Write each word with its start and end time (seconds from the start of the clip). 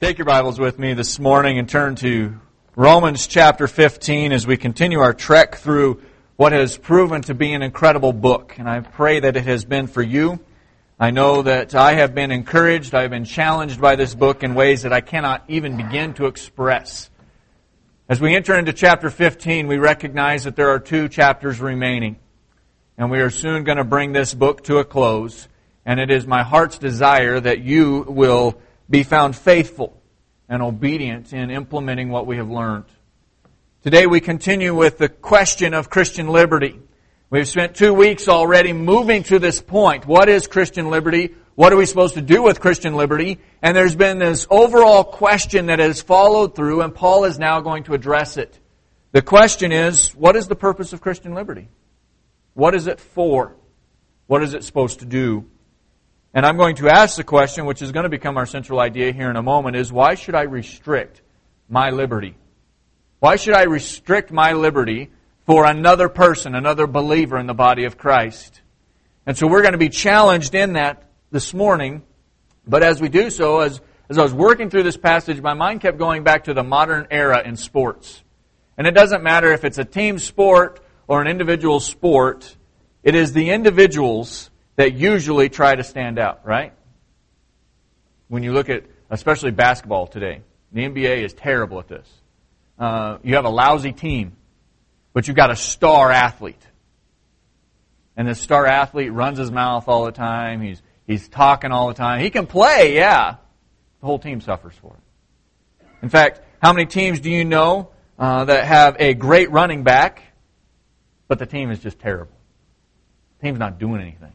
Take 0.00 0.16
your 0.16 0.24
Bibles 0.24 0.58
with 0.58 0.78
me 0.78 0.94
this 0.94 1.18
morning 1.18 1.58
and 1.58 1.68
turn 1.68 1.94
to 1.96 2.40
Romans 2.74 3.26
chapter 3.26 3.68
15 3.68 4.32
as 4.32 4.46
we 4.46 4.56
continue 4.56 4.98
our 4.98 5.12
trek 5.12 5.56
through 5.56 6.00
what 6.36 6.52
has 6.52 6.78
proven 6.78 7.20
to 7.20 7.34
be 7.34 7.52
an 7.52 7.60
incredible 7.60 8.14
book. 8.14 8.54
And 8.56 8.66
I 8.66 8.80
pray 8.80 9.20
that 9.20 9.36
it 9.36 9.44
has 9.44 9.66
been 9.66 9.88
for 9.88 10.00
you. 10.00 10.40
I 10.98 11.10
know 11.10 11.42
that 11.42 11.74
I 11.74 11.96
have 11.96 12.14
been 12.14 12.30
encouraged, 12.30 12.94
I 12.94 13.02
have 13.02 13.10
been 13.10 13.26
challenged 13.26 13.78
by 13.78 13.94
this 13.94 14.14
book 14.14 14.42
in 14.42 14.54
ways 14.54 14.84
that 14.84 14.92
I 14.94 15.02
cannot 15.02 15.44
even 15.48 15.76
begin 15.76 16.14
to 16.14 16.24
express. 16.24 17.10
As 18.08 18.22
we 18.22 18.34
enter 18.34 18.58
into 18.58 18.72
chapter 18.72 19.10
15, 19.10 19.66
we 19.66 19.76
recognize 19.76 20.44
that 20.44 20.56
there 20.56 20.70
are 20.70 20.80
two 20.80 21.10
chapters 21.10 21.60
remaining. 21.60 22.16
And 22.96 23.10
we 23.10 23.20
are 23.20 23.28
soon 23.28 23.64
going 23.64 23.76
to 23.76 23.84
bring 23.84 24.12
this 24.12 24.32
book 24.32 24.64
to 24.64 24.78
a 24.78 24.84
close. 24.86 25.46
And 25.84 26.00
it 26.00 26.10
is 26.10 26.26
my 26.26 26.42
heart's 26.42 26.78
desire 26.78 27.38
that 27.38 27.60
you 27.60 28.06
will 28.08 28.58
be 28.90 29.04
found 29.04 29.36
faithful 29.36 30.02
and 30.48 30.62
obedient 30.62 31.32
in 31.32 31.50
implementing 31.50 32.10
what 32.10 32.26
we 32.26 32.36
have 32.36 32.50
learned. 32.50 32.86
Today 33.82 34.06
we 34.06 34.20
continue 34.20 34.74
with 34.74 34.98
the 34.98 35.08
question 35.08 35.72
of 35.72 35.88
Christian 35.88 36.28
liberty. 36.28 36.78
We've 37.30 37.48
spent 37.48 37.76
two 37.76 37.94
weeks 37.94 38.26
already 38.26 38.72
moving 38.72 39.22
to 39.24 39.38
this 39.38 39.62
point. 39.62 40.06
What 40.06 40.28
is 40.28 40.48
Christian 40.48 40.90
liberty? 40.90 41.34
What 41.54 41.72
are 41.72 41.76
we 41.76 41.86
supposed 41.86 42.14
to 42.14 42.22
do 42.22 42.42
with 42.42 42.60
Christian 42.60 42.94
liberty? 42.94 43.38
And 43.62 43.76
there's 43.76 43.94
been 43.94 44.18
this 44.18 44.46
overall 44.50 45.04
question 45.04 45.66
that 45.66 45.78
has 45.78 46.02
followed 46.02 46.56
through, 46.56 46.82
and 46.82 46.92
Paul 46.92 47.24
is 47.24 47.38
now 47.38 47.60
going 47.60 47.84
to 47.84 47.94
address 47.94 48.36
it. 48.36 48.58
The 49.12 49.22
question 49.22 49.70
is, 49.70 50.10
what 50.16 50.34
is 50.34 50.48
the 50.48 50.56
purpose 50.56 50.92
of 50.92 51.00
Christian 51.00 51.34
liberty? 51.34 51.68
What 52.54 52.74
is 52.74 52.88
it 52.88 52.98
for? 52.98 53.54
What 54.26 54.42
is 54.42 54.54
it 54.54 54.64
supposed 54.64 55.00
to 55.00 55.06
do? 55.06 55.46
And 56.32 56.46
I'm 56.46 56.56
going 56.56 56.76
to 56.76 56.88
ask 56.88 57.16
the 57.16 57.24
question, 57.24 57.66
which 57.66 57.82
is 57.82 57.90
going 57.90 58.04
to 58.04 58.10
become 58.10 58.36
our 58.36 58.46
central 58.46 58.78
idea 58.78 59.12
here 59.12 59.30
in 59.30 59.36
a 59.36 59.42
moment, 59.42 59.76
is 59.76 59.92
why 59.92 60.14
should 60.14 60.36
I 60.36 60.42
restrict 60.42 61.22
my 61.68 61.90
liberty? 61.90 62.36
Why 63.18 63.36
should 63.36 63.54
I 63.54 63.64
restrict 63.64 64.30
my 64.30 64.52
liberty 64.52 65.10
for 65.44 65.64
another 65.66 66.08
person, 66.08 66.54
another 66.54 66.86
believer 66.86 67.36
in 67.36 67.46
the 67.46 67.54
body 67.54 67.84
of 67.84 67.98
Christ? 67.98 68.60
And 69.26 69.36
so 69.36 69.48
we're 69.48 69.62
going 69.62 69.72
to 69.72 69.78
be 69.78 69.88
challenged 69.88 70.54
in 70.54 70.74
that 70.74 71.02
this 71.32 71.52
morning. 71.52 72.02
But 72.66 72.84
as 72.84 73.00
we 73.00 73.08
do 73.08 73.30
so, 73.30 73.60
as, 73.60 73.80
as 74.08 74.16
I 74.16 74.22
was 74.22 74.32
working 74.32 74.70
through 74.70 74.84
this 74.84 74.96
passage, 74.96 75.40
my 75.40 75.54
mind 75.54 75.80
kept 75.80 75.98
going 75.98 76.22
back 76.22 76.44
to 76.44 76.54
the 76.54 76.62
modern 76.62 77.08
era 77.10 77.42
in 77.44 77.56
sports. 77.56 78.22
And 78.78 78.86
it 78.86 78.92
doesn't 78.92 79.24
matter 79.24 79.52
if 79.52 79.64
it's 79.64 79.78
a 79.78 79.84
team 79.84 80.20
sport 80.20 80.80
or 81.08 81.20
an 81.20 81.26
individual 81.26 81.80
sport, 81.80 82.56
it 83.02 83.16
is 83.16 83.32
the 83.32 83.50
individuals 83.50 84.50
that 84.76 84.94
usually 84.94 85.48
try 85.48 85.74
to 85.74 85.84
stand 85.84 86.18
out, 86.18 86.46
right? 86.46 86.72
When 88.28 88.42
you 88.42 88.52
look 88.52 88.68
at, 88.68 88.84
especially 89.10 89.50
basketball 89.50 90.06
today, 90.06 90.42
the 90.72 90.82
NBA 90.82 91.24
is 91.24 91.32
terrible 91.32 91.80
at 91.80 91.88
this. 91.88 92.08
Uh, 92.78 93.18
you 93.22 93.34
have 93.34 93.44
a 93.44 93.50
lousy 93.50 93.92
team, 93.92 94.36
but 95.12 95.26
you've 95.26 95.36
got 95.36 95.50
a 95.50 95.56
star 95.56 96.10
athlete. 96.10 96.66
And 98.16 98.28
this 98.28 98.40
star 98.40 98.66
athlete 98.66 99.12
runs 99.12 99.38
his 99.38 99.50
mouth 99.50 99.88
all 99.88 100.04
the 100.04 100.12
time. 100.12 100.60
He's, 100.60 100.80
he's 101.06 101.28
talking 101.28 101.72
all 101.72 101.88
the 101.88 101.94
time. 101.94 102.20
He 102.20 102.30
can 102.30 102.46
play, 102.46 102.94
yeah. 102.94 103.36
The 104.00 104.06
whole 104.06 104.18
team 104.18 104.40
suffers 104.40 104.74
for 104.80 104.94
it. 104.94 105.86
In 106.02 106.08
fact, 106.08 106.40
how 106.62 106.72
many 106.72 106.86
teams 106.86 107.20
do 107.20 107.30
you 107.30 107.44
know 107.44 107.90
uh, 108.18 108.44
that 108.44 108.64
have 108.64 108.96
a 108.98 109.14
great 109.14 109.50
running 109.50 109.82
back, 109.82 110.22
but 111.28 111.38
the 111.38 111.46
team 111.46 111.70
is 111.70 111.80
just 111.80 111.98
terrible? 111.98 112.32
The 113.38 113.46
team's 113.46 113.58
not 113.58 113.78
doing 113.78 114.00
anything. 114.00 114.32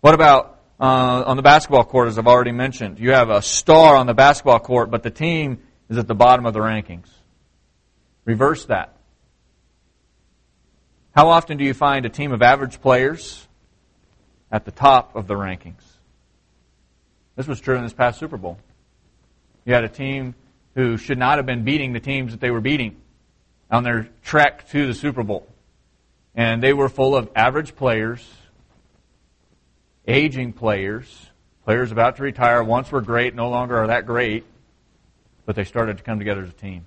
What 0.00 0.14
about 0.14 0.58
uh, 0.80 1.24
on 1.26 1.36
the 1.36 1.42
basketball 1.42 1.84
court, 1.84 2.08
as 2.08 2.18
I've 2.18 2.26
already 2.26 2.52
mentioned? 2.52 2.98
You 2.98 3.12
have 3.12 3.28
a 3.28 3.42
star 3.42 3.96
on 3.96 4.06
the 4.06 4.14
basketball 4.14 4.58
court, 4.58 4.90
but 4.90 5.02
the 5.02 5.10
team 5.10 5.60
is 5.90 5.98
at 5.98 6.08
the 6.08 6.14
bottom 6.14 6.46
of 6.46 6.54
the 6.54 6.60
rankings. 6.60 7.08
Reverse 8.24 8.64
that. 8.66 8.96
How 11.14 11.28
often 11.28 11.58
do 11.58 11.64
you 11.64 11.74
find 11.74 12.06
a 12.06 12.08
team 12.08 12.32
of 12.32 12.40
average 12.40 12.80
players 12.80 13.46
at 14.50 14.64
the 14.64 14.70
top 14.70 15.16
of 15.16 15.26
the 15.26 15.34
rankings? 15.34 15.82
This 17.36 17.46
was 17.46 17.60
true 17.60 17.76
in 17.76 17.82
this 17.82 17.92
past 17.92 18.18
Super 18.18 18.38
Bowl. 18.38 18.58
You 19.66 19.74
had 19.74 19.84
a 19.84 19.88
team 19.88 20.34
who 20.74 20.96
should 20.96 21.18
not 21.18 21.36
have 21.36 21.46
been 21.46 21.64
beating 21.64 21.92
the 21.92 22.00
teams 22.00 22.32
that 22.32 22.40
they 22.40 22.50
were 22.50 22.60
beating 22.60 22.96
on 23.70 23.82
their 23.82 24.08
trek 24.24 24.68
to 24.70 24.86
the 24.86 24.94
Super 24.94 25.22
Bowl. 25.22 25.46
And 26.34 26.62
they 26.62 26.72
were 26.72 26.88
full 26.88 27.14
of 27.14 27.28
average 27.34 27.76
players 27.76 28.26
aging 30.10 30.52
players, 30.52 31.30
players 31.64 31.92
about 31.92 32.16
to 32.16 32.22
retire, 32.22 32.62
once 32.62 32.90
were 32.90 33.00
great, 33.00 33.34
no 33.34 33.48
longer 33.48 33.76
are 33.76 33.86
that 33.86 34.06
great, 34.06 34.44
but 35.46 35.56
they 35.56 35.64
started 35.64 35.98
to 35.98 36.02
come 36.02 36.18
together 36.18 36.42
as 36.42 36.50
a 36.50 36.54
team. 36.54 36.84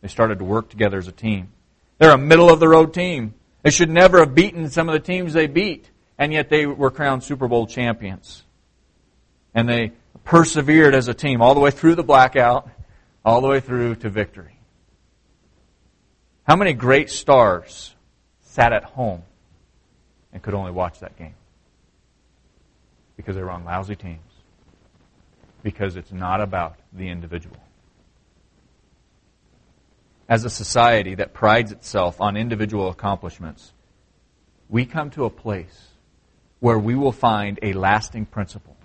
They 0.00 0.08
started 0.08 0.38
to 0.38 0.44
work 0.44 0.70
together 0.70 0.98
as 0.98 1.08
a 1.08 1.12
team. 1.12 1.48
They're 1.98 2.12
a 2.12 2.18
middle 2.18 2.50
of 2.50 2.60
the 2.60 2.68
road 2.68 2.94
team. 2.94 3.34
They 3.62 3.70
should 3.70 3.90
never 3.90 4.20
have 4.20 4.34
beaten 4.34 4.70
some 4.70 4.88
of 4.88 4.92
the 4.92 5.00
teams 5.00 5.32
they 5.32 5.46
beat, 5.46 5.90
and 6.18 6.32
yet 6.32 6.48
they 6.48 6.66
were 6.66 6.90
crowned 6.90 7.24
Super 7.24 7.48
Bowl 7.48 7.66
champions. 7.66 8.44
And 9.54 9.68
they 9.68 9.92
persevered 10.24 10.94
as 10.94 11.08
a 11.08 11.14
team 11.14 11.40
all 11.40 11.54
the 11.54 11.60
way 11.60 11.70
through 11.70 11.94
the 11.94 12.04
blackout, 12.04 12.68
all 13.24 13.40
the 13.40 13.48
way 13.48 13.60
through 13.60 13.96
to 13.96 14.08
victory. 14.08 14.58
How 16.44 16.54
many 16.54 16.74
great 16.74 17.10
stars 17.10 17.94
sat 18.42 18.72
at 18.72 18.84
home 18.84 19.22
and 20.32 20.40
could 20.40 20.54
only 20.54 20.70
watch 20.70 21.00
that 21.00 21.16
game? 21.18 21.34
Because 23.16 23.36
they 23.36 23.42
were 23.42 23.50
on 23.50 23.64
lousy 23.64 23.96
teams. 23.96 24.20
Because 25.62 25.96
it's 25.96 26.12
not 26.12 26.40
about 26.40 26.76
the 26.92 27.08
individual. 27.08 27.56
As 30.28 30.44
a 30.44 30.50
society 30.50 31.14
that 31.16 31.32
prides 31.32 31.72
itself 31.72 32.20
on 32.20 32.36
individual 32.36 32.88
accomplishments, 32.88 33.72
we 34.68 34.84
come 34.84 35.10
to 35.10 35.24
a 35.24 35.30
place 35.30 35.88
where 36.60 36.78
we 36.78 36.94
will 36.94 37.12
find 37.12 37.58
a 37.62 37.72
lasting 37.72 38.26
principle. 38.26 38.76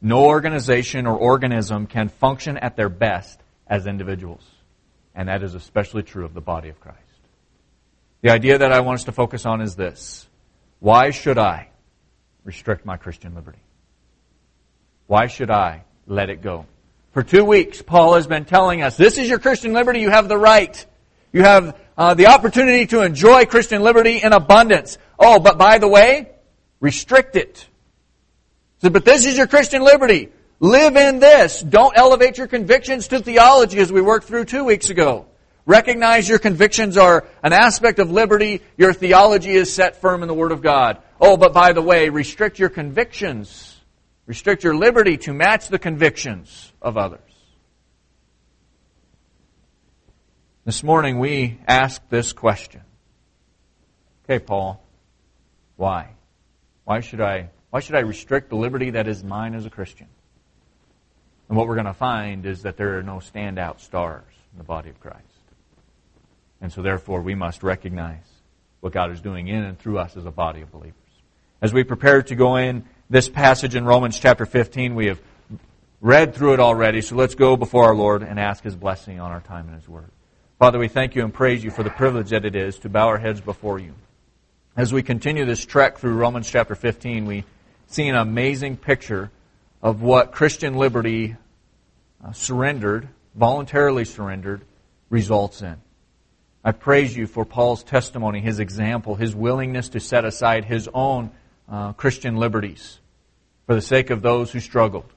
No 0.00 0.26
organization 0.26 1.06
or 1.06 1.16
organism 1.16 1.86
can 1.86 2.08
function 2.08 2.56
at 2.58 2.76
their 2.76 2.88
best 2.88 3.40
as 3.66 3.86
individuals. 3.86 4.44
And 5.14 5.28
that 5.28 5.42
is 5.42 5.54
especially 5.54 6.02
true 6.02 6.24
of 6.24 6.34
the 6.34 6.40
body 6.40 6.68
of 6.68 6.80
Christ. 6.80 6.98
The 8.20 8.30
idea 8.30 8.58
that 8.58 8.72
I 8.72 8.80
want 8.80 9.00
us 9.00 9.04
to 9.04 9.12
focus 9.12 9.46
on 9.46 9.60
is 9.60 9.74
this. 9.74 10.28
Why 10.80 11.10
should 11.10 11.38
I 11.38 11.70
restrict 12.48 12.86
my 12.86 12.96
Christian 12.96 13.34
liberty? 13.34 13.58
Why 15.06 15.26
should 15.26 15.50
I 15.50 15.82
let 16.06 16.30
it 16.30 16.40
go? 16.40 16.64
For 17.12 17.22
two 17.22 17.44
weeks, 17.44 17.82
Paul 17.82 18.14
has 18.14 18.26
been 18.26 18.46
telling 18.46 18.80
us, 18.80 18.96
this 18.96 19.18
is 19.18 19.28
your 19.28 19.38
Christian 19.38 19.74
liberty, 19.74 20.00
you 20.00 20.08
have 20.08 20.30
the 20.30 20.38
right. 20.38 20.86
You 21.30 21.42
have 21.42 21.78
uh, 21.98 22.14
the 22.14 22.28
opportunity 22.28 22.86
to 22.86 23.02
enjoy 23.02 23.44
Christian 23.44 23.82
liberty 23.82 24.22
in 24.22 24.32
abundance. 24.32 24.96
Oh, 25.18 25.38
but 25.38 25.58
by 25.58 25.76
the 25.76 25.88
way, 25.88 26.30
restrict 26.80 27.36
it. 27.36 27.66
But 28.80 29.04
this 29.04 29.26
is 29.26 29.36
your 29.36 29.46
Christian 29.46 29.82
liberty. 29.82 30.30
Live 30.58 30.96
in 30.96 31.18
this. 31.18 31.60
Don't 31.60 31.98
elevate 31.98 32.38
your 32.38 32.46
convictions 32.46 33.08
to 33.08 33.18
theology 33.18 33.78
as 33.78 33.92
we 33.92 34.00
worked 34.00 34.26
through 34.26 34.46
two 34.46 34.64
weeks 34.64 34.88
ago. 34.88 35.26
Recognize 35.66 36.26
your 36.26 36.38
convictions 36.38 36.96
are 36.96 37.26
an 37.42 37.52
aspect 37.52 37.98
of 37.98 38.10
liberty. 38.10 38.62
Your 38.78 38.94
theology 38.94 39.50
is 39.50 39.70
set 39.70 40.00
firm 40.00 40.22
in 40.22 40.28
the 40.28 40.34
Word 40.34 40.52
of 40.52 40.62
God. 40.62 41.02
Oh, 41.20 41.36
but 41.36 41.52
by 41.52 41.72
the 41.72 41.82
way, 41.82 42.08
restrict 42.08 42.58
your 42.58 42.68
convictions. 42.68 43.76
Restrict 44.26 44.62
your 44.62 44.76
liberty 44.76 45.16
to 45.18 45.32
match 45.32 45.68
the 45.68 45.78
convictions 45.78 46.72
of 46.80 46.96
others. 46.96 47.20
This 50.64 50.82
morning 50.82 51.18
we 51.18 51.58
ask 51.66 52.06
this 52.10 52.32
question. 52.32 52.82
Okay, 54.24 54.38
Paul, 54.38 54.82
why? 55.76 56.10
Why 56.84 57.00
should 57.00 57.20
I 57.20 57.50
why 57.70 57.80
should 57.80 57.94
I 57.94 58.00
restrict 58.00 58.50
the 58.50 58.56
liberty 58.56 58.90
that 58.90 59.08
is 59.08 59.22
mine 59.22 59.54
as 59.54 59.66
a 59.66 59.70
Christian? 59.70 60.08
And 61.48 61.56
what 61.56 61.66
we're 61.66 61.74
going 61.74 61.86
to 61.86 61.94
find 61.94 62.46
is 62.46 62.62
that 62.62 62.76
there 62.76 62.98
are 62.98 63.02
no 63.02 63.16
standout 63.16 63.80
stars 63.80 64.24
in 64.52 64.58
the 64.58 64.64
body 64.64 64.90
of 64.90 65.00
Christ. 65.00 65.22
And 66.60 66.72
so, 66.72 66.82
therefore, 66.82 67.22
we 67.22 67.34
must 67.34 67.62
recognize 67.62 68.26
what 68.80 68.92
God 68.92 69.10
is 69.12 69.20
doing 69.20 69.48
in 69.48 69.62
and 69.62 69.78
through 69.78 69.98
us 69.98 70.16
as 70.16 70.26
a 70.26 70.30
body 70.30 70.60
of 70.60 70.70
believers. 70.70 70.94
As 71.60 71.72
we 71.72 71.82
prepare 71.82 72.22
to 72.22 72.34
go 72.36 72.54
in 72.54 72.84
this 73.10 73.28
passage 73.28 73.74
in 73.74 73.84
Romans 73.84 74.18
chapter 74.20 74.46
15, 74.46 74.94
we 74.94 75.06
have 75.06 75.20
read 76.00 76.32
through 76.32 76.54
it 76.54 76.60
already, 76.60 77.00
so 77.00 77.16
let's 77.16 77.34
go 77.34 77.56
before 77.56 77.84
our 77.86 77.96
Lord 77.96 78.22
and 78.22 78.38
ask 78.38 78.62
His 78.62 78.76
blessing 78.76 79.18
on 79.18 79.32
our 79.32 79.40
time 79.40 79.66
and 79.66 79.74
His 79.74 79.88
Word. 79.88 80.10
Father, 80.60 80.78
we 80.78 80.86
thank 80.86 81.16
you 81.16 81.24
and 81.24 81.34
praise 81.34 81.64
you 81.64 81.72
for 81.72 81.82
the 81.82 81.90
privilege 81.90 82.30
that 82.30 82.44
it 82.44 82.54
is 82.54 82.78
to 82.80 82.88
bow 82.88 83.08
our 83.08 83.18
heads 83.18 83.40
before 83.40 83.80
you. 83.80 83.94
As 84.76 84.92
we 84.92 85.02
continue 85.02 85.44
this 85.44 85.66
trek 85.66 85.98
through 85.98 86.14
Romans 86.14 86.48
chapter 86.48 86.76
15, 86.76 87.26
we 87.26 87.44
see 87.88 88.06
an 88.06 88.14
amazing 88.14 88.76
picture 88.76 89.32
of 89.82 90.00
what 90.00 90.30
Christian 90.30 90.74
liberty 90.74 91.34
uh, 92.24 92.30
surrendered, 92.30 93.08
voluntarily 93.34 94.04
surrendered, 94.04 94.62
results 95.10 95.60
in. 95.60 95.76
I 96.62 96.70
praise 96.70 97.16
you 97.16 97.26
for 97.26 97.44
Paul's 97.44 97.82
testimony, 97.82 98.40
his 98.40 98.60
example, 98.60 99.16
his 99.16 99.34
willingness 99.34 99.88
to 99.90 100.00
set 100.00 100.24
aside 100.24 100.64
his 100.64 100.88
own 100.94 101.32
uh, 101.70 101.92
Christian 101.92 102.36
liberties 102.36 102.98
for 103.66 103.74
the 103.74 103.82
sake 103.82 104.10
of 104.10 104.22
those 104.22 104.50
who 104.50 104.60
struggled. 104.60 105.12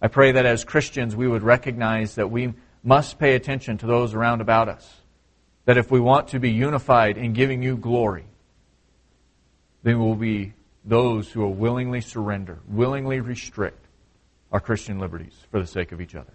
I 0.00 0.08
pray 0.08 0.32
that 0.32 0.46
as 0.46 0.64
Christians 0.64 1.16
we 1.16 1.26
would 1.26 1.42
recognize 1.42 2.16
that 2.16 2.30
we 2.30 2.52
must 2.82 3.18
pay 3.18 3.34
attention 3.34 3.78
to 3.78 3.86
those 3.86 4.14
around 4.14 4.42
about 4.42 4.68
us. 4.68 5.00
That 5.64 5.78
if 5.78 5.90
we 5.90 5.98
want 5.98 6.28
to 6.28 6.38
be 6.38 6.50
unified 6.50 7.16
in 7.16 7.32
giving 7.32 7.62
you 7.62 7.76
glory, 7.76 8.26
then 9.82 9.98
we'll 9.98 10.14
be 10.14 10.52
those 10.84 11.30
who 11.30 11.40
will 11.40 11.54
willingly 11.54 12.02
surrender, 12.02 12.58
willingly 12.68 13.20
restrict 13.20 13.86
our 14.52 14.60
Christian 14.60 14.98
liberties 14.98 15.34
for 15.50 15.58
the 15.58 15.66
sake 15.66 15.92
of 15.92 16.00
each 16.00 16.14
other. 16.14 16.32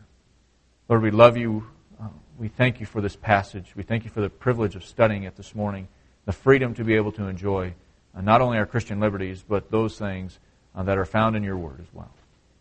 Lord, 0.87 1.03
we 1.03 1.11
love 1.11 1.37
you. 1.37 1.67
Uh, 2.01 2.07
we 2.39 2.47
thank 2.47 2.79
you 2.79 2.87
for 2.87 3.01
this 3.01 3.15
passage. 3.15 3.75
We 3.75 3.83
thank 3.83 4.03
you 4.03 4.09
for 4.09 4.21
the 4.21 4.29
privilege 4.29 4.75
of 4.75 4.83
studying 4.83 5.23
it 5.23 5.35
this 5.35 5.53
morning, 5.53 5.87
the 6.25 6.31
freedom 6.31 6.73
to 6.73 6.83
be 6.83 6.95
able 6.95 7.11
to 7.13 7.27
enjoy 7.27 7.75
not 8.15 8.41
only 8.41 8.57
our 8.57 8.65
Christian 8.65 8.99
liberties, 8.99 9.43
but 9.47 9.71
those 9.71 9.97
things 9.97 10.37
uh, 10.75 10.83
that 10.83 10.97
are 10.97 11.05
found 11.05 11.35
in 11.35 11.43
your 11.43 11.57
word 11.57 11.79
as 11.79 11.87
well. 11.93 12.11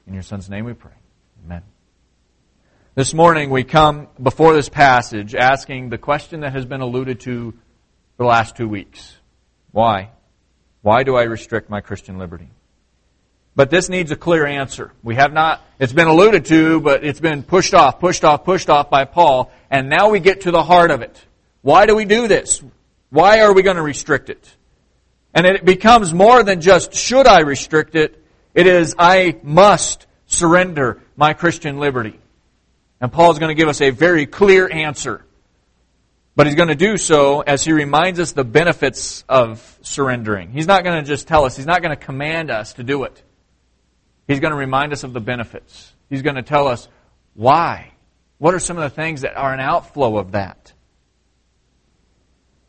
In 0.07 0.15
your 0.15 0.23
Son's 0.23 0.49
name 0.49 0.65
we 0.65 0.75
pray. 0.75 0.93
Amen. 1.45 1.63
This 2.95 3.15
morning 3.15 3.51
we 3.51 3.63
come 3.63 4.09
before 4.21 4.55
this 4.55 4.69
passage 4.69 5.35
asking 5.35 5.91
the 5.91 5.99
question 5.99 6.41
that 6.41 6.53
has 6.53 6.65
been 6.65 6.81
alluded 6.81 7.21
to 7.21 7.53
for 7.53 8.25
the 8.25 8.25
last 8.25 8.57
two 8.57 8.69
weeks. 8.69 9.17
Why? 9.71 10.11
Why 10.83 11.03
do 11.05 11.17
I 11.17 11.23
restrict 11.23 11.71
my 11.71 11.81
Christian 11.81 12.19
liberty? 12.19 12.49
But 13.55 13.71
this 13.71 13.89
needs 13.89 14.11
a 14.11 14.17
clear 14.17 14.47
answer. 14.47 14.93
We 15.03 15.17
have 15.17 15.33
not, 15.33 15.63
it's 15.79 15.93
been 15.93 16.07
alluded 16.07 16.45
to, 16.47 16.81
but 16.81 17.05
it's 17.05 17.21
been 17.21 17.43
pushed 17.43 17.75
off, 17.75 17.99
pushed 17.99 18.25
off, 18.25 18.45
pushed 18.45 18.71
off 18.71 18.89
by 18.89 19.05
Paul, 19.05 19.53
and 19.71 19.89
now 19.89 20.11
we 20.11 20.21
get 20.21 20.43
to 20.43 20.51
the 20.51 20.63
heart 20.63 20.91
of 20.91 21.03
it. 21.03 21.25
Why 21.63 21.87
do 21.87 21.95
we 21.95 22.05
do 22.05 22.29
this? 22.29 22.63
Why 23.11 23.41
are 23.41 23.53
we 23.53 23.63
going 23.63 23.77
to 23.77 23.83
restrict 23.83 24.31
it? 24.31 24.57
And 25.35 25.47
it 25.47 25.65
becomes 25.65 26.13
more 26.13 26.43
than 26.43 26.61
just 26.61 26.95
should 26.95 27.27
I 27.27 27.41
restrict 27.41 27.95
it, 27.95 28.23
it 28.55 28.67
is 28.67 28.95
I 28.99 29.37
must 29.43 30.07
surrender 30.27 31.03
my 31.17 31.33
Christian 31.33 31.79
liberty. 31.79 32.19
And 33.01 33.13
Paul's 33.13 33.39
going 33.39 33.55
to 33.55 33.61
give 33.61 33.69
us 33.69 33.81
a 33.81 33.91
very 33.91 34.27
clear 34.27 34.71
answer. 34.71 35.25
But 36.35 36.47
he's 36.47 36.57
going 36.57 36.69
to 36.69 36.77
do 36.77 36.97
so 36.97 37.41
as 37.41 37.65
he 37.65 37.73
reminds 37.73 38.21
us 38.21 38.33
the 38.33 38.45
benefits 38.45 39.25
of 39.29 39.79
surrendering. 39.83 40.53
He's 40.53 40.67
not 40.67 40.85
going 40.85 41.03
to 41.03 41.07
just 41.07 41.27
tell 41.27 41.45
us, 41.45 41.57
he's 41.57 41.67
not 41.67 41.83
going 41.83 41.97
to 41.97 42.05
command 42.05 42.51
us 42.51 42.75
to 42.75 42.85
do 42.85 43.05
it. 43.05 43.23
He's 44.29 44.41
going 44.41 44.53
to 44.53 44.57
remind 44.57 44.93
us 44.93 45.05
of 45.05 45.13
the 45.13 45.21
benefits. 45.21 45.93
He's 46.11 46.23
going 46.23 46.37
to 46.37 46.43
tell 46.43 46.69
us 46.69 46.89
why. 47.35 47.93
What 48.39 48.55
are 48.55 48.61
some 48.61 48.77
of 48.77 48.85
the 48.85 48.95
things 48.95 49.23
that 49.23 49.37
are 49.37 49.53
an 49.53 49.61
outflow 49.61 50.19
of 50.19 50.33
that? 50.33 50.73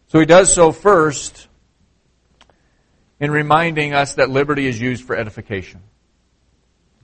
So 0.08 0.20
he 0.20 0.26
does 0.26 0.52
so 0.52 0.72
first 0.72 1.49
in 3.20 3.32
reminding 3.32 3.94
us 3.94 4.16
that 4.16 4.30
liberty 4.30 4.68
is 4.68 4.80
used 4.80 5.04
for 5.04 5.16
edification. 5.16 5.82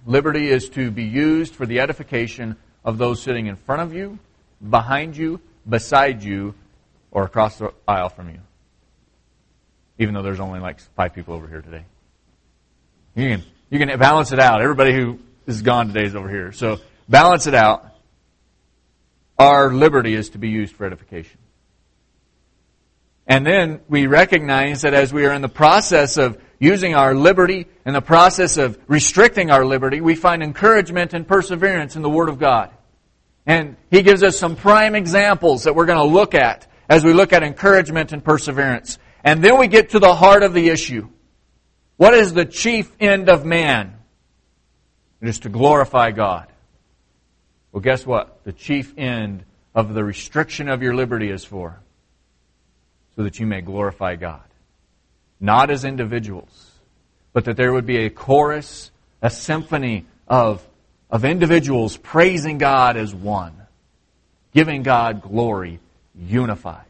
Liberty 0.06 0.50
is 0.50 0.70
to 0.70 0.92
be 0.92 1.04
used 1.04 1.56
for 1.56 1.66
the 1.66 1.80
edification 1.80 2.56
of 2.84 2.98
those 2.98 3.22
sitting 3.22 3.48
in 3.48 3.56
front 3.56 3.82
of 3.82 3.94
you, 3.94 4.20
behind 4.68 5.18
you, 5.18 5.42
beside 5.68 6.24
you, 6.24 6.54
or 7.12 7.24
across 7.24 7.58
the 7.58 7.74
aisle 7.88 8.10
from 8.10 8.30
you. 8.30 8.40
Even 9.98 10.14
though 10.14 10.22
there's 10.22 10.40
only 10.40 10.60
like 10.60 10.80
five 10.96 11.14
people 11.14 11.34
over 11.34 11.48
here 11.48 11.62
today. 11.62 11.86
You 13.16 13.30
can, 13.30 13.44
you 13.70 13.80
can 13.80 13.98
balance 13.98 14.32
it 14.32 14.40
out. 14.40 14.62
Everybody 14.62 14.94
who 14.94 15.20
is 15.48 15.62
gone 15.62 15.88
today 15.88 16.06
is 16.06 16.16
over 16.16 16.30
here. 16.30 16.52
So 16.52 16.78
balance 17.10 17.48
it 17.48 17.54
out. 17.54 17.86
Our 19.40 19.74
liberty 19.74 20.14
is 20.14 20.30
to 20.32 20.38
be 20.38 20.50
used 20.50 20.76
for 20.76 20.86
edification. 20.86 21.40
And 23.27 23.45
then 23.45 23.81
we 23.88 24.07
recognize 24.07 24.83
that 24.83 24.94
as 24.94 25.12
we 25.12 25.25
are 25.25 25.33
in 25.33 25.42
the 25.42 25.50
process 25.50 26.18
of 26.18 26.39
using 26.60 26.94
our 26.95 27.16
liberty, 27.16 27.68
in 27.86 27.94
the 27.94 28.01
process 28.01 28.57
of 28.57 28.80
restricting 28.88 29.50
our 29.50 29.66
liberty, 29.66 30.00
we 30.00 30.16
find 30.16 30.44
encouragement 30.44 31.13
and 31.13 31.27
perseverance 31.27 31.95
in 31.95 32.01
the 32.01 32.10
Word 32.10 32.30
of 32.30 32.39
God. 32.39 32.72
And 33.45 33.77
he 33.89 34.01
gives 34.01 34.24
us 34.24 34.38
some 34.38 34.56
prime 34.56 34.95
examples 34.95 35.63
that 35.63 35.75
we're 35.75 35.86
going 35.86 35.98
to 35.98 36.13
look 36.13 36.36
at 36.36 36.68
as 36.89 37.04
we 37.04 37.13
look 37.13 37.33
at 37.33 37.44
encouragement 37.44 38.12
and 38.12 38.24
perseverance. 38.24 39.00
And 39.24 39.44
then 39.44 39.57
we 39.57 39.68
get 39.68 39.92
to 39.92 40.00
the 40.00 40.13
heart 40.13 40.44
of 40.44 40.54
the 40.54 40.69
issue. 40.69 41.10
What 41.98 42.13
is 42.13 42.33
the 42.33 42.45
chief 42.45 42.92
end 43.00 43.30
of 43.30 43.45
man? 43.45 43.95
It 45.21 45.30
is 45.30 45.39
to 45.39 45.50
glorify 45.50 46.12
God. 46.12 46.51
Well, 47.71 47.81
guess 47.81 48.06
what? 48.06 48.44
The 48.44 48.54
chief 48.54 48.94
end 48.98 49.45
of 49.74 49.94
the 49.94 50.04
restriction 50.04 50.69
of 50.69 50.83
your 50.83 50.94
liberty 50.94 51.30
is 51.30 51.44
for 51.44 51.81
so 53.16 53.24
that 53.24 53.40
you 53.40 53.46
may 53.46 53.62
glorify 53.62 54.16
God. 54.16 54.44
Not 55.40 55.70
as 55.70 55.86
individuals, 55.86 56.72
but 57.34 57.46
that 57.46 57.58
there 57.58 57.74
would 57.74 57.86
be 57.86 58.06
a 58.06 58.10
chorus, 58.10 58.92
a 59.22 59.30
symphony 59.30 60.06
of 60.28 60.66
of 61.10 61.24
individuals 61.24 61.98
praising 61.98 62.58
God 62.58 62.98
as 62.98 63.14
one, 63.14 63.54
giving 64.54 64.84
God 64.84 65.22
glory, 65.22 65.80
unified. 66.14 66.86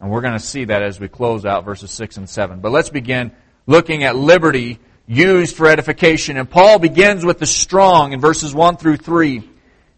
And 0.00 0.10
we're 0.10 0.22
going 0.22 0.34
to 0.34 0.38
see 0.38 0.64
that 0.64 0.82
as 0.82 0.98
we 0.98 1.08
close 1.08 1.44
out 1.44 1.64
verses 1.64 1.90
6 1.90 2.16
and 2.18 2.28
7. 2.28 2.60
But 2.60 2.72
let's 2.72 2.90
begin 2.90 3.32
looking 3.66 4.02
at 4.02 4.16
liberty 4.16 4.78
used 5.06 5.56
for 5.56 5.66
edification. 5.66 6.36
And 6.36 6.48
Paul 6.48 6.78
begins 6.78 7.24
with 7.24 7.38
the 7.38 7.46
strong 7.46 8.12
in 8.12 8.20
verses 8.20 8.54
1 8.54 8.76
through 8.76 8.96
3. 8.96 9.48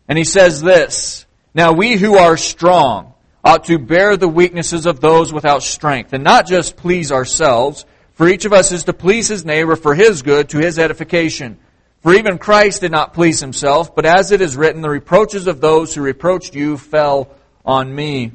And 0.08 0.18
he 0.18 0.24
says 0.24 0.60
this 0.60 1.24
Now 1.54 1.72
we 1.72 1.96
who 1.96 2.16
are 2.16 2.36
strong 2.36 3.11
ought 3.44 3.64
to 3.64 3.78
bear 3.78 4.16
the 4.16 4.28
weaknesses 4.28 4.86
of 4.86 5.00
those 5.00 5.32
without 5.32 5.62
strength, 5.62 6.12
and 6.12 6.22
not 6.22 6.46
just 6.46 6.76
please 6.76 7.10
ourselves, 7.10 7.84
for 8.14 8.28
each 8.28 8.44
of 8.44 8.52
us 8.52 8.72
is 8.72 8.84
to 8.84 8.92
please 8.92 9.28
his 9.28 9.44
neighbor 9.44 9.76
for 9.76 9.94
his 9.94 10.22
good 10.22 10.50
to 10.50 10.58
his 10.58 10.78
edification. 10.78 11.58
For 12.02 12.14
even 12.14 12.38
Christ 12.38 12.80
did 12.80 12.92
not 12.92 13.14
please 13.14 13.40
himself, 13.40 13.94
but 13.94 14.06
as 14.06 14.32
it 14.32 14.40
is 14.40 14.56
written, 14.56 14.82
the 14.82 14.90
reproaches 14.90 15.46
of 15.46 15.60
those 15.60 15.94
who 15.94 16.02
reproached 16.02 16.54
you 16.54 16.76
fell 16.76 17.34
on 17.64 17.94
me. 17.94 18.32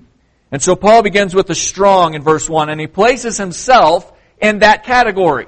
And 0.52 0.62
so 0.62 0.76
Paul 0.76 1.04
begins 1.04 1.36
with 1.36 1.48
the 1.48 1.56
strong 1.56 2.14
in 2.14 2.22
verse 2.22 2.50
1, 2.50 2.70
and 2.70 2.80
he 2.80 2.88
places 2.88 3.38
himself 3.38 4.12
in 4.42 4.60
that 4.60 4.84
category. 4.84 5.48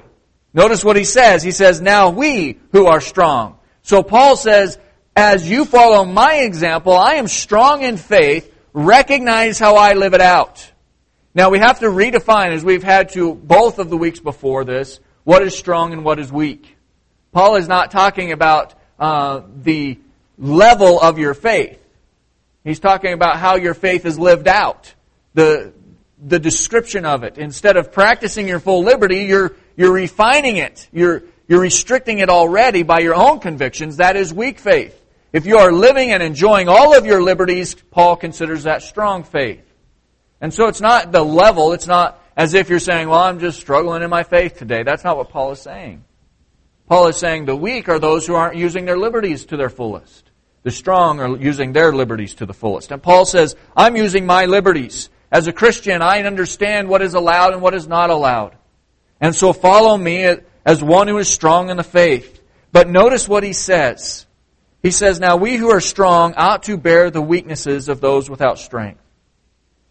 Notice 0.52 0.84
what 0.84 0.96
he 0.96 1.04
says. 1.04 1.42
He 1.42 1.52
says, 1.52 1.80
Now 1.80 2.10
we 2.10 2.58
who 2.72 2.86
are 2.86 3.00
strong. 3.00 3.58
So 3.82 4.02
Paul 4.02 4.36
says, 4.36 4.78
As 5.16 5.48
you 5.48 5.64
follow 5.64 6.04
my 6.04 6.36
example, 6.36 6.92
I 6.92 7.14
am 7.14 7.28
strong 7.28 7.82
in 7.82 7.96
faith. 7.96 8.49
Recognize 8.72 9.58
how 9.58 9.76
I 9.76 9.94
live 9.94 10.14
it 10.14 10.20
out. 10.20 10.70
Now 11.34 11.50
we 11.50 11.58
have 11.58 11.80
to 11.80 11.86
redefine, 11.86 12.50
as 12.50 12.64
we've 12.64 12.82
had 12.82 13.10
to 13.10 13.34
both 13.34 13.78
of 13.78 13.90
the 13.90 13.96
weeks 13.96 14.20
before 14.20 14.64
this, 14.64 15.00
what 15.24 15.42
is 15.42 15.56
strong 15.56 15.92
and 15.92 16.04
what 16.04 16.18
is 16.18 16.32
weak. 16.32 16.76
Paul 17.32 17.56
is 17.56 17.68
not 17.68 17.90
talking 17.90 18.32
about 18.32 18.74
uh, 18.98 19.42
the 19.62 19.98
level 20.38 21.00
of 21.00 21.18
your 21.18 21.34
faith. 21.34 21.80
He's 22.64 22.80
talking 22.80 23.12
about 23.12 23.36
how 23.36 23.56
your 23.56 23.74
faith 23.74 24.04
is 24.04 24.18
lived 24.18 24.48
out. 24.48 24.92
The, 25.34 25.72
the 26.22 26.38
description 26.38 27.06
of 27.06 27.22
it. 27.22 27.38
Instead 27.38 27.76
of 27.76 27.92
practicing 27.92 28.48
your 28.48 28.60
full 28.60 28.82
liberty, 28.82 29.24
you're, 29.24 29.54
you're 29.76 29.92
refining 29.92 30.56
it. 30.56 30.88
You're, 30.92 31.22
you're 31.48 31.60
restricting 31.60 32.18
it 32.18 32.28
already 32.28 32.82
by 32.82 32.98
your 33.00 33.14
own 33.14 33.40
convictions. 33.40 33.96
That 33.96 34.16
is 34.16 34.34
weak 34.34 34.58
faith. 34.58 34.99
If 35.32 35.46
you 35.46 35.58
are 35.58 35.72
living 35.72 36.10
and 36.10 36.22
enjoying 36.22 36.68
all 36.68 36.96
of 36.96 37.06
your 37.06 37.22
liberties, 37.22 37.74
Paul 37.74 38.16
considers 38.16 38.64
that 38.64 38.82
strong 38.82 39.22
faith. 39.22 39.64
And 40.40 40.52
so 40.52 40.66
it's 40.66 40.80
not 40.80 41.12
the 41.12 41.22
level, 41.22 41.72
it's 41.72 41.86
not 41.86 42.20
as 42.36 42.54
if 42.54 42.70
you're 42.70 42.78
saying, 42.78 43.08
well, 43.08 43.20
I'm 43.20 43.38
just 43.38 43.60
struggling 43.60 44.02
in 44.02 44.10
my 44.10 44.22
faith 44.22 44.56
today. 44.56 44.82
That's 44.82 45.04
not 45.04 45.16
what 45.16 45.28
Paul 45.28 45.52
is 45.52 45.60
saying. 45.60 46.04
Paul 46.88 47.06
is 47.08 47.16
saying 47.16 47.44
the 47.44 47.54
weak 47.54 47.88
are 47.88 47.98
those 47.98 48.26
who 48.26 48.34
aren't 48.34 48.56
using 48.56 48.84
their 48.84 48.98
liberties 48.98 49.44
to 49.46 49.56
their 49.56 49.70
fullest. 49.70 50.30
The 50.62 50.70
strong 50.70 51.20
are 51.20 51.36
using 51.36 51.72
their 51.72 51.92
liberties 51.92 52.34
to 52.36 52.46
the 52.46 52.52
fullest. 52.52 52.90
And 52.90 53.02
Paul 53.02 53.24
says, 53.24 53.54
I'm 53.76 53.96
using 53.96 54.26
my 54.26 54.46
liberties. 54.46 55.08
As 55.30 55.46
a 55.46 55.52
Christian, 55.52 56.02
I 56.02 56.22
understand 56.22 56.88
what 56.88 57.02
is 57.02 57.14
allowed 57.14 57.52
and 57.52 57.62
what 57.62 57.74
is 57.74 57.86
not 57.86 58.10
allowed. 58.10 58.56
And 59.20 59.34
so 59.34 59.52
follow 59.52 59.96
me 59.96 60.36
as 60.64 60.82
one 60.82 61.08
who 61.08 61.18
is 61.18 61.28
strong 61.28 61.70
in 61.70 61.76
the 61.76 61.84
faith. 61.84 62.42
But 62.72 62.88
notice 62.88 63.28
what 63.28 63.42
he 63.42 63.52
says. 63.52 64.26
He 64.82 64.90
says, 64.90 65.20
Now 65.20 65.36
we 65.36 65.56
who 65.56 65.70
are 65.70 65.80
strong 65.80 66.34
ought 66.36 66.64
to 66.64 66.76
bear 66.76 67.10
the 67.10 67.22
weaknesses 67.22 67.88
of 67.88 68.00
those 68.00 68.30
without 68.30 68.58
strength. 68.58 69.02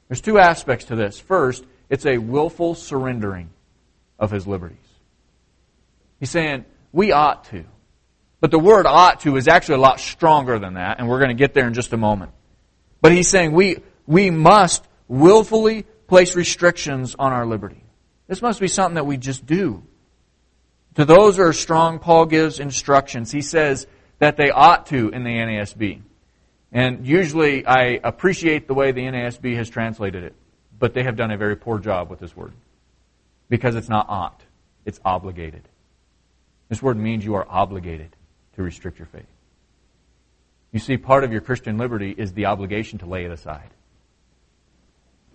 There's 0.07 0.21
two 0.21 0.39
aspects 0.39 0.85
to 0.85 0.95
this. 0.95 1.19
First, 1.19 1.63
it's 1.89 2.05
a 2.05 2.17
willful 2.17 2.75
surrendering 2.75 3.51
of 4.17 4.31
his 4.31 4.47
liberties. 4.47 4.77
He's 6.19 6.31
saying, 6.31 6.65
we 6.91 7.11
ought 7.11 7.45
to. 7.45 7.65
But 8.41 8.51
the 8.51 8.59
word 8.59 8.85
ought 8.85 9.21
to 9.21 9.35
is 9.35 9.47
actually 9.47 9.75
a 9.75 9.81
lot 9.81 9.99
stronger 9.99 10.59
than 10.59 10.75
that, 10.75 10.99
and 10.99 11.07
we're 11.07 11.19
going 11.19 11.29
to 11.29 11.35
get 11.35 11.53
there 11.53 11.67
in 11.67 11.73
just 11.73 11.93
a 11.93 11.97
moment. 11.97 12.31
But 13.01 13.11
he's 13.11 13.27
saying 13.27 13.51
we, 13.51 13.77
we 14.07 14.31
must 14.31 14.85
willfully 15.07 15.85
place 16.07 16.35
restrictions 16.35 17.15
on 17.17 17.31
our 17.31 17.45
liberty. 17.45 17.83
This 18.27 18.41
must 18.41 18.59
be 18.59 18.67
something 18.67 18.95
that 18.95 19.05
we 19.05 19.17
just 19.17 19.45
do. 19.45 19.83
To 20.95 21.05
those 21.05 21.37
who 21.37 21.43
are 21.43 21.53
strong, 21.53 21.99
Paul 21.99 22.25
gives 22.25 22.59
instructions. 22.59 23.31
He 23.31 23.41
says 23.41 23.87
that 24.19 24.37
they 24.37 24.51
ought 24.51 24.85
to 24.87 25.09
in 25.09 25.23
the 25.23 25.29
NASB. 25.29 26.01
And 26.71 27.07
usually 27.07 27.65
I 27.65 27.99
appreciate 28.03 28.67
the 28.67 28.73
way 28.73 28.91
the 28.91 29.01
NASB 29.01 29.55
has 29.55 29.69
translated 29.69 30.23
it, 30.23 30.35
but 30.77 30.93
they 30.93 31.03
have 31.03 31.15
done 31.15 31.31
a 31.31 31.37
very 31.37 31.55
poor 31.55 31.79
job 31.79 32.09
with 32.09 32.19
this 32.19 32.35
word. 32.35 32.53
Because 33.49 33.75
it's 33.75 33.89
not 33.89 34.07
ought, 34.07 34.41
it's 34.85 34.99
obligated. 35.03 35.67
This 36.67 36.81
word 36.81 36.97
means 36.97 37.25
you 37.25 37.33
are 37.35 37.47
obligated 37.49 38.15
to 38.55 38.61
restrict 38.61 38.99
your 38.99 39.07
faith. 39.07 39.25
You 40.71 40.79
see, 40.79 40.97
part 40.97 41.23
of 41.23 41.31
your 41.31 41.41
Christian 41.41 41.79
liberty 41.79 42.13
is 42.15 42.33
the 42.33 42.45
obligation 42.45 42.99
to 42.99 43.07
lay 43.07 43.25
it 43.25 43.31
aside. 43.31 43.71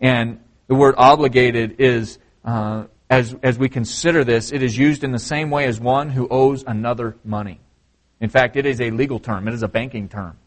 And 0.01 0.41
the 0.69 0.77
word 0.77 0.95
obligated 0.97 1.81
is, 1.81 2.19
uh, 2.45 2.85
as, 3.11 3.35
as 3.43 3.59
we 3.59 3.69
consider 3.69 4.23
this, 4.23 4.53
it 4.53 4.63
is 4.63 4.79
used 4.79 5.03
in 5.03 5.11
the 5.11 5.19
same 5.19 5.51
way 5.51 5.67
as 5.67 5.81
one 5.81 6.11
who 6.11 6.29
owes 6.29 6.63
another 6.65 7.17
money. 7.25 7.61
In 8.21 8.31
fact, 8.31 8.57
it 8.57 8.67
is 8.67 8.81
a 8.81 8.91
legal 8.91 9.19
term, 9.19 9.49
it 9.49 9.55
is 9.55 9.63
a 9.63 9.69
banking 9.69 10.09
term. 10.09 10.39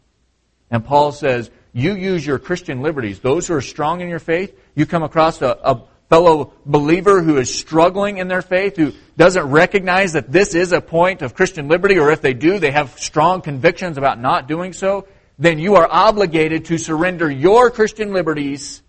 And 0.70 0.84
Paul 0.84 1.12
says, 1.12 1.50
you 1.72 1.94
use 1.94 2.26
your 2.26 2.38
Christian 2.38 2.82
liberties. 2.82 3.20
Those 3.20 3.46
who 3.46 3.54
are 3.54 3.62
strong 3.62 4.00
in 4.00 4.08
your 4.08 4.18
faith, 4.18 4.58
you 4.74 4.86
come 4.86 5.02
across 5.02 5.40
a, 5.40 5.58
a 5.62 5.82
fellow 6.08 6.52
believer 6.64 7.22
who 7.22 7.36
is 7.36 7.54
struggling 7.54 8.18
in 8.18 8.28
their 8.28 8.42
faith, 8.42 8.76
who 8.76 8.92
doesn't 9.16 9.50
recognize 9.50 10.14
that 10.14 10.32
this 10.32 10.54
is 10.54 10.72
a 10.72 10.80
point 10.80 11.22
of 11.22 11.34
Christian 11.34 11.68
liberty, 11.68 11.98
or 11.98 12.10
if 12.10 12.20
they 12.20 12.34
do, 12.34 12.58
they 12.58 12.70
have 12.70 12.98
strong 12.98 13.42
convictions 13.42 13.98
about 13.98 14.18
not 14.20 14.48
doing 14.48 14.72
so, 14.72 15.06
then 15.38 15.58
you 15.58 15.76
are 15.76 15.86
obligated 15.88 16.66
to 16.66 16.78
surrender 16.78 17.30
your 17.30 17.70
Christian 17.70 18.12
liberties 18.12 18.82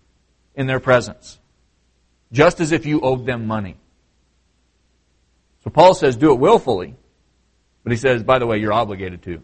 in 0.54 0.66
their 0.66 0.80
presence. 0.80 1.38
Just 2.32 2.60
as 2.60 2.72
if 2.72 2.86
you 2.86 3.00
owed 3.00 3.26
them 3.26 3.46
money. 3.46 3.76
So 5.64 5.70
Paul 5.70 5.94
says, 5.94 6.16
do 6.16 6.32
it 6.32 6.38
willfully. 6.38 6.96
But 7.82 7.92
he 7.92 7.98
says, 7.98 8.22
by 8.22 8.38
the 8.38 8.46
way, 8.46 8.58
you're 8.58 8.72
obligated 8.72 9.22
to. 9.22 9.42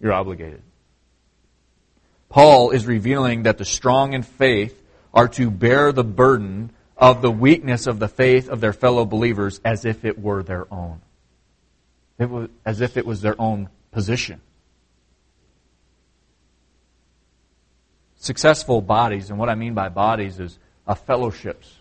You're 0.00 0.12
obligated. 0.12 0.62
Paul 2.28 2.70
is 2.70 2.86
revealing 2.86 3.44
that 3.44 3.58
the 3.58 3.64
strong 3.64 4.12
in 4.12 4.22
faith 4.22 4.80
are 5.12 5.28
to 5.28 5.50
bear 5.50 5.92
the 5.92 6.04
burden 6.04 6.70
of 6.96 7.22
the 7.22 7.30
weakness 7.30 7.86
of 7.86 7.98
the 7.98 8.08
faith 8.08 8.48
of 8.48 8.60
their 8.60 8.72
fellow 8.72 9.04
believers 9.04 9.60
as 9.64 9.84
if 9.84 10.04
it 10.04 10.18
were 10.20 10.42
their 10.42 10.72
own. 10.72 11.00
It 12.18 12.28
was, 12.28 12.48
as 12.64 12.80
if 12.80 12.96
it 12.96 13.06
was 13.06 13.22
their 13.22 13.40
own 13.40 13.68
position. 13.92 14.40
Successful 18.16 18.82
bodies, 18.82 19.30
and 19.30 19.38
what 19.38 19.48
I 19.48 19.54
mean 19.54 19.74
by 19.74 19.88
bodies 19.88 20.40
is 20.40 20.58
uh, 20.86 20.94
fellowships. 20.94 21.72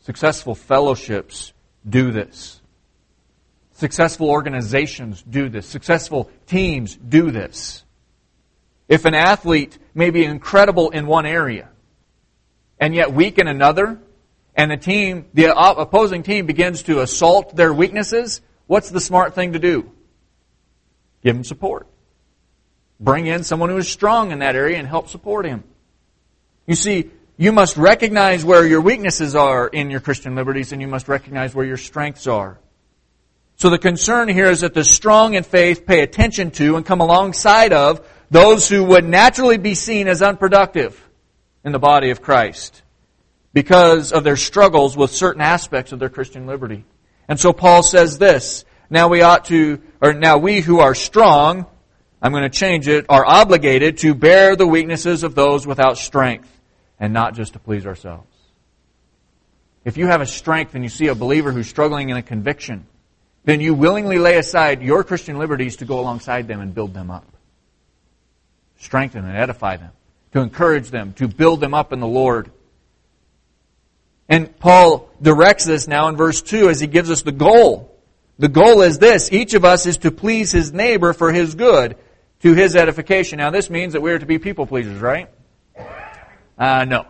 Successful 0.00 0.54
fellowships 0.54 1.52
do 1.88 2.12
this. 2.12 2.60
Successful 3.76 4.30
organizations 4.30 5.22
do 5.22 5.50
this. 5.50 5.66
Successful 5.66 6.30
teams 6.46 6.96
do 6.96 7.30
this. 7.30 7.84
If 8.88 9.04
an 9.04 9.14
athlete 9.14 9.78
may 9.94 10.08
be 10.08 10.24
incredible 10.24 10.90
in 10.90 11.06
one 11.06 11.26
area 11.26 11.68
and 12.80 12.94
yet 12.94 13.12
weak 13.12 13.38
in 13.38 13.48
another, 13.48 13.98
and 14.54 14.70
the 14.70 14.78
team, 14.78 15.26
the 15.34 15.54
opposing 15.54 16.22
team 16.22 16.46
begins 16.46 16.84
to 16.84 17.00
assault 17.00 17.54
their 17.54 17.74
weaknesses, 17.74 18.40
what's 18.66 18.88
the 18.88 19.00
smart 19.00 19.34
thing 19.34 19.52
to 19.52 19.58
do? 19.58 19.92
Give 21.22 21.34
them 21.34 21.44
support. 21.44 21.86
Bring 22.98 23.26
in 23.26 23.44
someone 23.44 23.68
who 23.68 23.76
is 23.76 23.88
strong 23.88 24.32
in 24.32 24.38
that 24.38 24.56
area 24.56 24.78
and 24.78 24.88
help 24.88 25.10
support 25.10 25.44
him. 25.44 25.64
You 26.66 26.76
see, 26.76 27.10
you 27.36 27.52
must 27.52 27.76
recognize 27.76 28.42
where 28.42 28.66
your 28.66 28.80
weaknesses 28.80 29.36
are 29.36 29.68
in 29.68 29.90
your 29.90 30.00
Christian 30.00 30.34
liberties 30.34 30.72
and 30.72 30.80
you 30.80 30.88
must 30.88 31.08
recognize 31.08 31.54
where 31.54 31.66
your 31.66 31.76
strengths 31.76 32.26
are. 32.26 32.58
So 33.56 33.70
the 33.70 33.78
concern 33.78 34.28
here 34.28 34.50
is 34.50 34.60
that 34.60 34.74
the 34.74 34.84
strong 34.84 35.34
in 35.34 35.42
faith 35.42 35.86
pay 35.86 36.00
attention 36.00 36.50
to 36.52 36.76
and 36.76 36.84
come 36.84 37.00
alongside 37.00 37.72
of 37.72 38.06
those 38.30 38.68
who 38.68 38.84
would 38.84 39.04
naturally 39.04 39.56
be 39.56 39.74
seen 39.74 40.08
as 40.08 40.20
unproductive 40.20 41.02
in 41.64 41.72
the 41.72 41.78
body 41.78 42.10
of 42.10 42.20
Christ 42.20 42.82
because 43.54 44.12
of 44.12 44.24
their 44.24 44.36
struggles 44.36 44.94
with 44.96 45.10
certain 45.10 45.40
aspects 45.40 45.92
of 45.92 45.98
their 45.98 46.10
Christian 46.10 46.46
liberty. 46.46 46.84
And 47.28 47.40
so 47.40 47.54
Paul 47.54 47.82
says 47.82 48.18
this, 48.18 48.66
now 48.90 49.08
we 49.08 49.22
ought 49.22 49.46
to, 49.46 49.80
or 50.02 50.12
now 50.12 50.36
we 50.36 50.60
who 50.60 50.80
are 50.80 50.94
strong, 50.94 51.64
I'm 52.20 52.32
going 52.32 52.42
to 52.42 52.50
change 52.50 52.88
it, 52.88 53.06
are 53.08 53.24
obligated 53.24 53.98
to 53.98 54.14
bear 54.14 54.54
the 54.54 54.66
weaknesses 54.66 55.22
of 55.22 55.34
those 55.34 55.66
without 55.66 55.96
strength 55.96 56.50
and 57.00 57.14
not 57.14 57.34
just 57.34 57.54
to 57.54 57.58
please 57.58 57.86
ourselves. 57.86 58.28
If 59.84 59.96
you 59.96 60.08
have 60.08 60.20
a 60.20 60.26
strength 60.26 60.74
and 60.74 60.84
you 60.84 60.90
see 60.90 61.06
a 61.06 61.14
believer 61.14 61.52
who's 61.52 61.68
struggling 61.68 62.10
in 62.10 62.16
a 62.16 62.22
conviction, 62.22 62.86
then 63.46 63.60
you 63.60 63.74
willingly 63.74 64.18
lay 64.18 64.36
aside 64.36 64.82
your 64.82 65.04
Christian 65.04 65.38
liberties 65.38 65.76
to 65.76 65.84
go 65.84 66.00
alongside 66.00 66.48
them 66.48 66.60
and 66.60 66.74
build 66.74 66.92
them 66.92 67.12
up. 67.12 67.24
Strengthen 68.78 69.24
and 69.24 69.36
edify 69.36 69.76
them, 69.76 69.92
to 70.32 70.40
encourage 70.40 70.90
them, 70.90 71.12
to 71.14 71.28
build 71.28 71.60
them 71.60 71.72
up 71.72 71.92
in 71.92 72.00
the 72.00 72.08
Lord. 72.08 72.50
And 74.28 74.58
Paul 74.58 75.08
directs 75.22 75.68
us 75.68 75.86
now 75.86 76.08
in 76.08 76.16
verse 76.16 76.42
2 76.42 76.68
as 76.68 76.80
he 76.80 76.88
gives 76.88 77.08
us 77.08 77.22
the 77.22 77.32
goal. 77.32 77.96
The 78.40 78.48
goal 78.48 78.82
is 78.82 78.98
this 78.98 79.32
each 79.32 79.54
of 79.54 79.64
us 79.64 79.86
is 79.86 79.98
to 79.98 80.10
please 80.10 80.50
his 80.50 80.72
neighbor 80.72 81.12
for 81.12 81.32
his 81.32 81.54
good, 81.54 81.96
to 82.40 82.52
his 82.52 82.74
edification. 82.74 83.38
Now, 83.38 83.50
this 83.50 83.70
means 83.70 83.92
that 83.92 84.02
we 84.02 84.10
are 84.10 84.18
to 84.18 84.26
be 84.26 84.40
people 84.40 84.66
pleasers, 84.66 85.00
right? 85.00 85.30
Uh, 86.58 86.84
no. 86.84 87.06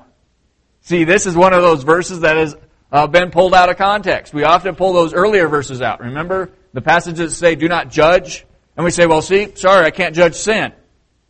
See, 0.82 1.04
this 1.04 1.24
is 1.24 1.34
one 1.34 1.54
of 1.54 1.62
those 1.62 1.82
verses 1.82 2.20
that 2.20 2.36
has 2.36 2.56
uh, 2.96 3.06
been 3.06 3.30
pulled 3.30 3.52
out 3.52 3.68
of 3.68 3.76
context. 3.76 4.32
We 4.32 4.44
often 4.44 4.74
pull 4.74 4.94
those 4.94 5.12
earlier 5.12 5.48
verses 5.48 5.82
out. 5.82 6.00
Remember 6.00 6.50
the 6.72 6.80
passages 6.80 7.36
say, 7.36 7.54
do 7.54 7.68
not 7.68 7.90
judge? 7.90 8.46
And 8.74 8.86
we 8.86 8.90
say, 8.90 9.04
well, 9.04 9.20
see, 9.20 9.54
sorry, 9.54 9.84
I 9.84 9.90
can't 9.90 10.14
judge 10.14 10.34
sin 10.34 10.72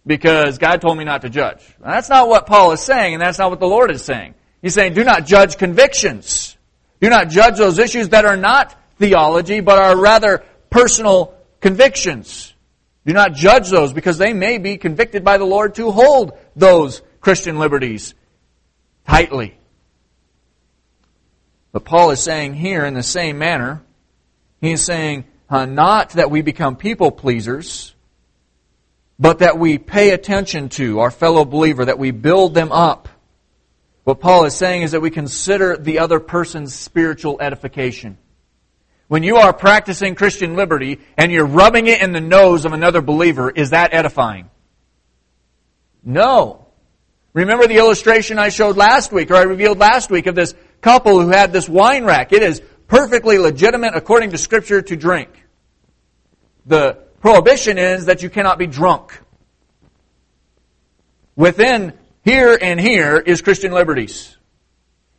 because 0.07 0.59
God 0.59 0.81
told 0.81 0.97
me 0.97 1.03
not 1.03 1.23
to 1.23 1.29
judge. 1.29 1.61
that's 1.81 2.09
not 2.09 2.29
what 2.29 2.47
Paul 2.47 2.71
is 2.71 2.81
saying, 2.81 3.15
and 3.15 3.21
that's 3.21 3.41
not 3.41 3.51
what 3.51 3.59
the 3.59 3.67
Lord 3.67 3.91
is 3.91 4.05
saying. 4.05 4.35
He's 4.63 4.75
saying, 4.75 4.95
do 4.95 5.03
not 5.03 5.27
judge 5.27 5.59
convictions. 5.59 6.57
Do 7.01 7.11
not 7.11 7.31
judge 7.31 7.59
those 7.59 7.81
issues 7.81 8.11
that 8.11 8.25
are 8.25 8.37
not 8.37 8.81
theology, 9.01 9.59
but 9.59 9.81
are 9.81 9.97
rather 9.97 10.45
personal 10.71 11.35
convictions. 11.61 12.55
Do 13.05 13.13
not 13.13 13.35
judge 13.35 13.71
those 13.71 13.93
because 13.93 14.19
they 14.19 14.33
may 14.33 14.59
be 14.59 14.77
convicted 14.77 15.25
by 15.25 15.37
the 15.37 15.45
Lord 15.45 15.75
to 15.75 15.91
hold 15.91 16.39
those 16.55 17.03
Christian 17.21 17.59
liberties 17.59 18.15
tightly. 19.05 19.56
But 21.77 21.85
Paul 21.85 22.11
is 22.11 22.21
saying 22.21 22.55
here 22.55 22.87
in 22.87 22.95
the 22.95 23.03
same 23.03 23.37
manner, 23.37 23.83
he 24.63 24.73
is 24.73 24.83
saying, 24.83 25.27
uh, 25.51 25.67
not 25.67 26.13
that 26.13 26.31
we 26.31 26.41
become 26.41 26.77
people 26.77 27.11
pleasers, 27.11 27.95
but 29.19 29.41
that 29.41 29.59
we 29.59 29.77
pay 29.77 30.13
attention 30.13 30.71
to 30.71 31.01
our 31.01 31.11
fellow 31.11 31.45
believer, 31.45 31.85
that 31.85 31.99
we 31.99 32.13
build 32.13 32.55
them 32.55 32.73
up 32.73 33.11
what 34.07 34.21
Paul 34.21 34.45
is 34.45 34.55
saying 34.55 34.83
is 34.83 34.93
that 34.93 35.01
we 35.01 35.11
consider 35.11 35.77
the 35.77 35.99
other 35.99 36.21
person's 36.21 36.73
spiritual 36.73 37.39
edification. 37.41 38.17
When 39.09 39.25
you 39.25 39.37
are 39.37 39.53
practicing 39.53 40.15
Christian 40.15 40.55
liberty 40.55 41.01
and 41.19 41.33
you're 41.33 41.45
rubbing 41.45 41.89
it 41.89 42.01
in 42.01 42.13
the 42.13 42.21
nose 42.21 42.65
of 42.65 42.73
another 42.73 43.03
believer, 43.03 43.51
is 43.51 43.71
that 43.71 43.93
edifying? 43.93 44.49
No. 46.05 46.67
Remember 47.33 47.67
the 47.67 47.79
illustration 47.79 48.39
I 48.39 48.49
showed 48.49 48.79
last 48.79 49.13
week, 49.13 49.31
or 49.31 49.35
I 49.35 49.43
revealed 49.43 49.79
last 49.79 50.09
week, 50.09 50.27
of 50.27 50.37
this 50.37 50.55
couple 50.81 51.21
who 51.21 51.31
had 51.31 51.53
this 51.53 51.69
wine 51.69 52.05
rack. 52.05 52.33
It 52.33 52.43
is 52.43 52.63
perfectly 52.89 53.39
legitimate 53.39 53.95
according 53.95 54.31
to 54.31 54.39
Scripture 54.39 54.83
to 54.83 54.97
drink. 54.97 55.29
The 56.67 56.95
prohibition 57.21 57.79
is 57.79 58.07
that 58.07 58.23
you 58.23 58.31
cannot 58.31 58.59
be 58.59 58.67
drunk. 58.67 59.21
Within 61.35 61.93
here 62.25 62.59
and 62.61 62.81
here 62.81 63.19
is 63.19 63.43
Christian 63.43 63.73
liberties. 63.73 64.37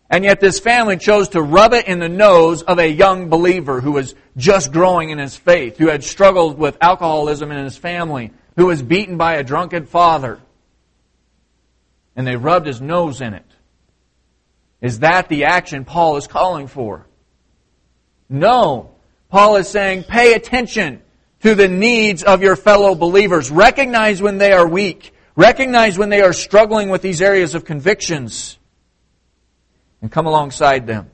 And 0.09 0.23
yet 0.23 0.39
this 0.39 0.59
family 0.59 0.97
chose 0.97 1.29
to 1.29 1.41
rub 1.41 1.73
it 1.73 1.87
in 1.87 1.99
the 1.99 2.09
nose 2.09 2.63
of 2.63 2.79
a 2.79 2.87
young 2.87 3.29
believer 3.29 3.81
who 3.81 3.91
was 3.91 4.15
just 4.37 4.71
growing 4.71 5.09
in 5.09 5.17
his 5.17 5.35
faith, 5.35 5.77
who 5.77 5.87
had 5.87 6.03
struggled 6.03 6.57
with 6.57 6.77
alcoholism 6.79 7.51
in 7.51 7.63
his 7.63 7.77
family, 7.77 8.31
who 8.55 8.67
was 8.67 8.81
beaten 8.81 9.17
by 9.17 9.35
a 9.35 9.43
drunken 9.43 9.85
father. 9.85 10.39
And 12.15 12.25
they 12.25 12.37
rubbed 12.37 12.67
his 12.67 12.81
nose 12.81 13.19
in 13.19 13.33
it. 13.33 13.45
Is 14.81 14.99
that 14.99 15.29
the 15.29 15.45
action 15.45 15.85
Paul 15.85 16.17
is 16.17 16.27
calling 16.27 16.67
for? 16.67 17.07
No. 18.29 18.91
Paul 19.29 19.57
is 19.57 19.67
saying, 19.67 20.03
pay 20.03 20.33
attention 20.33 21.01
to 21.41 21.55
the 21.55 21.67
needs 21.67 22.23
of 22.23 22.41
your 22.41 22.55
fellow 22.55 22.95
believers. 22.95 23.51
Recognize 23.51 24.21
when 24.21 24.37
they 24.37 24.51
are 24.51 24.67
weak. 24.67 25.13
Recognize 25.35 25.97
when 25.97 26.09
they 26.09 26.21
are 26.21 26.33
struggling 26.33 26.89
with 26.89 27.01
these 27.01 27.21
areas 27.21 27.55
of 27.55 27.65
convictions 27.65 28.57
and 30.01 30.11
come 30.11 30.25
alongside 30.25 30.87
them. 30.87 31.11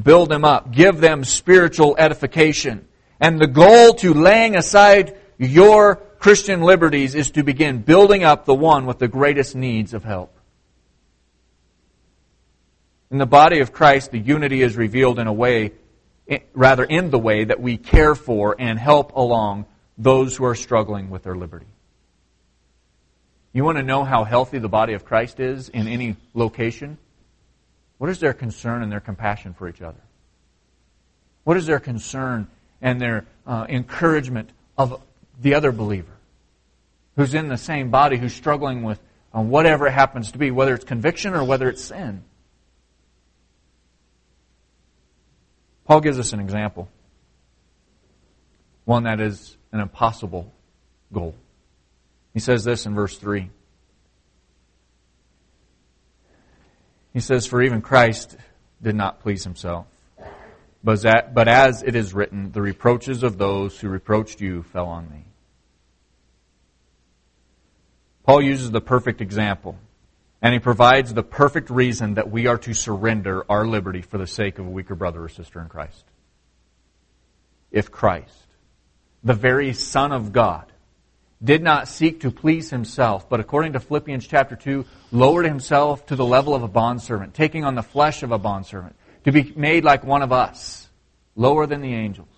Build 0.00 0.30
them 0.30 0.44
up. 0.44 0.72
Give 0.72 0.98
them 0.98 1.24
spiritual 1.24 1.96
edification. 1.98 2.86
And 3.20 3.38
the 3.38 3.46
goal 3.46 3.94
to 3.94 4.14
laying 4.14 4.56
aside 4.56 5.18
your 5.38 5.96
Christian 6.18 6.62
liberties 6.62 7.14
is 7.14 7.30
to 7.32 7.42
begin 7.42 7.82
building 7.82 8.24
up 8.24 8.44
the 8.44 8.54
one 8.54 8.86
with 8.86 8.98
the 8.98 9.08
greatest 9.08 9.54
needs 9.54 9.92
of 9.92 10.04
help. 10.04 10.34
In 13.12 13.18
the 13.18 13.26
body 13.26 13.60
of 13.60 13.72
Christ, 13.72 14.10
the 14.10 14.18
unity 14.18 14.62
is 14.62 14.76
revealed 14.76 15.18
in 15.20 15.28
a 15.28 15.32
way, 15.32 15.72
rather 16.54 16.82
in 16.82 17.10
the 17.10 17.18
way 17.18 17.44
that 17.44 17.60
we 17.60 17.76
care 17.76 18.14
for 18.14 18.56
and 18.58 18.78
help 18.78 19.14
along 19.14 19.66
those 19.96 20.36
who 20.36 20.44
are 20.44 20.54
struggling 20.54 21.10
with 21.10 21.22
their 21.22 21.36
liberty. 21.36 21.66
You 23.52 23.64
want 23.64 23.78
to 23.78 23.84
know 23.84 24.02
how 24.02 24.24
healthy 24.24 24.58
the 24.58 24.68
body 24.68 24.94
of 24.94 25.04
Christ 25.04 25.38
is 25.38 25.68
in 25.68 25.86
any 25.86 26.16
location? 26.32 26.98
What 27.98 28.08
is 28.10 28.18
their 28.18 28.32
concern 28.32 28.82
and 28.82 28.90
their 28.90 29.00
compassion 29.00 29.52
for 29.52 29.68
each 29.68 29.82
other? 29.82 30.00
What 31.44 31.56
is 31.56 31.66
their 31.66 31.80
concern 31.80 32.48
and 32.80 33.00
their 33.00 33.26
uh, 33.46 33.66
encouragement 33.68 34.50
of 34.76 35.00
the 35.40 35.54
other 35.54 35.70
believer? 35.70 36.12
who's 37.16 37.34
in 37.34 37.48
the 37.48 37.56
same 37.56 37.90
body, 37.90 38.16
who's 38.16 38.34
struggling 38.34 38.82
with 38.82 38.98
uh, 39.34 39.40
whatever 39.40 39.86
it 39.86 39.92
happens 39.92 40.32
to 40.32 40.38
be, 40.38 40.50
whether 40.50 40.74
it's 40.74 40.84
conviction 40.84 41.34
or 41.34 41.44
whether 41.44 41.68
it's 41.68 41.84
sin. 41.84 42.22
Paul 45.92 46.00
gives 46.00 46.18
us 46.18 46.32
an 46.32 46.40
example, 46.40 46.88
one 48.86 49.02
that 49.02 49.20
is 49.20 49.58
an 49.72 49.80
impossible 49.80 50.50
goal. 51.12 51.34
He 52.32 52.40
says 52.40 52.64
this 52.64 52.86
in 52.86 52.94
verse 52.94 53.18
3. 53.18 53.50
He 57.12 57.20
says, 57.20 57.44
For 57.44 57.60
even 57.60 57.82
Christ 57.82 58.38
did 58.82 58.94
not 58.94 59.20
please 59.20 59.44
himself. 59.44 59.84
But 60.82 61.04
as 61.04 61.82
it 61.82 61.94
is 61.94 62.14
written, 62.14 62.52
the 62.52 62.62
reproaches 62.62 63.22
of 63.22 63.36
those 63.36 63.78
who 63.78 63.90
reproached 63.90 64.40
you 64.40 64.62
fell 64.62 64.86
on 64.86 65.10
me. 65.10 65.26
Paul 68.24 68.40
uses 68.40 68.70
the 68.70 68.80
perfect 68.80 69.20
example, 69.20 69.76
and 70.42 70.52
he 70.52 70.58
provides 70.58 71.14
the 71.14 71.22
perfect 71.22 71.70
reason 71.70 72.14
that 72.14 72.30
we 72.30 72.48
are 72.48 72.58
to 72.58 72.74
surrender 72.74 73.44
our 73.48 73.64
liberty 73.64 74.02
for 74.02 74.18
the 74.18 74.26
sake 74.26 74.58
of 74.58 74.66
a 74.66 74.70
weaker 74.70 74.96
brother 74.96 75.22
or 75.22 75.28
sister 75.28 75.60
in 75.60 75.68
Christ. 75.68 76.04
If 77.70 77.92
Christ, 77.92 78.46
the 79.22 79.34
very 79.34 79.72
Son 79.72 80.10
of 80.10 80.32
God, 80.32 80.72
did 81.42 81.62
not 81.62 81.88
seek 81.88 82.20
to 82.20 82.30
please 82.30 82.70
himself, 82.70 83.28
but 83.28 83.40
according 83.40 83.72
to 83.74 83.80
Philippians 83.80 84.26
chapter 84.26 84.56
2, 84.56 84.84
lowered 85.12 85.46
himself 85.46 86.06
to 86.06 86.16
the 86.16 86.24
level 86.24 86.54
of 86.54 86.62
a 86.62 86.68
bondservant, 86.68 87.34
taking 87.34 87.64
on 87.64 87.76
the 87.76 87.82
flesh 87.82 88.22
of 88.22 88.32
a 88.32 88.38
bondservant, 88.38 88.96
to 89.24 89.32
be 89.32 89.52
made 89.56 89.84
like 89.84 90.04
one 90.04 90.22
of 90.22 90.32
us, 90.32 90.88
lower 91.36 91.66
than 91.66 91.80
the 91.80 91.94
angels. 91.94 92.28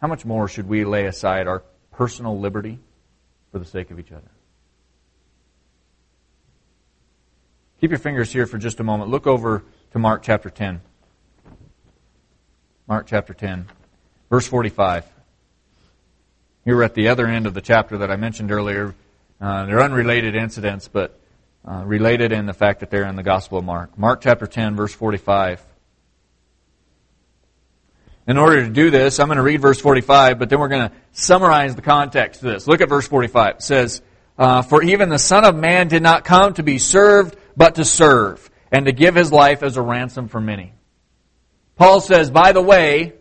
How 0.00 0.08
much 0.08 0.24
more 0.24 0.48
should 0.48 0.68
we 0.68 0.84
lay 0.84 1.06
aside 1.06 1.46
our 1.46 1.62
personal 1.92 2.38
liberty 2.38 2.78
for 3.52 3.58
the 3.58 3.64
sake 3.64 3.90
of 3.90 3.98
each 3.98 4.12
other? 4.12 4.30
Keep 7.80 7.90
your 7.90 8.00
fingers 8.00 8.32
here 8.32 8.44
for 8.44 8.58
just 8.58 8.80
a 8.80 8.84
moment. 8.84 9.08
Look 9.08 9.28
over 9.28 9.62
to 9.92 9.98
Mark 10.00 10.24
chapter 10.24 10.50
10. 10.50 10.80
Mark 12.88 13.06
chapter 13.06 13.32
10, 13.32 13.66
verse 14.30 14.48
45. 14.48 15.06
Here 16.64 16.74
we're 16.74 16.82
at 16.82 16.94
the 16.94 17.08
other 17.08 17.28
end 17.28 17.46
of 17.46 17.54
the 17.54 17.60
chapter 17.60 17.98
that 17.98 18.10
I 18.10 18.16
mentioned 18.16 18.50
earlier. 18.50 18.96
Uh, 19.40 19.66
they're 19.66 19.80
unrelated 19.80 20.34
incidents, 20.34 20.88
but 20.88 21.20
uh, 21.64 21.84
related 21.84 22.32
in 22.32 22.46
the 22.46 22.52
fact 22.52 22.80
that 22.80 22.90
they're 22.90 23.06
in 23.06 23.14
the 23.14 23.22
Gospel 23.22 23.58
of 23.58 23.64
Mark. 23.64 23.96
Mark 23.96 24.22
chapter 24.22 24.48
10, 24.48 24.74
verse 24.74 24.92
45. 24.92 25.64
In 28.26 28.38
order 28.38 28.64
to 28.64 28.70
do 28.70 28.90
this, 28.90 29.20
I'm 29.20 29.28
going 29.28 29.36
to 29.36 29.42
read 29.42 29.60
verse 29.60 29.80
45, 29.80 30.40
but 30.40 30.48
then 30.48 30.58
we're 30.58 30.68
going 30.68 30.88
to 30.90 30.96
summarize 31.12 31.76
the 31.76 31.82
context 31.82 32.42
of 32.42 32.50
this. 32.50 32.66
Look 32.66 32.80
at 32.80 32.88
verse 32.88 33.06
45. 33.06 33.54
It 33.54 33.62
says, 33.62 34.02
uh, 34.36 34.62
For 34.62 34.82
even 34.82 35.10
the 35.10 35.18
Son 35.18 35.44
of 35.44 35.54
Man 35.54 35.86
did 35.86 36.02
not 36.02 36.24
come 36.24 36.54
to 36.54 36.64
be 36.64 36.78
served, 36.78 37.36
but 37.58 37.74
to 37.74 37.84
serve, 37.84 38.50
and 38.72 38.86
to 38.86 38.92
give 38.92 39.14
his 39.14 39.32
life 39.32 39.62
as 39.62 39.76
a 39.76 39.82
ransom 39.82 40.28
for 40.28 40.40
many. 40.40 40.72
Paul 41.76 42.00
says, 42.00 42.30
by 42.30 42.52
the 42.52 42.62
way, 42.62 43.14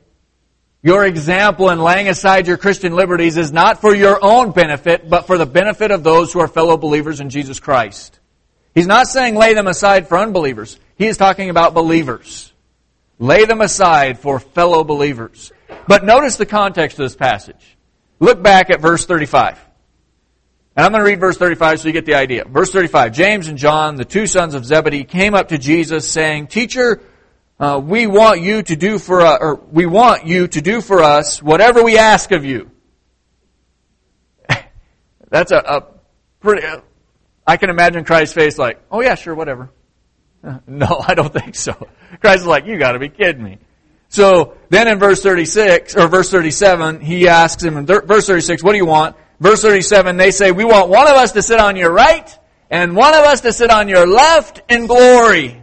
your 0.81 1.05
example 1.05 1.69
in 1.69 1.79
laying 1.79 2.07
aside 2.07 2.47
your 2.47 2.57
Christian 2.57 2.95
liberties 2.95 3.35
is 3.35 3.51
not 3.51 3.81
for 3.81 3.93
your 3.93 4.23
own 4.23 4.51
benefit, 4.51 5.09
but 5.09 5.27
for 5.27 5.37
the 5.37 5.45
benefit 5.45 5.91
of 5.91 6.03
those 6.03 6.31
who 6.31 6.39
are 6.39 6.47
fellow 6.47 6.77
believers 6.77 7.19
in 7.19 7.29
Jesus 7.29 7.59
Christ. 7.59 8.19
He's 8.73 8.87
not 8.87 9.07
saying 9.07 9.35
lay 9.35 9.55
them 9.55 9.67
aside 9.67 10.07
for 10.07 10.17
unbelievers. 10.19 10.79
He 10.95 11.07
is 11.07 11.17
talking 11.17 11.49
about 11.49 11.73
believers. 11.73 12.53
Lay 13.19 13.45
them 13.45 13.61
aside 13.61 14.19
for 14.19 14.39
fellow 14.39 14.83
believers. 14.83 15.51
But 15.87 16.05
notice 16.05 16.37
the 16.37 16.45
context 16.45 16.99
of 16.99 17.05
this 17.05 17.15
passage. 17.15 17.77
Look 18.19 18.41
back 18.41 18.69
at 18.69 18.79
verse 18.79 19.05
35. 19.05 19.59
And 20.77 20.85
I'm 20.85 20.91
going 20.91 21.03
to 21.03 21.09
read 21.09 21.19
verse 21.19 21.37
35 21.37 21.79
so 21.79 21.87
you 21.87 21.91
get 21.91 22.05
the 22.05 22.13
idea. 22.13 22.45
Verse 22.45 22.71
35. 22.71 23.11
James 23.11 23.47
and 23.47 23.57
John, 23.57 23.95
the 23.95 24.05
two 24.05 24.27
sons 24.27 24.53
of 24.53 24.63
Zebedee, 24.63 25.05
came 25.05 25.33
up 25.33 25.47
to 25.47 25.57
Jesus 25.57 26.07
saying, 26.07 26.47
Teacher, 26.47 27.01
uh, 27.59 27.81
we 27.83 28.05
want 28.05 28.41
you 28.41 28.61
to 28.61 28.75
do 28.75 28.99
for 28.99 29.21
us, 29.21 29.39
or 29.41 29.55
we 29.55 29.87
want 29.87 30.27
you 30.27 30.47
to 30.47 30.61
do 30.61 30.81
for 30.81 31.01
us 31.01 31.41
whatever 31.41 31.83
we 31.83 31.97
ask 31.97 32.31
of 32.31 32.45
you. 32.45 32.69
That's 35.29 35.51
a, 35.51 35.57
a 35.57 35.83
pretty, 36.41 36.63
uh, 36.63 36.81
I 37.47 37.57
can 37.57 37.71
imagine 37.71 38.05
Christ's 38.05 38.35
face 38.35 38.59
like, 38.59 38.79
oh 38.91 39.01
yeah, 39.01 39.15
sure, 39.15 39.33
whatever. 39.33 39.71
no, 40.67 41.03
I 41.07 41.15
don't 41.15 41.33
think 41.33 41.55
so. 41.55 41.73
Christ 42.21 42.41
is 42.41 42.45
like, 42.45 42.67
you 42.67 42.77
gotta 42.77 42.99
be 42.99 43.09
kidding 43.09 43.43
me. 43.43 43.57
So 44.09 44.55
then 44.69 44.87
in 44.87 44.99
verse 44.99 45.23
36, 45.23 45.97
or 45.97 46.07
verse 46.07 46.29
37, 46.29 47.01
he 47.01 47.27
asks 47.27 47.63
him 47.63 47.77
in 47.77 47.87
verse 47.87 48.27
36, 48.27 48.61
what 48.61 48.73
do 48.73 48.77
you 48.77 48.85
want? 48.85 49.15
Verse 49.39 49.61
37, 49.61 50.17
they 50.17 50.31
say, 50.31 50.51
we 50.51 50.65
want 50.65 50.89
one 50.89 51.07
of 51.07 51.13
us 51.13 51.33
to 51.33 51.41
sit 51.41 51.59
on 51.59 51.75
your 51.75 51.91
right 51.91 52.37
and 52.69 52.95
one 52.95 53.13
of 53.13 53.21
us 53.21 53.41
to 53.41 53.53
sit 53.53 53.69
on 53.69 53.87
your 53.87 54.07
left 54.07 54.61
in 54.69 54.87
glory. 54.87 55.61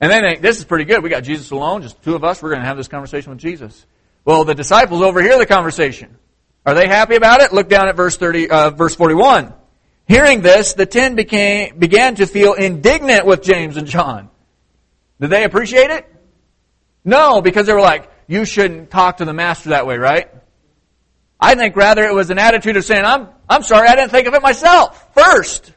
And 0.00 0.10
they 0.10 0.20
think, 0.20 0.42
this 0.42 0.58
is 0.58 0.64
pretty 0.64 0.84
good. 0.84 1.02
We 1.02 1.10
got 1.10 1.22
Jesus 1.22 1.50
alone, 1.52 1.82
just 1.82 2.02
two 2.02 2.14
of 2.14 2.24
us. 2.24 2.42
We're 2.42 2.50
going 2.50 2.60
to 2.60 2.66
have 2.66 2.76
this 2.76 2.88
conversation 2.88 3.30
with 3.30 3.38
Jesus. 3.38 3.86
Well, 4.24 4.44
the 4.44 4.54
disciples 4.54 5.00
overhear 5.00 5.38
the 5.38 5.46
conversation. 5.46 6.18
Are 6.66 6.74
they 6.74 6.86
happy 6.86 7.16
about 7.16 7.40
it? 7.40 7.52
Look 7.52 7.68
down 7.68 7.88
at 7.88 7.96
verse 7.96 8.16
30, 8.16 8.50
uh, 8.50 8.70
verse 8.70 8.94
41. 8.94 9.54
Hearing 10.06 10.42
this, 10.42 10.74
the 10.74 10.86
ten 10.86 11.14
became, 11.14 11.78
began 11.78 12.16
to 12.16 12.26
feel 12.26 12.54
indignant 12.54 13.26
with 13.26 13.42
James 13.42 13.76
and 13.76 13.86
John. 13.86 14.28
Did 15.20 15.30
they 15.30 15.44
appreciate 15.44 15.90
it? 15.90 16.12
No, 17.04 17.40
because 17.40 17.66
they 17.66 17.72
were 17.72 17.80
like, 17.80 18.10
you 18.26 18.44
shouldn't 18.44 18.90
talk 18.90 19.18
to 19.18 19.24
the 19.24 19.32
master 19.32 19.70
that 19.70 19.86
way, 19.86 19.96
right? 19.96 20.28
I 21.42 21.56
think 21.56 21.74
rather 21.74 22.04
it 22.04 22.14
was 22.14 22.30
an 22.30 22.38
attitude 22.38 22.76
of 22.76 22.84
saying, 22.84 23.04
I'm, 23.04 23.26
I'm 23.50 23.64
sorry, 23.64 23.88
I 23.88 23.96
didn't 23.96 24.12
think 24.12 24.28
of 24.28 24.34
it 24.34 24.42
myself 24.42 25.12
first. 25.12 25.72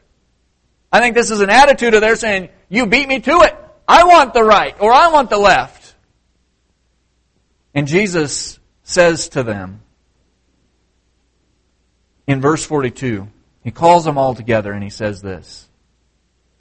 I 0.92 1.00
think 1.00 1.16
this 1.16 1.32
is 1.32 1.40
an 1.40 1.50
attitude 1.50 1.92
of 1.94 2.02
their 2.02 2.14
saying, 2.14 2.50
you 2.68 2.86
beat 2.86 3.08
me 3.08 3.18
to 3.18 3.40
it. 3.40 3.56
I 3.88 4.04
want 4.04 4.32
the 4.32 4.44
right 4.44 4.76
or 4.80 4.92
I 4.92 5.08
want 5.08 5.28
the 5.28 5.38
left. 5.38 5.96
And 7.74 7.88
Jesus 7.88 8.60
says 8.84 9.30
to 9.30 9.42
them 9.42 9.80
in 12.28 12.40
verse 12.40 12.64
42, 12.64 13.26
he 13.64 13.72
calls 13.72 14.04
them 14.04 14.18
all 14.18 14.36
together 14.36 14.72
and 14.72 14.84
he 14.84 14.90
says 14.90 15.20
this. 15.20 15.68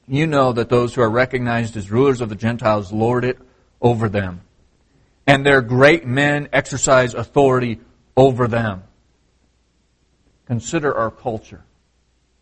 You 0.08 0.26
know 0.26 0.52
that 0.54 0.70
those 0.70 0.96
who 0.96 1.02
are 1.02 1.10
recognized 1.10 1.78
as 1.78 1.92
rulers 1.92 2.22
of 2.22 2.30
the 2.30 2.36
Gentiles 2.36 2.92
lord 2.92 3.24
it 3.24 3.38
over 3.80 4.10
them. 4.10 4.42
And 5.28 5.46
their 5.46 5.62
great 5.62 6.08
men 6.08 6.50
exercise 6.52 7.14
authority 7.14 7.80
over 8.18 8.48
them. 8.48 8.82
Consider 10.46 10.96
our 10.96 11.12
culture 11.12 11.64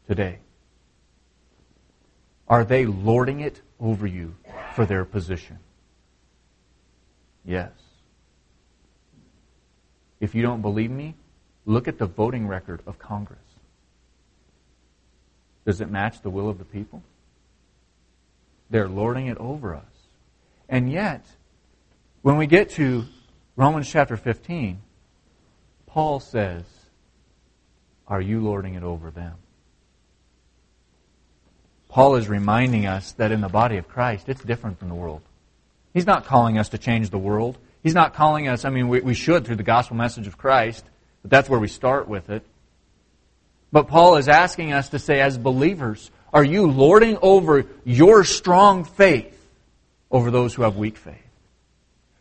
today. 0.07 0.39
Are 2.47 2.65
they 2.65 2.85
lording 2.85 3.39
it 3.39 3.61
over 3.79 4.05
you 4.05 4.35
for 4.75 4.85
their 4.85 5.05
position? 5.05 5.59
Yes. 7.45 7.71
If 10.19 10.35
you 10.35 10.41
don't 10.41 10.61
believe 10.61 10.91
me, 10.91 11.15
look 11.65 11.87
at 11.87 11.97
the 11.97 12.05
voting 12.05 12.47
record 12.47 12.81
of 12.85 12.99
Congress. 12.99 13.39
Does 15.65 15.79
it 15.79 15.89
match 15.89 16.21
the 16.21 16.29
will 16.29 16.49
of 16.49 16.57
the 16.57 16.65
people? 16.65 17.03
They're 18.69 18.89
lording 18.89 19.27
it 19.27 19.37
over 19.37 19.75
us. 19.75 19.83
And 20.67 20.91
yet, 20.91 21.25
when 22.21 22.37
we 22.37 22.47
get 22.47 22.69
to 22.71 23.05
Romans 23.55 23.89
chapter 23.89 24.17
15, 24.17 24.81
Paul 25.85 26.19
says, 26.19 26.63
are 28.13 28.21
you 28.21 28.41
lording 28.41 28.75
it 28.75 28.83
over 28.83 29.09
them? 29.09 29.33
Paul 31.89 32.15
is 32.15 32.29
reminding 32.29 32.85
us 32.85 33.13
that 33.13 33.31
in 33.31 33.41
the 33.41 33.49
body 33.49 33.77
of 33.77 33.87
Christ, 33.87 34.29
it's 34.29 34.43
different 34.43 34.77
from 34.77 34.89
the 34.89 34.93
world. 34.93 35.21
He's 35.95 36.05
not 36.05 36.25
calling 36.25 36.59
us 36.59 36.69
to 36.69 36.77
change 36.77 37.09
the 37.09 37.17
world. 37.17 37.57
He's 37.81 37.95
not 37.95 38.13
calling 38.13 38.47
us, 38.47 38.65
I 38.65 38.69
mean, 38.69 38.87
we, 38.87 39.01
we 39.01 39.15
should 39.15 39.45
through 39.45 39.55
the 39.55 39.63
gospel 39.63 39.97
message 39.97 40.27
of 40.27 40.37
Christ, 40.37 40.85
but 41.23 41.31
that's 41.31 41.49
where 41.49 41.59
we 41.59 41.67
start 41.67 42.07
with 42.07 42.29
it. 42.29 42.45
But 43.71 43.87
Paul 43.87 44.17
is 44.17 44.27
asking 44.27 44.73
us 44.73 44.89
to 44.89 44.99
say, 44.99 45.19
as 45.19 45.39
believers, 45.39 46.11
are 46.31 46.43
you 46.43 46.67
lording 46.67 47.17
over 47.19 47.65
your 47.83 48.23
strong 48.25 48.83
faith 48.83 49.35
over 50.11 50.29
those 50.29 50.53
who 50.53 50.61
have 50.61 50.75
weak 50.75 50.97
faith? 50.97 51.17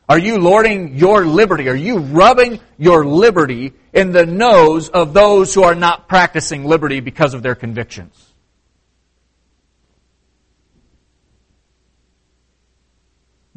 Are 0.08 0.18
you 0.18 0.38
lording 0.38 0.96
your 0.96 1.24
liberty? 1.24 1.68
Are 1.68 1.74
you 1.74 1.98
rubbing 1.98 2.60
your 2.76 3.06
liberty 3.06 3.72
in 3.92 4.12
the 4.12 4.26
nose 4.26 4.88
of 4.88 5.14
those 5.14 5.54
who 5.54 5.62
are 5.62 5.74
not 5.74 6.08
practicing 6.08 6.64
liberty 6.64 7.00
because 7.00 7.34
of 7.34 7.42
their 7.42 7.54
convictions? 7.54 8.32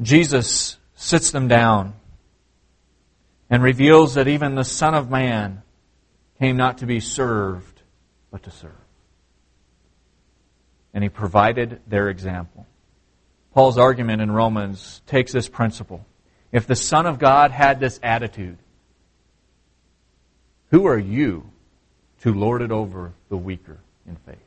Jesus 0.02 0.78
sits 0.96 1.32
them 1.32 1.48
down 1.48 1.94
and 3.50 3.64
reveals 3.64 4.16
that 4.16 4.28
even 4.28 4.56
the 4.56 4.64
Son 4.64 4.94
of 4.94 5.10
Man 5.10 5.62
came 6.40 6.58
not 6.58 6.80
to 6.80 6.86
be 6.86 7.00
served, 7.00 7.82
but 8.30 8.44
to 8.44 8.52
serve. 8.52 8.72
And 10.94 11.04
he 11.04 11.10
provided 11.10 11.82
their 11.88 12.10
example. 12.10 12.66
Paul's 13.54 13.78
argument 13.78 14.22
in 14.22 14.32
Romans 14.32 15.02
takes 15.08 15.32
this 15.32 15.48
principle 15.48 16.06
if 16.56 16.68
the 16.68 16.76
Son 16.76 17.06
of 17.06 17.20
God 17.20 17.52
had 17.52 17.82
this 17.82 18.00
attitude, 18.02 18.58
Who 20.72 20.88
are 20.88 20.98
you 20.98 21.50
to 22.22 22.34
lord 22.34 22.62
it 22.62 22.72
over 22.72 23.12
the 23.28 23.36
weaker 23.36 23.78
in 24.08 24.16
faith? 24.16 24.38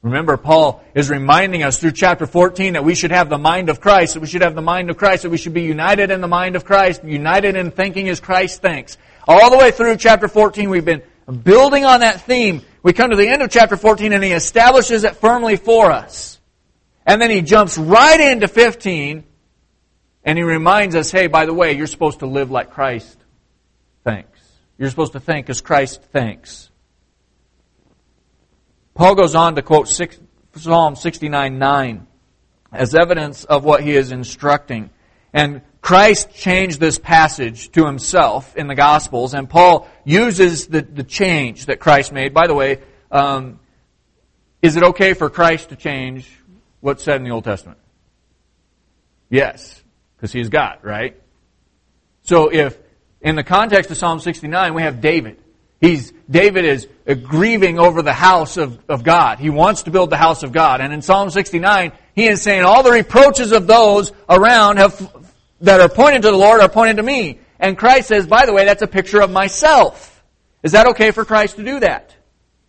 Remember, 0.00 0.38
Paul 0.38 0.82
is 0.94 1.10
reminding 1.10 1.62
us 1.62 1.78
through 1.78 1.92
chapter 1.92 2.26
14 2.26 2.72
that 2.72 2.84
we 2.84 2.94
should 2.94 3.10
have 3.10 3.28
the 3.28 3.36
mind 3.36 3.68
of 3.68 3.82
Christ, 3.82 4.14
that 4.14 4.20
we 4.20 4.26
should 4.26 4.40
have 4.40 4.54
the 4.54 4.62
mind 4.62 4.88
of 4.88 4.96
Christ, 4.96 5.24
that 5.24 5.30
we 5.30 5.36
should 5.36 5.52
be 5.52 5.64
united 5.64 6.10
in 6.10 6.22
the 6.22 6.28
mind 6.28 6.56
of 6.56 6.64
Christ, 6.64 7.04
united 7.04 7.54
in 7.54 7.70
thinking 7.70 8.08
as 8.08 8.18
Christ 8.18 8.62
thinks. 8.62 8.96
All 9.28 9.50
the 9.50 9.58
way 9.58 9.70
through 9.72 9.98
chapter 9.98 10.26
14, 10.26 10.70
we've 10.70 10.86
been 10.86 11.02
building 11.42 11.84
on 11.84 12.00
that 12.00 12.22
theme. 12.22 12.62
We 12.82 12.94
come 12.94 13.10
to 13.10 13.16
the 13.16 13.28
end 13.28 13.42
of 13.42 13.50
chapter 13.50 13.76
14 13.76 14.14
and 14.14 14.24
he 14.24 14.32
establishes 14.32 15.04
it 15.04 15.16
firmly 15.16 15.56
for 15.56 15.90
us. 15.90 16.40
And 17.04 17.20
then 17.20 17.28
he 17.28 17.42
jumps 17.42 17.76
right 17.76 18.20
into 18.20 18.48
15 18.48 19.24
and 20.30 20.38
he 20.38 20.44
reminds 20.44 20.94
us, 20.94 21.10
hey, 21.10 21.26
by 21.26 21.44
the 21.44 21.52
way, 21.52 21.72
you're 21.72 21.88
supposed 21.88 22.20
to 22.20 22.26
live 22.26 22.52
like 22.52 22.70
Christ 22.70 23.18
thinks. 24.04 24.38
You're 24.78 24.88
supposed 24.88 25.14
to 25.14 25.18
think 25.18 25.50
as 25.50 25.60
Christ 25.60 26.04
thinks. 26.04 26.70
Paul 28.94 29.16
goes 29.16 29.34
on 29.34 29.56
to 29.56 29.62
quote 29.62 29.88
Psalm 29.88 30.94
69 30.94 31.58
9 31.58 32.06
as 32.70 32.94
evidence 32.94 33.42
of 33.42 33.64
what 33.64 33.82
he 33.82 33.96
is 33.96 34.12
instructing. 34.12 34.90
And 35.32 35.62
Christ 35.80 36.32
changed 36.32 36.78
this 36.78 36.96
passage 36.96 37.72
to 37.72 37.84
himself 37.84 38.54
in 38.54 38.68
the 38.68 38.76
Gospels, 38.76 39.34
and 39.34 39.50
Paul 39.50 39.88
uses 40.04 40.68
the, 40.68 40.82
the 40.82 41.02
change 41.02 41.66
that 41.66 41.80
Christ 41.80 42.12
made. 42.12 42.32
By 42.32 42.46
the 42.46 42.54
way, 42.54 42.78
um, 43.10 43.58
is 44.62 44.76
it 44.76 44.84
okay 44.84 45.12
for 45.14 45.28
Christ 45.28 45.70
to 45.70 45.74
change 45.74 46.30
what's 46.78 47.02
said 47.02 47.16
in 47.16 47.24
the 47.24 47.30
Old 47.30 47.42
Testament? 47.42 47.80
Yes, 49.28 49.79
because 50.20 50.32
he's 50.32 50.48
God, 50.48 50.78
right? 50.82 51.20
So 52.22 52.52
if, 52.52 52.78
in 53.20 53.36
the 53.36 53.42
context 53.42 53.90
of 53.90 53.96
Psalm 53.96 54.20
69, 54.20 54.74
we 54.74 54.82
have 54.82 55.00
David 55.00 55.38
He's, 55.80 56.12
David 56.28 56.66
is 56.66 56.86
grieving 57.22 57.78
over 57.78 58.02
the 58.02 58.12
house 58.12 58.58
of, 58.58 58.78
of 58.88 59.02
God. 59.02 59.38
He 59.38 59.48
wants 59.48 59.84
to 59.84 59.90
build 59.90 60.10
the 60.10 60.16
house 60.16 60.42
of 60.42 60.52
God. 60.52 60.82
And 60.82 60.92
in 60.92 61.00
Psalm 61.00 61.30
69, 61.30 61.92
he 62.14 62.26
is 62.26 62.42
saying 62.42 62.64
all 62.64 62.82
the 62.82 62.90
reproaches 62.90 63.52
of 63.52 63.66
those 63.66 64.12
around 64.28 64.76
have, 64.76 65.24
that 65.62 65.80
are 65.80 65.88
pointing 65.88 66.20
to 66.22 66.30
the 66.30 66.36
Lord 66.36 66.60
are 66.60 66.68
pointing 66.68 66.96
to 66.96 67.02
me. 67.02 67.40
And 67.58 67.78
Christ 67.78 68.08
says, 68.08 68.26
by 68.26 68.44
the 68.44 68.52
way, 68.52 68.66
that's 68.66 68.82
a 68.82 68.86
picture 68.86 69.22
of 69.22 69.30
myself. 69.30 70.22
Is 70.62 70.72
that 70.72 70.88
okay 70.88 71.12
for 71.12 71.24
Christ 71.24 71.56
to 71.56 71.64
do 71.64 71.80
that? 71.80 72.14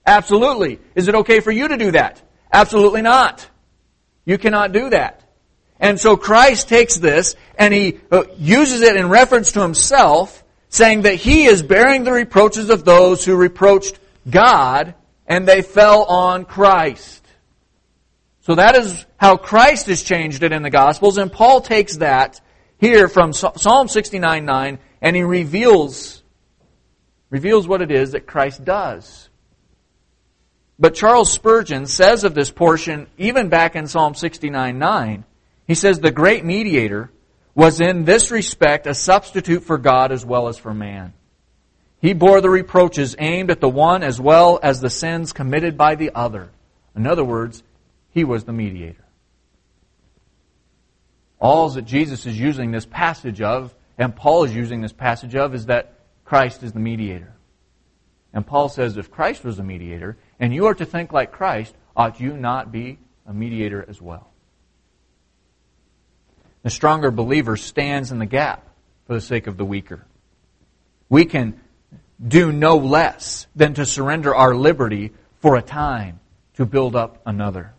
Absolutely. 0.05 0.79
Is 0.95 1.09
it 1.09 1.15
okay 1.15 1.41
for 1.41 1.51
you 1.51 1.67
to 1.67 1.77
do 1.77 1.91
that? 1.91 2.21
Absolutely 2.51 3.01
not. 3.01 3.45
You 4.23 4.37
cannot 4.37 4.71
do 4.71 4.89
that. 4.89 5.29
And 5.81 5.99
so 5.99 6.15
Christ 6.15 6.69
takes 6.69 6.97
this 6.97 7.35
and 7.57 7.73
he 7.73 7.99
uh, 8.11 8.23
uses 8.37 8.81
it 8.81 8.95
in 8.95 9.09
reference 9.09 9.53
to 9.53 9.61
himself 9.61 10.43
saying 10.69 11.01
that 11.01 11.15
he 11.15 11.45
is 11.45 11.63
bearing 11.63 12.03
the 12.03 12.13
reproaches 12.13 12.69
of 12.69 12.85
those 12.85 13.25
who 13.25 13.35
reproached 13.35 13.99
God 14.29 14.93
and 15.27 15.47
they 15.47 15.63
fell 15.63 16.03
on 16.03 16.45
Christ. 16.45 17.25
So 18.41 18.55
that 18.55 18.75
is 18.75 19.05
how 19.17 19.37
Christ 19.37 19.87
has 19.87 20.03
changed 20.03 20.43
it 20.43 20.51
in 20.51 20.61
the 20.61 20.69
Gospels, 20.69 21.17
and 21.17 21.31
Paul 21.31 21.61
takes 21.61 21.97
that 21.97 22.41
here 22.77 23.07
from 23.07 23.33
Psalm 23.33 23.87
69 23.87 24.45
9 24.45 24.79
and 25.01 25.15
he 25.15 25.23
reveals, 25.23 26.21
reveals 27.31 27.67
what 27.67 27.81
it 27.81 27.91
is 27.91 28.11
that 28.11 28.27
Christ 28.27 28.63
does. 28.63 29.29
But 30.77 30.95
Charles 30.95 31.31
Spurgeon 31.31 31.85
says 31.87 32.23
of 32.23 32.35
this 32.35 32.51
portion, 32.51 33.07
even 33.17 33.49
back 33.49 33.75
in 33.75 33.87
Psalm 33.87 34.13
69 34.15 34.77
9, 34.77 35.25
he 35.67 35.75
says, 35.75 35.99
The 35.99 36.11
great 36.11 36.43
mediator 36.45 37.11
was 37.53 37.81
in 37.81 38.05
this 38.05 38.31
respect 38.31 38.87
a 38.87 38.93
substitute 38.93 39.63
for 39.63 39.77
God 39.77 40.11
as 40.11 40.25
well 40.25 40.47
as 40.47 40.57
for 40.57 40.73
man. 40.73 41.13
He 42.01 42.13
bore 42.13 42.41
the 42.41 42.49
reproaches 42.49 43.15
aimed 43.19 43.51
at 43.51 43.61
the 43.61 43.69
one 43.69 44.03
as 44.03 44.19
well 44.19 44.59
as 44.63 44.81
the 44.81 44.89
sins 44.89 45.33
committed 45.33 45.77
by 45.77 45.95
the 45.95 46.11
other. 46.15 46.49
In 46.95 47.05
other 47.05 47.23
words, 47.23 47.61
he 48.09 48.23
was 48.23 48.43
the 48.43 48.53
mediator. 48.53 49.05
All 51.39 51.69
that 51.69 51.85
Jesus 51.85 52.25
is 52.25 52.39
using 52.39 52.71
this 52.71 52.85
passage 52.85 53.41
of, 53.41 53.73
and 53.97 54.15
Paul 54.15 54.43
is 54.45 54.55
using 54.55 54.81
this 54.81 54.93
passage 54.93 55.35
of, 55.35 55.53
is 55.53 55.67
that 55.67 55.93
Christ 56.25 56.63
is 56.63 56.73
the 56.73 56.79
mediator. 56.79 57.33
And 58.33 58.47
Paul 58.47 58.69
says, 58.69 58.97
if 58.97 59.11
Christ 59.11 59.43
was 59.43 59.59
a 59.59 59.63
mediator, 59.63 60.17
and 60.39 60.53
you 60.53 60.67
are 60.67 60.75
to 60.75 60.85
think 60.85 61.11
like 61.11 61.31
Christ, 61.31 61.75
ought 61.95 62.19
you 62.19 62.33
not 62.33 62.71
be 62.71 62.99
a 63.27 63.33
mediator 63.33 63.85
as 63.87 64.01
well? 64.01 64.30
The 66.63 66.69
stronger 66.69 67.11
believer 67.11 67.57
stands 67.57 68.11
in 68.11 68.19
the 68.19 68.25
gap 68.25 68.67
for 69.07 69.13
the 69.13 69.21
sake 69.21 69.47
of 69.47 69.57
the 69.57 69.65
weaker. 69.65 70.05
We 71.09 71.25
can 71.25 71.59
do 72.25 72.51
no 72.51 72.77
less 72.77 73.47
than 73.55 73.73
to 73.75 73.85
surrender 73.85 74.35
our 74.35 74.53
liberty 74.53 75.11
for 75.39 75.55
a 75.55 75.61
time 75.61 76.19
to 76.55 76.65
build 76.65 76.95
up 76.95 77.21
another. 77.25 77.73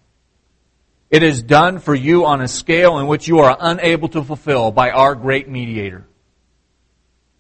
It 1.10 1.22
is 1.22 1.42
done 1.42 1.78
for 1.78 1.94
you 1.94 2.24
on 2.24 2.40
a 2.40 2.48
scale 2.48 2.98
in 2.98 3.06
which 3.06 3.28
you 3.28 3.40
are 3.40 3.56
unable 3.60 4.08
to 4.08 4.24
fulfill 4.24 4.72
by 4.72 4.90
our 4.90 5.14
great 5.14 5.48
mediator. 5.48 6.06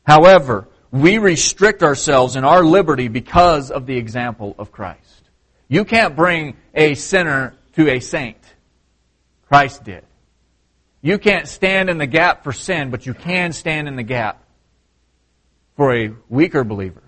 However, 0.04 0.68
we 0.90 1.18
restrict 1.18 1.82
ourselves 1.82 2.36
in 2.36 2.44
our 2.44 2.62
liberty 2.62 3.08
because 3.08 3.70
of 3.70 3.86
the 3.86 3.96
example 3.96 4.54
of 4.58 4.70
Christ. 4.70 5.22
You 5.68 5.86
can't 5.86 6.14
bring 6.14 6.56
a 6.74 6.94
sinner 6.94 7.54
to 7.76 7.88
a 7.88 8.00
saint. 8.00 8.36
Christ 9.48 9.84
did. 9.84 10.04
You 11.02 11.18
can't 11.18 11.48
stand 11.48 11.90
in 11.90 11.98
the 11.98 12.06
gap 12.06 12.44
for 12.44 12.52
sin, 12.52 12.90
but 12.90 13.06
you 13.06 13.12
can 13.12 13.52
stand 13.52 13.88
in 13.88 13.96
the 13.96 14.04
gap 14.04 14.44
for 15.76 15.92
a 15.94 16.12
weaker 16.28 16.62
believer, 16.62 17.02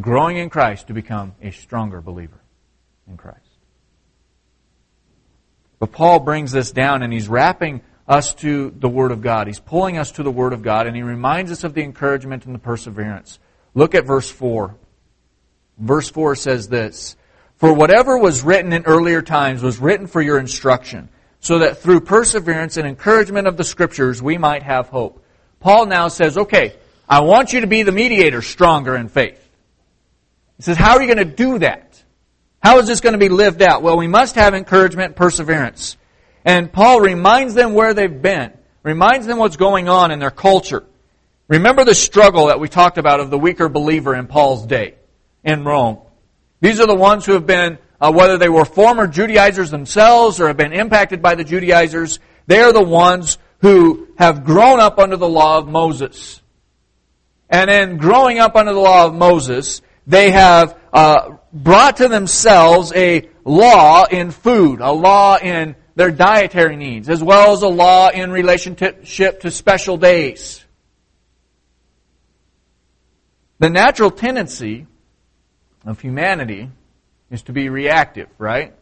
growing 0.00 0.36
in 0.36 0.48
Christ 0.48 0.86
to 0.86 0.94
become 0.94 1.34
a 1.42 1.50
stronger 1.50 2.00
believer 2.00 2.40
in 3.08 3.16
Christ. 3.16 3.40
But 5.80 5.90
Paul 5.90 6.20
brings 6.20 6.52
this 6.52 6.70
down 6.70 7.02
and 7.02 7.12
he's 7.12 7.28
wrapping 7.28 7.82
us 8.06 8.34
to 8.36 8.72
the 8.78 8.88
Word 8.88 9.10
of 9.10 9.20
God. 9.20 9.48
He's 9.48 9.58
pulling 9.58 9.98
us 9.98 10.12
to 10.12 10.22
the 10.22 10.30
Word 10.30 10.52
of 10.52 10.62
God 10.62 10.86
and 10.86 10.94
he 10.94 11.02
reminds 11.02 11.50
us 11.50 11.64
of 11.64 11.74
the 11.74 11.82
encouragement 11.82 12.46
and 12.46 12.54
the 12.54 12.60
perseverance. 12.60 13.40
Look 13.74 13.96
at 13.96 14.06
verse 14.06 14.30
4. 14.30 14.76
Verse 15.78 16.08
4 16.08 16.36
says 16.36 16.68
this 16.68 17.16
For 17.56 17.72
whatever 17.72 18.16
was 18.16 18.44
written 18.44 18.72
in 18.72 18.84
earlier 18.84 19.22
times 19.22 19.60
was 19.60 19.80
written 19.80 20.06
for 20.06 20.22
your 20.22 20.38
instruction 20.38 21.08
so 21.44 21.58
that 21.58 21.82
through 21.82 22.00
perseverance 22.00 22.78
and 22.78 22.88
encouragement 22.88 23.46
of 23.46 23.58
the 23.58 23.64
scriptures 23.64 24.22
we 24.22 24.38
might 24.38 24.62
have 24.62 24.88
hope. 24.88 25.22
Paul 25.60 25.84
now 25.84 26.08
says, 26.08 26.38
okay, 26.38 26.74
I 27.06 27.20
want 27.20 27.52
you 27.52 27.60
to 27.60 27.66
be 27.66 27.82
the 27.82 27.92
mediator 27.92 28.40
stronger 28.40 28.96
in 28.96 29.08
faith. 29.08 29.46
He 30.56 30.62
says, 30.62 30.78
how 30.78 30.94
are 30.94 31.02
you 31.02 31.14
going 31.14 31.28
to 31.28 31.36
do 31.36 31.58
that? 31.58 32.02
How 32.62 32.78
is 32.78 32.86
this 32.86 33.02
going 33.02 33.12
to 33.12 33.18
be 33.18 33.28
lived 33.28 33.60
out? 33.60 33.82
Well, 33.82 33.98
we 33.98 34.06
must 34.06 34.36
have 34.36 34.54
encouragement 34.54 35.08
and 35.08 35.16
perseverance. 35.16 35.98
And 36.46 36.72
Paul 36.72 37.02
reminds 37.02 37.52
them 37.52 37.74
where 37.74 37.92
they've 37.92 38.22
been, 38.22 38.50
reminds 38.82 39.26
them 39.26 39.36
what's 39.36 39.56
going 39.56 39.86
on 39.86 40.12
in 40.12 40.20
their 40.20 40.30
culture. 40.30 40.84
Remember 41.48 41.84
the 41.84 41.94
struggle 41.94 42.46
that 42.46 42.58
we 42.58 42.68
talked 42.70 42.96
about 42.96 43.20
of 43.20 43.28
the 43.28 43.38
weaker 43.38 43.68
believer 43.68 44.14
in 44.14 44.28
Paul's 44.28 44.66
day 44.66 44.94
in 45.44 45.62
Rome. 45.62 45.98
These 46.62 46.80
are 46.80 46.86
the 46.86 46.94
ones 46.94 47.26
who 47.26 47.32
have 47.32 47.46
been 47.46 47.76
uh, 48.00 48.12
whether 48.12 48.38
they 48.38 48.48
were 48.48 48.64
former 48.64 49.06
Judaizers 49.06 49.70
themselves 49.70 50.40
or 50.40 50.48
have 50.48 50.56
been 50.56 50.72
impacted 50.72 51.22
by 51.22 51.34
the 51.34 51.44
Judaizers, 51.44 52.18
they 52.46 52.60
are 52.60 52.72
the 52.72 52.82
ones 52.82 53.38
who 53.58 54.08
have 54.18 54.44
grown 54.44 54.80
up 54.80 54.98
under 54.98 55.16
the 55.16 55.28
law 55.28 55.58
of 55.58 55.68
Moses. 55.68 56.42
And 57.48 57.70
in 57.70 57.96
growing 57.96 58.38
up 58.38 58.56
under 58.56 58.72
the 58.72 58.80
law 58.80 59.06
of 59.06 59.14
Moses, 59.14 59.80
they 60.06 60.30
have 60.30 60.78
uh, 60.92 61.36
brought 61.52 61.98
to 61.98 62.08
themselves 62.08 62.92
a 62.94 63.28
law 63.44 64.04
in 64.04 64.30
food, 64.30 64.80
a 64.80 64.92
law 64.92 65.38
in 65.38 65.76
their 65.94 66.10
dietary 66.10 66.76
needs, 66.76 67.08
as 67.08 67.22
well 67.22 67.52
as 67.52 67.62
a 67.62 67.68
law 67.68 68.10
in 68.10 68.30
relationship 68.30 69.40
to 69.40 69.50
special 69.50 69.96
days. 69.96 70.64
The 73.60 73.70
natural 73.70 74.10
tendency 74.10 74.86
of 75.86 76.00
humanity 76.00 76.70
is 77.34 77.42
to 77.42 77.52
be 77.52 77.68
reactive, 77.68 78.28
right? 78.38 78.72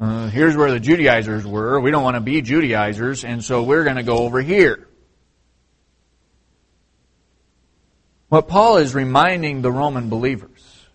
Uh, 0.00 0.28
here's 0.28 0.56
where 0.56 0.70
the 0.70 0.80
Judaizers 0.80 1.46
were. 1.46 1.80
We 1.80 1.90
don't 1.90 2.02
want 2.02 2.16
to 2.16 2.20
be 2.20 2.42
Judaizers, 2.42 3.24
and 3.24 3.44
so 3.44 3.62
we're 3.62 3.84
going 3.84 3.96
to 3.96 4.02
go 4.02 4.18
over 4.18 4.40
here. 4.40 4.88
What 8.28 8.48
Paul 8.48 8.78
is 8.78 8.94
reminding 8.94 9.62
the 9.62 9.70
Roman 9.70 10.08
believers 10.08 10.86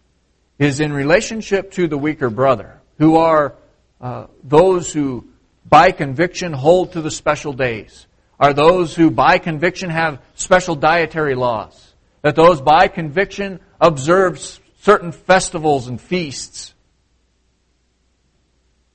is 0.60 0.80
in 0.80 0.92
relationship 0.92 1.72
to 1.72 1.88
the 1.88 1.98
weaker 1.98 2.30
brother, 2.30 2.82
who 2.98 3.18
are 3.18 3.56
uh, 4.02 4.28
those 4.44 4.92
who 4.92 5.26
by 5.68 5.92
conviction 5.92 6.52
hold 6.52 6.94
to 6.94 7.02
the 7.02 7.12
special 7.12 7.54
days, 7.54 8.06
are 8.40 8.54
those 8.54 8.96
who 8.96 9.10
by 9.12 9.38
conviction 9.38 9.90
have 9.90 10.20
special 10.36 10.76
dietary 10.76 11.36
laws, 11.36 11.94
that 12.22 12.36
those 12.36 12.60
by 12.60 12.88
conviction 12.88 13.60
observe 13.80 14.40
certain 14.82 15.12
festivals 15.12 15.88
and 15.88 16.02
feasts. 16.02 16.74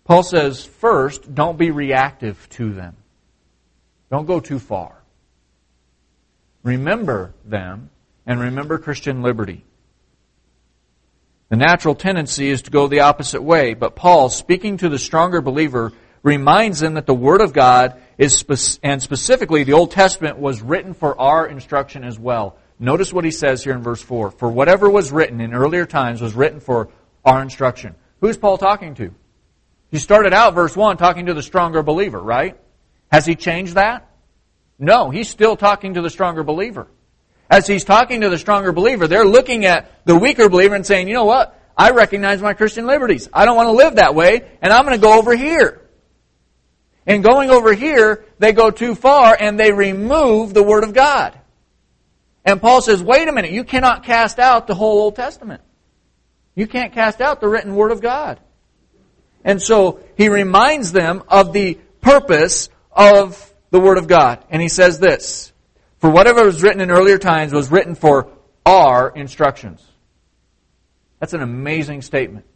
Paul 0.05 0.22
says, 0.22 0.64
first, 0.64 1.33
don't 1.33 1.59
be 1.59 1.70
reactive 1.70 2.49
to 2.51 2.72
them. 2.72 2.96
Don't 4.11 4.27
go 4.27 4.40
too 4.40 4.59
far. 4.59 4.96
Remember 6.62 7.35
them 7.44 7.90
and 8.27 8.40
remember 8.40 8.79
Christian 8.79 9.22
liberty. 9.22 9.64
The 11.51 11.57
natural 11.57 11.94
tendency 11.94 12.49
is 12.49 12.62
to 12.62 12.72
go 12.72 12.88
the 12.88 13.01
opposite 13.01 13.42
way, 13.42 13.75
but 13.75 13.94
Paul, 13.94 14.29
speaking 14.29 14.79
to 14.79 14.88
the 14.88 14.99
stronger 14.99 15.40
believer, 15.40 15.92
reminds 16.25 16.81
them 16.81 16.94
that 16.94 17.07
the 17.07 17.14
Word 17.14 17.40
of 17.40 17.53
God 17.53 18.01
is, 18.18 18.44
and 18.83 19.01
specifically 19.01 19.62
the 19.62 19.75
Old 19.75 19.92
Testament, 19.92 20.38
was 20.38 20.61
written 20.61 20.94
for 20.94 21.20
our 21.20 21.46
instruction 21.46 22.03
as 22.03 22.18
well. 22.18 22.57
Notice 22.79 23.12
what 23.12 23.25
he 23.25 23.31
says 23.31 23.65
here 23.65 23.73
in 23.73 23.83
verse 23.83 24.03
4. 24.03 24.31
For 24.33 24.51
whatever 24.51 24.89
was 24.91 25.11
written 25.11 25.41
in 25.41 25.55
earlier 25.55 25.87
times 25.87 26.21
was 26.21 26.35
written 26.35 26.61
for 26.61 26.89
our 27.25 27.41
instruction. 27.41 27.95
Who's 28.21 28.37
Paul 28.37 28.59
talking 28.59 28.95
to? 28.97 29.15
He 29.91 29.99
started 29.99 30.33
out, 30.33 30.55
verse 30.55 30.77
1, 30.77 30.97
talking 30.97 31.27
to 31.27 31.35
the 31.35 31.43
stronger 31.43 31.83
believer, 31.83 32.21
right? 32.21 32.59
Has 33.11 33.25
he 33.25 33.35
changed 33.35 33.75
that? 33.75 34.11
No, 34.79 35.11
he's 35.11 35.29
still 35.29 35.57
talking 35.57 35.95
to 35.95 36.03
the 36.03 36.11
stronger 36.11 36.43
believer. 36.43 36.89
As 37.49 37.67
he's 37.67 37.85
talking 37.85 38.23
to 38.23 38.29
the 38.29 38.39
stronger 38.39 38.73
believer, 38.73 39.07
they're 39.07 39.25
looking 39.25 39.65
at 39.65 40.05
the 40.05 40.19
weaker 40.19 40.49
believer 40.49 40.75
and 40.75 40.85
saying, 40.85 41.09
you 41.09 41.15
know 41.15 41.25
what? 41.25 41.59
I 41.77 41.91
recognize 41.91 42.43
my 42.43 42.55
Christian 42.55 42.87
liberties. 42.87 43.29
I 43.33 43.45
don't 43.45 43.57
want 43.57 43.69
to 43.69 43.73
live 43.73 43.97
that 43.97 44.15
way, 44.15 44.43
and 44.61 44.73
I'm 44.73 44.85
going 44.85 44.99
to 44.99 45.03
go 45.03 45.19
over 45.19 45.35
here. 45.37 45.83
And 47.07 47.23
going 47.23 47.51
over 47.51 47.73
here, 47.73 48.25
they 48.39 48.53
go 48.53 48.71
too 48.71 48.97
far 48.97 49.37
and 49.39 49.59
they 49.61 49.73
remove 49.73 50.53
the 50.53 50.62
Word 50.62 50.83
of 50.83 50.93
God. 50.93 51.39
And 52.47 52.63
Paul 52.63 52.81
says, 52.81 53.03
wait 53.03 53.27
a 53.27 53.33
minute, 53.33 53.51
you 53.51 53.65
cannot 53.65 54.05
cast 54.05 54.39
out 54.39 54.69
the 54.69 54.75
whole 54.75 55.01
Old 55.01 55.17
Testament. 55.17 55.63
You 56.55 56.69
can't 56.69 56.93
cast 56.93 57.21
out 57.21 57.41
the 57.41 57.49
written 57.49 57.75
Word 57.75 57.91
of 57.91 58.01
God. 58.01 58.39
And 59.45 59.61
so 59.61 60.01
he 60.17 60.29
reminds 60.29 60.93
them 60.93 61.25
of 61.29 61.53
the 61.53 61.75
purpose 62.01 62.69
of 62.93 63.53
the 63.71 63.81
Word 63.81 63.99
of 63.99 64.07
God. 64.07 64.45
And 64.49 64.63
he 64.63 64.69
says 64.69 65.01
this 65.01 65.53
For 65.99 66.09
whatever 66.09 66.45
was 66.45 66.63
written 66.63 66.81
in 66.81 66.91
earlier 66.91 67.19
times 67.19 67.53
was 67.53 67.71
written 67.71 67.97
for 67.97 68.29
our 68.65 69.11
instructions. 69.11 69.85
That's 71.19 71.35
an 71.35 71.43
amazing 71.43 72.03
statement. 72.03 72.47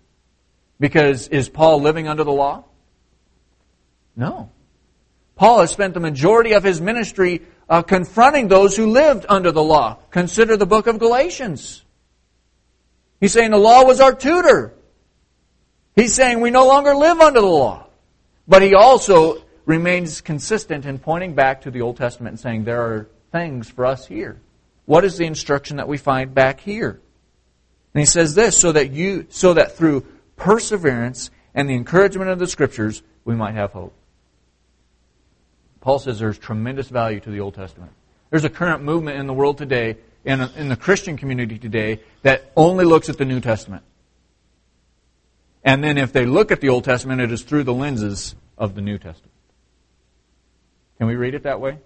Because 0.78 1.28
is 1.28 1.48
Paul 1.48 1.82
living 1.82 2.06
under 2.06 2.24
the 2.24 2.32
law? 2.32 2.64
No. 4.16 4.50
Paul 5.34 5.60
has 5.60 5.70
spent 5.70 5.94
the 5.94 6.00
majority 6.00 6.52
of 6.52 6.62
his 6.62 6.80
ministry 6.80 7.42
uh, 7.70 7.82
confronting 7.82 8.48
those 8.48 8.76
who 8.76 8.90
lived 8.90 9.24
under 9.28 9.52
the 9.52 9.62
law. 9.62 9.96
Consider 10.10 10.56
the 10.56 10.66
book 10.66 10.88
of 10.88 10.98
Galatians. 10.98 11.84
He's 13.20 13.32
saying 13.32 13.52
the 13.52 13.58
law 13.58 13.84
was 13.84 14.00
our 14.00 14.12
tutor. 14.12 14.74
He's 15.94 16.12
saying 16.12 16.40
we 16.40 16.50
no 16.50 16.66
longer 16.66 16.94
live 16.94 17.20
under 17.20 17.40
the 17.40 17.46
law. 17.46 17.86
But 18.48 18.62
he 18.62 18.74
also 18.74 19.44
remains 19.66 20.20
consistent 20.20 20.84
in 20.84 20.98
pointing 20.98 21.34
back 21.34 21.62
to 21.62 21.70
the 21.70 21.82
Old 21.82 21.96
Testament 21.96 22.32
and 22.32 22.40
saying 22.40 22.64
there 22.64 22.82
are 22.82 23.08
things 23.30 23.70
for 23.70 23.86
us 23.86 24.06
here. 24.06 24.40
What 24.86 25.04
is 25.04 25.16
the 25.16 25.26
instruction 25.26 25.76
that 25.76 25.86
we 25.86 25.98
find 25.98 26.34
back 26.34 26.58
here? 26.58 27.00
And 27.94 28.00
he 28.00 28.06
says 28.06 28.34
this 28.34 28.56
so 28.56 28.72
that 28.72 28.90
you 28.90 29.26
so 29.30 29.54
that 29.54 29.76
through 29.76 30.06
perseverance 30.34 31.30
and 31.54 31.68
the 31.68 31.74
encouragement 31.74 32.30
of 32.30 32.40
the 32.40 32.48
scriptures 32.48 33.02
we 33.24 33.36
might 33.36 33.54
have 33.54 33.70
hope. 33.70 33.92
Paul 35.80 35.98
says 35.98 36.18
there's 36.18 36.38
tremendous 36.38 36.88
value 36.88 37.20
to 37.20 37.30
the 37.30 37.40
Old 37.40 37.54
Testament. 37.54 37.92
There's 38.30 38.44
a 38.44 38.50
current 38.50 38.82
movement 38.82 39.18
in 39.18 39.26
the 39.26 39.32
world 39.32 39.58
today, 39.58 39.96
in, 40.24 40.40
in 40.40 40.68
the 40.68 40.76
Christian 40.76 41.16
community 41.16 41.58
today, 41.58 42.00
that 42.22 42.52
only 42.56 42.84
looks 42.84 43.08
at 43.08 43.18
the 43.18 43.24
New 43.24 43.40
Testament. 43.40 43.82
And 45.64 45.82
then 45.82 45.98
if 45.98 46.12
they 46.12 46.26
look 46.26 46.52
at 46.52 46.60
the 46.60 46.68
Old 46.68 46.84
Testament, 46.84 47.20
it 47.20 47.32
is 47.32 47.42
through 47.42 47.64
the 47.64 47.74
lenses 47.74 48.34
of 48.56 48.74
the 48.74 48.80
New 48.80 48.98
Testament. 48.98 49.32
Can 50.98 51.06
we 51.06 51.16
read 51.16 51.34
it 51.34 51.44
that 51.44 51.60
way? 51.60 51.78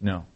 No. 0.00 0.26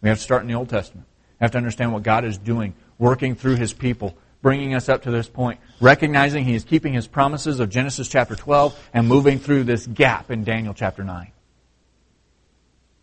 We 0.00 0.08
have 0.08 0.18
to 0.18 0.24
start 0.24 0.42
in 0.42 0.48
the 0.48 0.54
Old 0.54 0.68
Testament. 0.68 1.06
We 1.40 1.44
have 1.44 1.52
to 1.52 1.58
understand 1.58 1.92
what 1.92 2.02
God 2.02 2.24
is 2.24 2.38
doing, 2.38 2.74
working 2.98 3.34
through 3.34 3.56
His 3.56 3.72
people, 3.72 4.16
bringing 4.42 4.74
us 4.74 4.88
up 4.88 5.02
to 5.02 5.10
this 5.10 5.28
point, 5.28 5.60
recognizing 5.80 6.44
He 6.44 6.54
is 6.54 6.64
keeping 6.64 6.94
His 6.94 7.06
promises 7.06 7.60
of 7.60 7.68
Genesis 7.68 8.08
chapter 8.08 8.36
12 8.36 8.78
and 8.94 9.08
moving 9.08 9.38
through 9.38 9.64
this 9.64 9.86
gap 9.86 10.30
in 10.30 10.44
Daniel 10.44 10.74
chapter 10.74 11.04
9. 11.04 11.32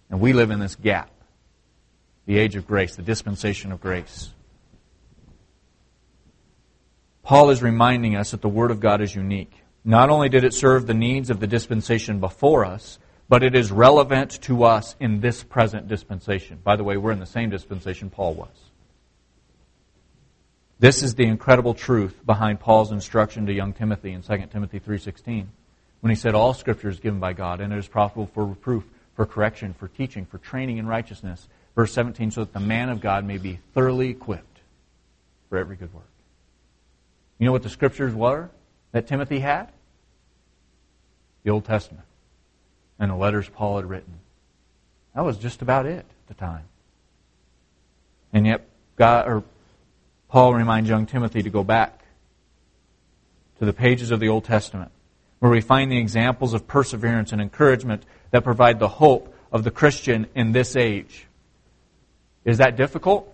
And 0.10 0.20
we 0.20 0.34
live 0.34 0.52
in 0.52 0.60
this 0.60 0.76
gap 0.76 1.12
the 2.26 2.38
age 2.38 2.56
of 2.56 2.68
grace, 2.68 2.96
the 2.96 3.02
dispensation 3.02 3.72
of 3.72 3.82
grace. 3.82 4.30
Paul 7.24 7.50
is 7.50 7.64
reminding 7.64 8.16
us 8.16 8.32
that 8.32 8.42
the 8.42 8.50
Word 8.50 8.70
of 8.70 8.80
God 8.80 9.02
is 9.02 9.16
unique. 9.16 9.52
Not 9.84 10.12
only 10.12 10.30
did 10.30 10.44
it 10.44 10.54
serve 10.54 10.86
the 10.86 10.94
needs 10.94 11.32
of 11.32 11.40
the 11.40 11.48
dispensation 11.48 12.20
before 12.20 12.66
us, 12.66 13.00
but 13.30 13.44
it 13.44 13.56
is 13.56 13.72
relevant 13.72 14.42
to 14.44 14.64
us 14.64 14.96
in 15.00 15.22
this 15.22 15.44
present 15.44 15.88
dispensation. 15.88 16.60
By 16.64 16.76
the 16.76 16.84
way, 16.84 16.98
we're 16.98 17.12
in 17.12 17.20
the 17.20 17.26
same 17.26 17.50
dispensation 17.50 18.10
Paul 18.10 18.34
was. 18.36 18.70
This 20.80 21.04
is 21.04 21.16
the 21.16 21.26
incredible 21.26 21.74
truth 21.74 22.16
behind 22.26 22.60
Paul's 22.60 22.92
instruction 22.92 23.46
to 23.48 23.54
young 23.54 23.74
Timothy 23.74 24.12
in 24.12 24.22
2 24.22 24.52
Timothy 24.52 24.80
3:16 24.80 25.48
when 26.02 26.10
he 26.10 26.16
said 26.16 26.34
all 26.34 26.54
scripture 26.54 26.90
is 26.90 27.00
given 27.00 27.20
by 27.20 27.34
God 27.34 27.60
and 27.60 27.74
it 27.74 27.78
is 27.78 27.88
profitable 27.88 28.28
for 28.28 28.46
reproof, 28.46 28.86
for 29.20 29.26
correction, 29.26 29.74
for 29.74 29.90
teaching, 29.90 30.26
for 30.26 30.38
training 30.38 30.78
in 30.78 30.88
righteousness. 30.88 31.50
Verse 31.76 31.92
17, 31.92 32.32
so 32.32 32.46
that 32.46 32.54
the 32.54 32.60
man 32.62 32.88
of 32.88 33.02
God 33.02 33.26
may 33.26 33.38
be 33.38 33.60
thoroughly 33.74 34.08
equipped 34.08 34.60
for 35.50 35.58
every 35.58 35.76
good 35.76 35.94
work. 35.94 36.08
You 37.38 37.46
know 37.46 37.52
what 37.52 37.64
the 37.64 37.70
scriptures 37.70 38.14
were 38.14 38.50
that 38.94 39.08
Timothy 39.08 39.40
had? 39.40 39.74
The 41.44 41.50
Old 41.50 41.66
Testament 41.66 42.06
and 42.98 43.12
the 43.12 43.16
letters 43.16 43.50
Paul 43.50 43.76
had 43.76 43.90
written. 43.90 44.22
That 45.14 45.26
was 45.26 45.38
just 45.38 45.62
about 45.62 45.86
it 45.86 45.98
at 45.98 46.28
the 46.30 46.34
time. 46.34 46.64
And 48.32 48.48
yet, 48.48 48.66
God, 48.96 49.28
or 49.28 49.44
Paul 50.30 50.54
reminds 50.54 50.90
young 50.90 51.06
Timothy 51.06 51.44
to 51.44 51.50
go 51.50 51.66
back 51.66 52.06
to 53.58 53.66
the 53.66 53.74
pages 53.74 54.12
of 54.12 54.22
the 54.22 54.30
Old 54.30 54.46
Testament, 54.46 54.92
where 55.40 55.52
we 55.52 55.60
find 55.60 55.92
the 55.92 55.98
examples 55.98 56.54
of 56.54 56.68
perseverance 56.68 57.34
and 57.34 57.42
encouragement 57.42 58.06
that 58.32 58.44
provide 58.44 58.80
the 58.80 58.88
hope 58.88 59.34
of 59.52 59.64
the 59.64 59.72
Christian 59.72 60.28
in 60.36 60.52
this 60.52 60.76
age. 60.76 61.26
Is 62.46 62.60
that 62.60 62.78
difficult? 62.78 63.34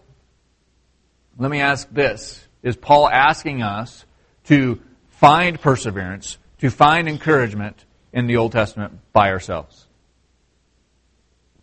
Let 1.38 1.52
me 1.52 1.62
ask 1.62 1.90
this. 1.92 2.46
Is 2.64 2.76
Paul 2.76 3.08
asking 3.10 3.62
us 3.62 4.06
to 4.46 4.82
find 5.10 5.60
perseverance, 5.60 6.38
to 6.60 6.70
find 6.70 7.08
encouragement 7.08 7.84
in 8.14 8.28
the 8.28 8.38
Old 8.38 8.54
Testament 8.54 9.00
by 9.14 9.32
ourselves? 9.32 9.86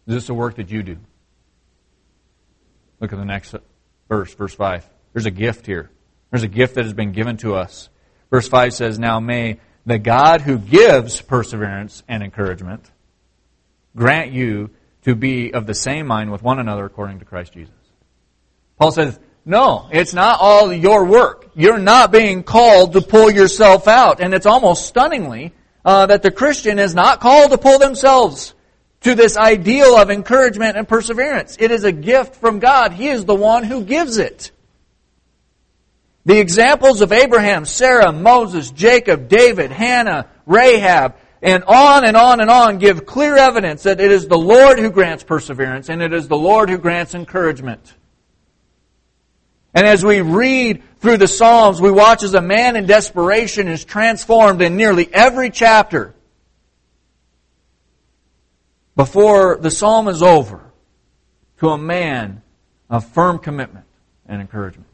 Is 0.07 0.14
this 0.14 0.29
a 0.29 0.35
work 0.35 0.57
that 0.57 0.71
you 0.71 0.83
do? 0.83 0.99
Look 3.01 3.12
at 3.12 3.18
the 3.18 3.25
next 3.25 3.55
verse, 4.09 4.35
verse 4.35 4.55
5. 4.55 4.88
There's 5.12 5.27
a 5.27 5.31
gift 5.31 5.66
here. 5.66 5.90
There's 6.31 6.42
a 6.42 6.49
gift 6.49 6.77
that 6.77 6.85
has 6.85 6.95
been 6.95 7.12
given 7.12 7.37
to 7.38 7.55
us. 7.55 7.88
Verse 8.31 8.49
5 8.49 8.73
says, 8.73 8.99
Now 8.99 9.21
may 9.21 9.59
the 9.85 9.99
God 9.99 10.40
who 10.40 10.59
gives 10.59 11.21
perseverance 11.21 12.03
and 12.09 12.23
encouragement 12.23 12.90
grant 13.96 14.33
you 14.33 14.70
to 15.02 15.14
be 15.14 15.52
of 15.52 15.66
the 15.66 15.74
same 15.74 16.07
mind 16.07 16.31
with 16.31 16.42
one 16.42 16.59
another 16.59 16.85
according 16.85 17.18
to 17.18 17.24
Christ 17.24 17.52
Jesus. 17.52 17.74
Paul 18.78 18.92
says, 18.92 19.18
no, 19.44 19.88
it's 19.90 20.14
not 20.14 20.38
all 20.40 20.72
your 20.72 21.05
work. 21.05 21.50
You're 21.55 21.78
not 21.78 22.12
being 22.12 22.44
called 22.44 22.92
to 22.92 23.00
pull 23.00 23.31
yourself 23.31 23.88
out. 23.88 24.20
And 24.20 24.33
it's 24.35 24.46
almost 24.46 24.87
stunningly 24.87 25.52
uh, 25.85 26.07
that 26.07 26.22
the 26.22 26.31
Christian 26.31 26.78
is 26.78 26.94
not 26.94 27.20
called 27.20 27.50
to 27.50 27.59
pull 27.59 27.78
themselves 27.78 28.55
to 29.00 29.16
this 29.16 29.37
ideal 29.37 29.96
of 29.96 30.11
encouragement 30.11 30.76
and 30.76 30.87
perseverance. 30.88 31.57
It 31.59 31.72
is 31.72 31.83
a 31.83 31.90
gift 31.90 32.37
from 32.37 32.61
God. 32.61 32.92
He 32.92 33.09
is 33.09 33.24
the 33.24 33.35
one 33.35 33.64
who 33.64 33.85
gives 33.85 34.18
it. 34.18 34.52
The 36.24 36.38
examples 36.38 37.00
of 37.00 37.11
Abraham, 37.11 37.64
Sarah, 37.64 38.12
Moses, 38.12 38.70
Jacob, 38.70 39.28
David, 39.28 39.72
Hannah, 39.72 40.28
Rahab, 40.46 41.16
and 41.42 41.64
on 41.64 42.05
and 42.05 42.16
on 42.16 42.40
and 42.40 42.50
on 42.50 42.78
give 42.78 43.05
clear 43.05 43.37
evidence 43.37 43.83
that 43.83 44.00
it 44.00 44.11
is 44.12 44.28
the 44.28 44.38
Lord 44.38 44.78
who 44.78 44.90
grants 44.90 45.24
perseverance 45.24 45.88
and 45.88 46.00
it 46.00 46.12
is 46.12 46.28
the 46.28 46.37
Lord 46.37 46.70
who 46.70 46.78
grants 46.78 47.14
encouragement. 47.14 47.92
And 49.74 49.87
as 49.87 50.05
we 50.05 50.20
read 50.20 50.83
through 51.00 51.16
the 51.16 51.26
Psalms, 51.26 51.81
we 51.81 51.90
watch 51.90 52.22
as 52.22 52.35
a 52.35 52.40
man 52.40 52.76
in 52.76 52.87
desperation 52.87 53.68
is 53.68 53.85
transformed 53.85 54.62
in 54.62 54.76
nearly 54.76 55.12
every 55.12 55.50
chapter. 55.50 56.14
Before 58.94 59.57
the 59.57 59.70
psalm 59.70 60.07
is 60.09 60.22
over, 60.22 60.61
to 61.62 61.70
a 61.70 61.78
man 61.78 62.42
of 62.90 63.07
firm 63.07 63.38
commitment 63.38 63.87
and 64.26 64.40
encouragement. 64.40 64.88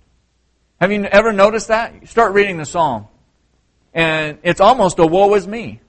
Have 0.81 0.93
you 0.93 1.03
ever 1.05 1.33
noticed 1.33 1.69
that? 1.69 1.95
You 2.01 2.07
start 2.07 2.35
reading 2.35 2.59
the 2.59 2.67
psalm, 2.67 3.09
and 3.93 4.39
it's 4.43 4.61
almost 4.61 4.99
a 4.99 5.07
woe 5.07 5.35
is 5.35 5.49
me. 5.49 5.81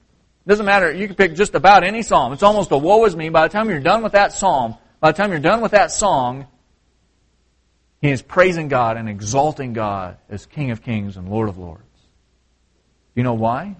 Doesn't 0.50 0.66
matter. 0.66 0.92
You 0.92 1.06
can 1.06 1.14
pick 1.14 1.36
just 1.36 1.54
about 1.54 1.84
any 1.84 2.02
psalm. 2.02 2.32
It's 2.32 2.42
almost 2.42 2.72
a 2.72 2.76
woe 2.76 3.04
is 3.04 3.14
me. 3.14 3.28
By 3.28 3.46
the 3.46 3.52
time 3.52 3.70
you're 3.70 3.78
done 3.78 4.02
with 4.02 4.14
that 4.14 4.32
psalm, 4.32 4.74
by 4.98 5.12
the 5.12 5.16
time 5.16 5.30
you're 5.30 5.38
done 5.38 5.60
with 5.60 5.70
that 5.70 5.92
song, 5.92 6.48
he 8.00 8.10
is 8.10 8.20
praising 8.20 8.66
God 8.66 8.96
and 8.96 9.08
exalting 9.08 9.74
God 9.74 10.16
as 10.28 10.46
King 10.46 10.72
of 10.72 10.82
Kings 10.82 11.16
and 11.16 11.28
Lord 11.28 11.48
of 11.48 11.56
Lords. 11.56 11.84
You 13.14 13.22
know 13.22 13.34
why? 13.34 13.76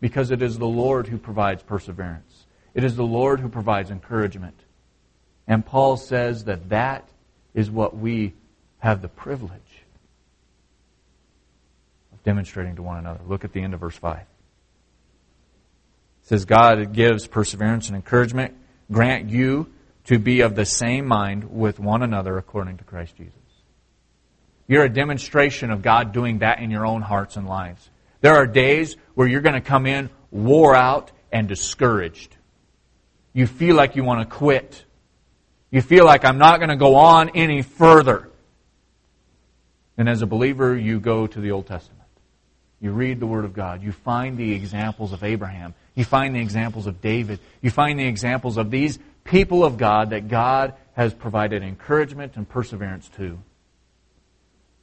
Because 0.00 0.30
it 0.30 0.42
is 0.42 0.58
the 0.58 0.64
Lord 0.64 1.08
who 1.08 1.18
provides 1.18 1.64
perseverance. 1.64 2.44
It 2.72 2.84
is 2.84 2.94
the 2.94 3.02
Lord 3.02 3.40
who 3.40 3.48
provides 3.48 3.90
encouragement. 3.90 4.60
And 5.48 5.66
Paul 5.66 5.96
says 5.96 6.44
that 6.44 6.68
that 6.68 7.08
is 7.52 7.68
what 7.68 7.96
we 7.96 8.32
have 8.78 9.02
the 9.02 9.08
privilege 9.08 9.82
of 12.12 12.22
demonstrating 12.22 12.76
to 12.76 12.82
one 12.82 12.98
another. 12.98 13.18
Look 13.26 13.44
at 13.44 13.52
the 13.52 13.60
end 13.60 13.74
of 13.74 13.80
verse 13.80 13.96
5. 13.96 14.24
It 16.22 16.28
says, 16.28 16.44
God 16.44 16.92
gives 16.92 17.26
perseverance 17.26 17.88
and 17.88 17.96
encouragement, 17.96 18.54
grant 18.90 19.30
you 19.30 19.72
to 20.04 20.18
be 20.18 20.40
of 20.40 20.54
the 20.54 20.64
same 20.64 21.06
mind 21.06 21.50
with 21.50 21.78
one 21.78 22.02
another 22.02 22.38
according 22.38 22.78
to 22.78 22.84
Christ 22.84 23.16
Jesus. 23.16 23.34
You're 24.66 24.84
a 24.84 24.88
demonstration 24.88 25.70
of 25.70 25.82
God 25.82 26.12
doing 26.12 26.38
that 26.38 26.60
in 26.60 26.70
your 26.70 26.86
own 26.86 27.02
hearts 27.02 27.36
and 27.36 27.46
lives. 27.46 27.90
There 28.20 28.34
are 28.34 28.46
days 28.46 28.96
where 29.14 29.26
you're 29.26 29.40
going 29.40 29.54
to 29.54 29.60
come 29.60 29.86
in 29.86 30.10
wore 30.30 30.74
out 30.74 31.10
and 31.30 31.48
discouraged. 31.48 32.36
You 33.32 33.46
feel 33.46 33.76
like 33.76 33.96
you 33.96 34.04
want 34.04 34.28
to 34.28 34.36
quit. 34.36 34.84
You 35.70 35.82
feel 35.82 36.04
like 36.04 36.24
I'm 36.24 36.38
not 36.38 36.58
going 36.58 36.68
to 36.68 36.76
go 36.76 36.96
on 36.96 37.30
any 37.30 37.62
further. 37.62 38.28
And 39.96 40.08
as 40.08 40.22
a 40.22 40.26
believer, 40.26 40.76
you 40.76 41.00
go 41.00 41.26
to 41.26 41.40
the 41.40 41.50
Old 41.50 41.66
Testament. 41.66 42.08
You 42.80 42.92
read 42.92 43.20
the 43.20 43.26
Word 43.26 43.44
of 43.44 43.54
God. 43.54 43.82
You 43.82 43.92
find 43.92 44.36
the 44.36 44.52
examples 44.52 45.12
of 45.12 45.22
Abraham. 45.22 45.74
You 45.94 46.04
find 46.04 46.34
the 46.34 46.40
examples 46.40 46.86
of 46.86 47.00
David. 47.00 47.40
You 47.60 47.70
find 47.70 47.98
the 47.98 48.06
examples 48.06 48.56
of 48.56 48.70
these 48.70 48.98
people 49.24 49.64
of 49.64 49.76
God 49.76 50.10
that 50.10 50.28
God 50.28 50.74
has 50.94 51.14
provided 51.14 51.62
encouragement 51.62 52.36
and 52.36 52.48
perseverance 52.48 53.08
to. 53.16 53.38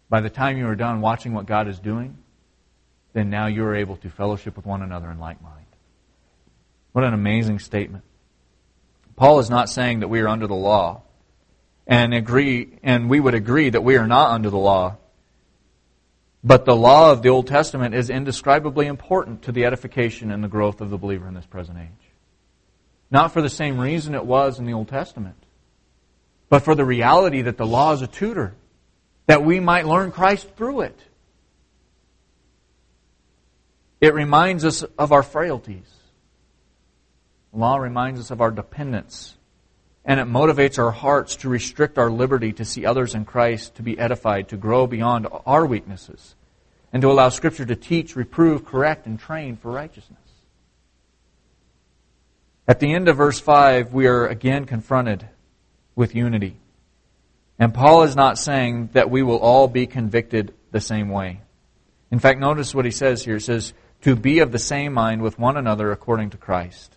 By 0.10 0.22
the 0.22 0.30
time 0.30 0.58
you 0.58 0.68
are 0.68 0.76
done 0.76 1.02
watching 1.02 1.34
what 1.34 1.46
God 1.46 1.68
is 1.68 1.80
doing, 1.80 2.18
then 3.14 3.30
now 3.30 3.48
you 3.48 3.64
are 3.64 3.76
able 3.76 3.98
to 3.98 4.10
fellowship 4.10 4.56
with 4.56 4.66
one 4.66 4.82
another 4.82 5.10
in 5.12 5.20
like 5.20 5.42
mind. 5.42 5.66
What 6.92 7.04
an 7.04 7.14
amazing 7.14 7.60
statement. 7.60 8.04
Paul 9.16 9.40
is 9.40 9.50
not 9.50 9.70
saying 9.70 10.00
that 10.00 10.08
we 10.08 10.22
are 10.22 10.28
under 10.28 10.48
the 10.48 10.56
law 10.56 11.02
and 11.86 12.14
agree 12.14 12.78
and 12.84 13.10
we 13.10 13.20
would 13.20 13.34
agree 13.34 13.70
that 13.70 13.84
we 13.84 13.98
are 13.98 14.08
not 14.08 14.32
under 14.32 14.50
the 14.50 14.58
law. 14.58 14.98
But 16.44 16.66
the 16.66 16.76
law 16.76 17.12
of 17.12 17.22
the 17.22 17.30
Old 17.30 17.48
Testament 17.48 17.94
is 17.94 18.10
indescribably 18.10 18.88
important 18.88 19.44
to 19.44 19.52
the 19.52 19.66
edification 19.66 20.32
and 20.32 20.44
the 20.44 20.48
growth 20.48 20.80
of 20.80 20.90
the 20.90 20.98
believer 20.98 21.28
in 21.28 21.34
this 21.34 21.46
present 21.46 21.78
age. 21.80 22.12
Not 23.12 23.34
for 23.34 23.42
the 23.42 23.50
same 23.50 23.80
reason 23.80 24.16
it 24.16 24.26
was 24.26 24.60
in 24.60 24.66
the 24.66 24.74
Old 24.74 24.88
Testament, 24.88 25.36
but 26.48 26.60
for 26.60 26.76
the 26.76 26.86
reality 26.86 27.42
that 27.42 27.58
the 27.58 27.66
law 27.66 27.94
is 27.94 28.02
a 28.02 28.08
tutor, 28.08 28.56
that 29.26 29.44
we 29.44 29.60
might 29.60 29.86
learn 29.86 30.12
Christ 30.12 30.48
through 30.56 30.82
it. 30.82 31.00
It 34.00 34.14
reminds 34.14 34.64
us 34.64 34.84
of 34.84 35.12
our 35.12 35.24
frailties. 35.24 35.92
The 37.52 37.60
law 37.60 37.78
reminds 37.78 38.20
us 38.20 38.32
of 38.32 38.42
our 38.42 38.52
dependence. 38.52 39.36
And 40.10 40.20
it 40.20 40.26
motivates 40.26 40.80
our 40.80 40.90
hearts 40.90 41.36
to 41.38 41.50
restrict 41.50 42.00
our 42.00 42.10
liberty 42.10 42.52
to 42.54 42.66
see 42.66 42.84
others 42.84 43.14
in 43.14 43.26
Christ, 43.26 43.76
to 43.76 43.84
be 43.84 44.00
edified, 44.00 44.50
to 44.50 44.58
grow 44.58 44.88
beyond 44.88 45.28
our 45.46 45.68
weaknesses, 45.68 46.34
and 46.92 47.04
to 47.04 47.12
allow 47.12 47.30
Scripture 47.30 47.68
to 47.68 47.76
teach, 47.76 48.16
reprove, 48.16 48.66
correct, 48.66 49.06
and 49.06 49.20
train 49.20 49.56
for 49.56 49.72
righteousness. 49.72 50.18
At 52.68 52.80
the 52.80 52.92
end 52.92 53.08
of 53.08 53.18
verse 53.18 53.40
5, 53.40 53.94
we 53.94 54.08
are 54.08 54.26
again 54.26 54.66
confronted 54.66 55.30
with 55.96 56.16
unity. 56.16 56.56
And 57.60 57.72
Paul 57.72 58.02
is 58.02 58.16
not 58.16 58.40
saying 58.40 58.90
that 58.94 59.12
we 59.12 59.22
will 59.22 59.38
all 59.38 59.68
be 59.68 59.86
convicted 59.86 60.56
the 60.72 60.82
same 60.82 61.10
way. 61.10 61.42
In 62.10 62.18
fact, 62.18 62.40
notice 62.40 62.74
what 62.74 62.86
he 62.86 62.92
says 62.92 63.26
here. 63.26 63.36
He 63.36 63.42
says, 63.42 63.74
to 64.02 64.16
be 64.16 64.40
of 64.40 64.52
the 64.52 64.58
same 64.58 64.92
mind 64.92 65.22
with 65.22 65.38
one 65.38 65.56
another 65.56 65.92
according 65.92 66.32
to 66.32 66.38
Christ. 66.38 66.96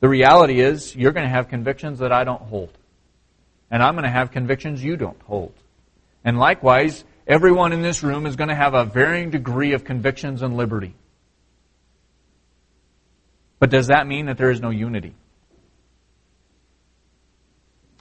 The 0.00 0.08
reality 0.08 0.60
is, 0.60 0.94
you're 0.94 1.12
going 1.12 1.26
to 1.26 1.32
have 1.32 1.48
convictions 1.48 2.00
that 2.00 2.12
I 2.12 2.24
don't 2.24 2.42
hold. 2.42 2.70
And 3.70 3.82
I'm 3.82 3.94
going 3.94 4.04
to 4.04 4.10
have 4.10 4.30
convictions 4.30 4.82
you 4.82 4.96
don't 4.96 5.20
hold. 5.22 5.54
And 6.24 6.38
likewise, 6.38 7.04
everyone 7.26 7.72
in 7.72 7.82
this 7.82 8.02
room 8.02 8.26
is 8.26 8.36
going 8.36 8.48
to 8.48 8.54
have 8.54 8.74
a 8.74 8.84
varying 8.84 9.30
degree 9.30 9.72
of 9.72 9.84
convictions 9.84 10.42
and 10.42 10.56
liberty. 10.56 10.94
But 13.58 13.70
does 13.70 13.86
that 13.86 14.06
mean 14.06 14.26
that 14.26 14.36
there 14.36 14.50
is 14.50 14.60
no 14.60 14.70
unity? 14.70 15.14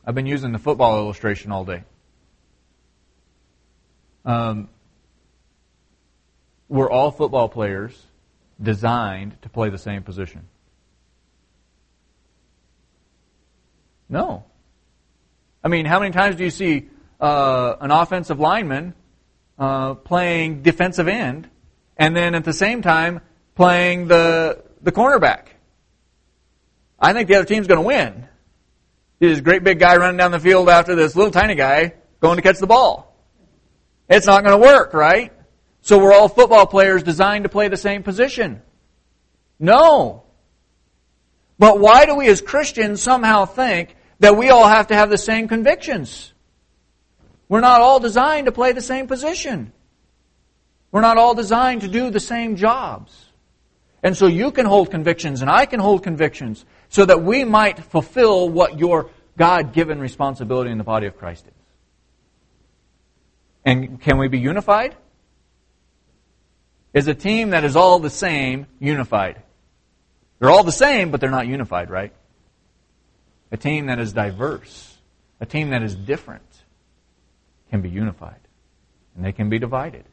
I've 0.06 0.16
been 0.16 0.28
using 0.28 0.52
the 0.52 0.60
football 0.60 1.00
illustration 1.00 1.52
all 1.52 1.66
day. 1.66 1.84
Um, 4.26 4.70
we're 6.68 6.90
all 6.90 7.12
football 7.12 7.48
players 7.48 8.00
designed 8.62 9.42
to 9.42 9.50
play 9.50 9.70
the 9.70 9.78
same 9.78 10.04
position? 10.04 10.48
No. 14.10 14.44
I 15.64 15.68
mean, 15.68 15.86
how 15.86 16.00
many 16.00 16.12
times 16.12 16.36
do 16.36 16.44
you 16.44 16.50
see 16.50 16.90
uh, 17.20 17.76
an 17.82 17.92
offensive 17.92 18.40
lineman 18.40 18.94
uh, 19.58 19.96
playing 19.96 20.62
defensive 20.62 21.08
end 21.08 21.50
and 21.98 22.16
then 22.16 22.36
at 22.36 22.44
the 22.44 22.54
same 22.54 22.82
time 22.82 23.22
playing 23.56 24.08
the, 24.08 24.64
the 24.82 24.92
cornerback? 24.92 25.48
I 27.00 27.14
think 27.14 27.28
the 27.28 27.36
other 27.36 27.46
team's 27.46 27.68
going 27.68 27.82
to 27.82 27.88
win. 27.88 28.28
This 29.20 29.42
great 29.42 29.64
big 29.64 29.80
guy 29.80 29.98
running 29.98 30.18
down 30.18 30.32
the 30.32 30.40
field 30.40 30.70
after 30.70 30.96
this 30.96 31.16
little 31.16 31.32
tiny 31.32 31.56
guy 31.56 31.94
going 32.20 32.36
to 32.36 32.42
catch 32.42 32.60
the 32.60 32.68
ball. 32.68 33.16
It's 34.10 34.28
not 34.28 34.44
going 34.44 34.60
to 34.60 34.66
work, 34.66 34.94
right? 34.94 35.32
So 35.82 35.98
we're 35.98 36.14
all 36.14 36.28
football 36.28 36.68
players 36.68 37.04
designed 37.04 37.44
to 37.44 37.50
play 37.50 37.70
the 37.70 37.78
same 37.78 38.04
position. 38.04 38.62
No. 39.60 40.25
But 41.58 41.80
why 41.80 42.06
do 42.06 42.16
we 42.16 42.28
as 42.28 42.42
Christians 42.42 43.02
somehow 43.02 43.46
think 43.46 43.96
that 44.20 44.38
we 44.38 44.50
all 44.50 44.68
have 44.68 44.88
to 44.88 44.96
have 44.96 45.10
the 45.10 45.18
same 45.18 45.48
convictions? 45.48 46.34
We're 47.48 47.62
not 47.62 47.82
all 47.82 48.00
designed 48.00 48.48
to 48.48 48.52
play 48.52 48.72
the 48.72 48.82
same 48.82 49.08
position. 49.08 49.72
We're 50.92 51.02
not 51.02 51.18
all 51.18 51.36
designed 51.36 51.82
to 51.82 51.88
do 51.88 52.10
the 52.10 52.20
same 52.20 52.56
jobs. 52.56 53.14
And 54.04 54.16
so 54.16 54.28
you 54.28 54.52
can 54.52 54.66
hold 54.66 54.92
convictions 54.92 55.42
and 55.42 55.50
I 55.50 55.66
can 55.66 55.80
hold 55.80 56.04
convictions 56.04 56.66
so 56.90 57.06
that 57.06 57.24
we 57.24 57.44
might 57.44 57.80
fulfill 57.80 58.50
what 58.50 58.78
your 58.80 59.10
God 59.38 59.74
given 59.74 60.00
responsibility 60.00 60.72
in 60.72 60.78
the 60.78 60.84
body 60.84 61.08
of 61.08 61.18
Christ 61.18 61.46
is. 61.48 61.54
And 63.66 64.00
can 64.00 64.18
we 64.18 64.28
be 64.28 64.40
unified? 64.40 64.96
is 66.96 67.10
a 67.10 67.14
team 67.14 67.50
that 67.50 67.66
is 67.66 67.76
all 67.76 68.00
the 68.00 68.10
same, 68.10 68.66
unified. 68.80 69.44
They're 70.46 70.52
all 70.52 70.64
the 70.64 70.72
same, 70.72 71.10
but 71.10 71.22
they're 71.22 71.32
not 71.32 71.48
unified, 71.48 71.90
right? 71.90 72.14
A 73.52 73.58
team 73.58 73.88
that 73.88 73.98
is 73.98 74.14
diverse, 74.14 74.96
a 75.40 75.46
team 75.48 75.72
that 75.72 75.82
is 75.82 75.96
different, 75.96 76.46
can 77.72 77.82
be 77.82 77.90
unified. 77.90 78.38
And 79.16 79.26
they 79.26 79.32
can 79.32 79.50
be 79.50 79.58
divided. 79.58 80.06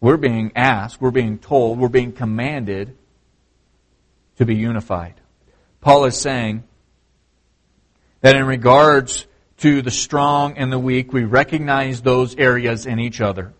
We're 0.00 0.16
being 0.16 0.50
asked, 0.56 1.00
we're 1.00 1.12
being 1.12 1.38
told, 1.38 1.78
we're 1.78 1.88
being 1.88 2.10
commanded 2.10 2.96
to 4.38 4.44
be 4.44 4.56
unified. 4.56 5.14
Paul 5.80 6.04
is 6.06 6.20
saying 6.20 6.64
that 8.20 8.34
in 8.34 8.46
regards 8.46 9.28
to 9.58 9.80
the 9.80 9.92
strong 9.92 10.58
and 10.58 10.72
the 10.72 10.78
weak, 10.80 11.12
we 11.12 11.22
recognize 11.22 12.02
those 12.02 12.34
areas 12.34 12.84
in 12.84 12.98
each 12.98 13.20
other. 13.20 13.52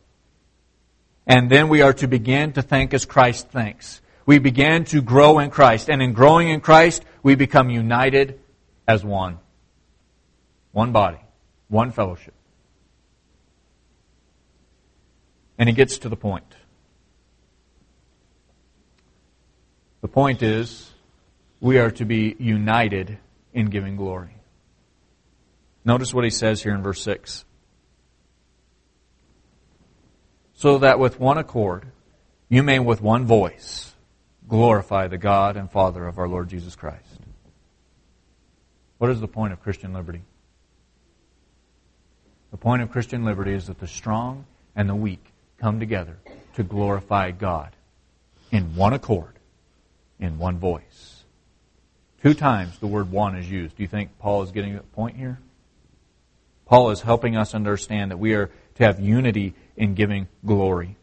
And 1.29 1.49
then 1.49 1.69
we 1.69 1.81
are 1.81 1.93
to 1.93 2.09
begin 2.09 2.55
to 2.55 2.63
think 2.63 2.93
as 2.93 3.05
Christ 3.05 3.51
thinks. 3.51 4.01
We 4.29 4.39
begin 4.39 4.85
to 4.93 5.01
grow 5.01 5.39
in 5.39 5.49
Christ. 5.49 5.89
And 5.89 6.03
in 6.03 6.13
growing 6.13 6.51
in 6.51 6.61
Christ, 6.61 7.03
we 7.23 7.35
become 7.35 7.71
united 7.71 8.39
as 8.87 9.03
one. 9.03 9.39
One 10.73 10.93
body. 10.93 11.17
One 11.69 11.93
fellowship. 11.93 12.35
And 15.57 15.67
he 15.67 15.75
gets 15.75 15.97
to 16.01 16.11
the 16.11 16.17
point. 16.17 16.45
The 20.03 20.09
point 20.09 20.43
is, 20.43 20.91
we 21.59 21.79
are 21.79 21.91
to 21.93 22.05
be 22.05 22.37
united 22.39 23.17
in 23.55 23.71
giving 23.71 23.97
glory. 23.97 24.37
Notice 25.87 26.13
what 26.13 26.25
he 26.25 26.31
says 26.31 26.63
here 26.63 26.75
in 26.75 26.83
verse 26.83 27.01
6. 27.01 27.47
so 30.53 30.79
that 30.79 30.99
with 30.99 31.21
one 31.21 31.39
accord 31.39 31.87
you 32.49 32.65
may 32.65 32.81
with 32.81 33.01
one 33.01 33.25
voice 33.25 33.95
glorify 34.49 35.07
the 35.07 35.19
God 35.19 35.57
and 35.57 35.71
Father 35.71 36.07
of 36.07 36.19
our 36.19 36.29
Lord 36.29 36.49
Jesus 36.49 36.75
Christ. 36.75 37.21
What 38.99 39.11
is 39.11 39.21
the 39.21 39.29
point 39.29 39.53
of 39.53 39.63
Christian 39.63 39.93
liberty? 39.93 40.23
The 42.51 42.57
point 42.57 42.83
of 42.83 42.91
Christian 42.91 43.25
liberty 43.25 43.53
is 43.53 43.67
that 43.67 43.79
the 43.79 43.87
strong 43.87 44.47
and 44.75 44.89
the 44.89 44.95
weak 44.95 45.25
come 45.59 45.79
together 45.79 46.17
to 46.55 46.63
glorify 46.63 47.31
God 47.31 47.73
in 48.51 48.75
one 48.75 48.95
accord, 48.95 49.35
in 50.19 50.39
one 50.39 50.59
voice. 50.59 51.25
Two 52.23 52.35
times 52.35 52.79
the 52.79 52.87
word 52.87 53.13
one 53.13 53.37
is 53.37 53.51
used. 53.51 53.77
Do 53.77 53.83
you 53.83 53.89
think 53.89 54.19
Paul 54.19 54.43
is 54.43 54.51
getting 54.51 54.75
the 54.75 54.83
point 54.83 55.17
here? 55.17 55.39
Paul 56.65 56.91
is 56.91 57.03
helping 57.03 57.37
us 57.37 57.55
understand 57.55 58.11
that 58.11 58.19
we 58.19 58.35
are 58.35 58.51
to 58.77 58.85
have 58.85 58.99
unity 58.99 59.55
in 59.77 59.95
giving 59.95 60.27
glory. 60.45 60.97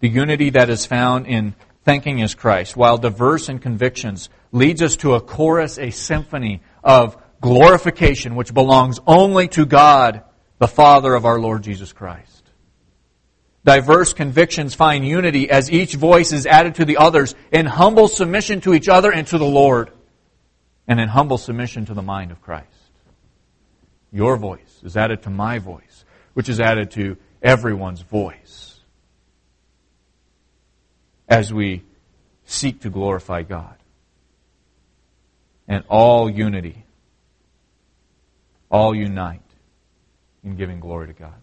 The 0.00 0.08
unity 0.08 0.50
that 0.50 0.70
is 0.70 0.86
found 0.86 1.26
in 1.26 1.54
thanking 1.84 2.22
as 2.22 2.34
Christ, 2.34 2.76
while 2.76 2.98
diverse 2.98 3.48
in 3.48 3.58
convictions, 3.58 4.30
leads 4.52 4.82
us 4.82 4.96
to 4.96 5.14
a 5.14 5.20
chorus, 5.20 5.78
a 5.78 5.90
symphony 5.90 6.62
of 6.82 7.16
glorification 7.40 8.36
which 8.36 8.54
belongs 8.54 8.98
only 9.06 9.48
to 9.48 9.66
God, 9.66 10.22
the 10.58 10.68
Father 10.68 11.14
of 11.14 11.26
our 11.26 11.38
Lord 11.38 11.62
Jesus 11.62 11.92
Christ. 11.92 12.30
Diverse 13.64 14.12
convictions 14.12 14.74
find 14.74 15.06
unity 15.06 15.50
as 15.50 15.70
each 15.70 15.94
voice 15.94 16.32
is 16.32 16.46
added 16.46 16.76
to 16.76 16.84
the 16.84 16.98
others 16.98 17.34
in 17.50 17.66
humble 17.66 18.08
submission 18.08 18.60
to 18.62 18.74
each 18.74 18.88
other 18.88 19.12
and 19.12 19.26
to 19.28 19.38
the 19.38 19.44
Lord, 19.44 19.90
and 20.86 21.00
in 21.00 21.08
humble 21.08 21.38
submission 21.38 21.86
to 21.86 21.94
the 21.94 22.02
mind 22.02 22.30
of 22.30 22.42
Christ. 22.42 22.68
Your 24.12 24.36
voice 24.36 24.80
is 24.82 24.96
added 24.96 25.22
to 25.22 25.30
my 25.30 25.58
voice, 25.58 26.04
which 26.34 26.48
is 26.48 26.60
added 26.60 26.92
to 26.92 27.16
everyone's 27.42 28.02
voice 28.02 28.73
as 31.28 31.52
we 31.52 31.82
seek 32.44 32.80
to 32.82 32.90
glorify 32.90 33.42
God. 33.42 33.76
And 35.66 35.84
all 35.88 36.28
unity, 36.28 36.84
all 38.70 38.94
unite 38.94 39.40
in 40.42 40.56
giving 40.56 40.80
glory 40.80 41.06
to 41.06 41.14
God. 41.14 41.34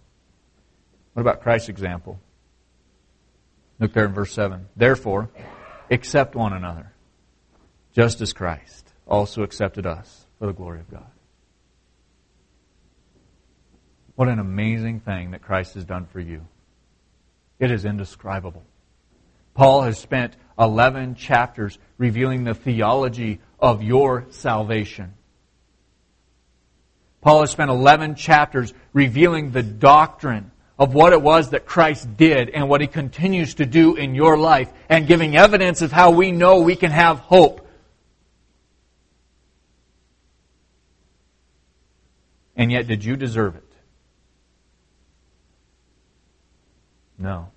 What 1.14 1.22
about 1.22 1.42
Christ's 1.42 1.70
example? 1.70 2.20
Look 3.80 3.94
there 3.94 4.06
in 4.06 4.14
verse 4.14 4.32
7. 4.34 4.68
Therefore, 4.76 5.30
accept 5.90 6.36
one 6.36 6.54
another, 6.54 6.94
just 7.94 8.22
as 8.22 8.32
Christ 8.32 8.94
also 9.08 9.42
accepted 9.44 9.86
us 9.86 10.26
for 10.40 10.46
the 10.46 10.54
glory 10.54 10.80
of 10.80 10.90
God. 10.90 11.10
What 14.16 14.28
an 14.28 14.40
amazing 14.40 15.00
thing 15.00 15.32
that 15.32 15.42
Christ 15.42 15.74
has 15.74 15.84
done 15.84 16.06
for 16.06 16.20
you. 16.20 16.46
It 17.60 17.72
is 17.72 17.86
indescribable. 17.86 18.64
Paul 19.54 19.84
has 19.84 19.98
spent 19.98 20.36
11 20.58 21.16
chapters 21.16 21.78
revealing 21.98 22.44
the 22.44 22.54
theology 22.54 23.40
of 23.60 23.84
your 23.84 24.28
salvation. 24.32 25.14
Paul 27.22 27.42
has 27.42 27.52
spent 27.52 27.70
11 27.70 28.16
chapters 28.16 28.74
revealing 28.94 29.52
the 29.52 29.64
doctrine 29.64 30.52
of 30.80 30.96
what 30.96 31.14
it 31.14 31.22
was 31.22 31.52
that 31.52 31.68
Christ 31.68 32.18
did 32.18 32.50
and 32.50 32.68
what 32.68 32.82
he 32.82 32.88
continues 32.88 33.56
to 33.56 33.66
do 33.66 33.96
in 33.96 34.16
your 34.16 34.38
life 34.38 34.72
and 34.90 35.08
giving 35.08 35.38
evidence 35.38 35.84
of 35.84 35.92
how 35.92 36.12
we 36.12 36.32
know 36.32 36.62
we 36.62 36.76
can 36.76 36.90
have 36.90 37.20
hope. 37.20 37.68
And 42.56 42.72
yet, 42.72 42.88
did 42.88 43.04
you 43.04 43.16
deserve 43.16 43.56
it? 43.56 43.64
No. 47.18 47.52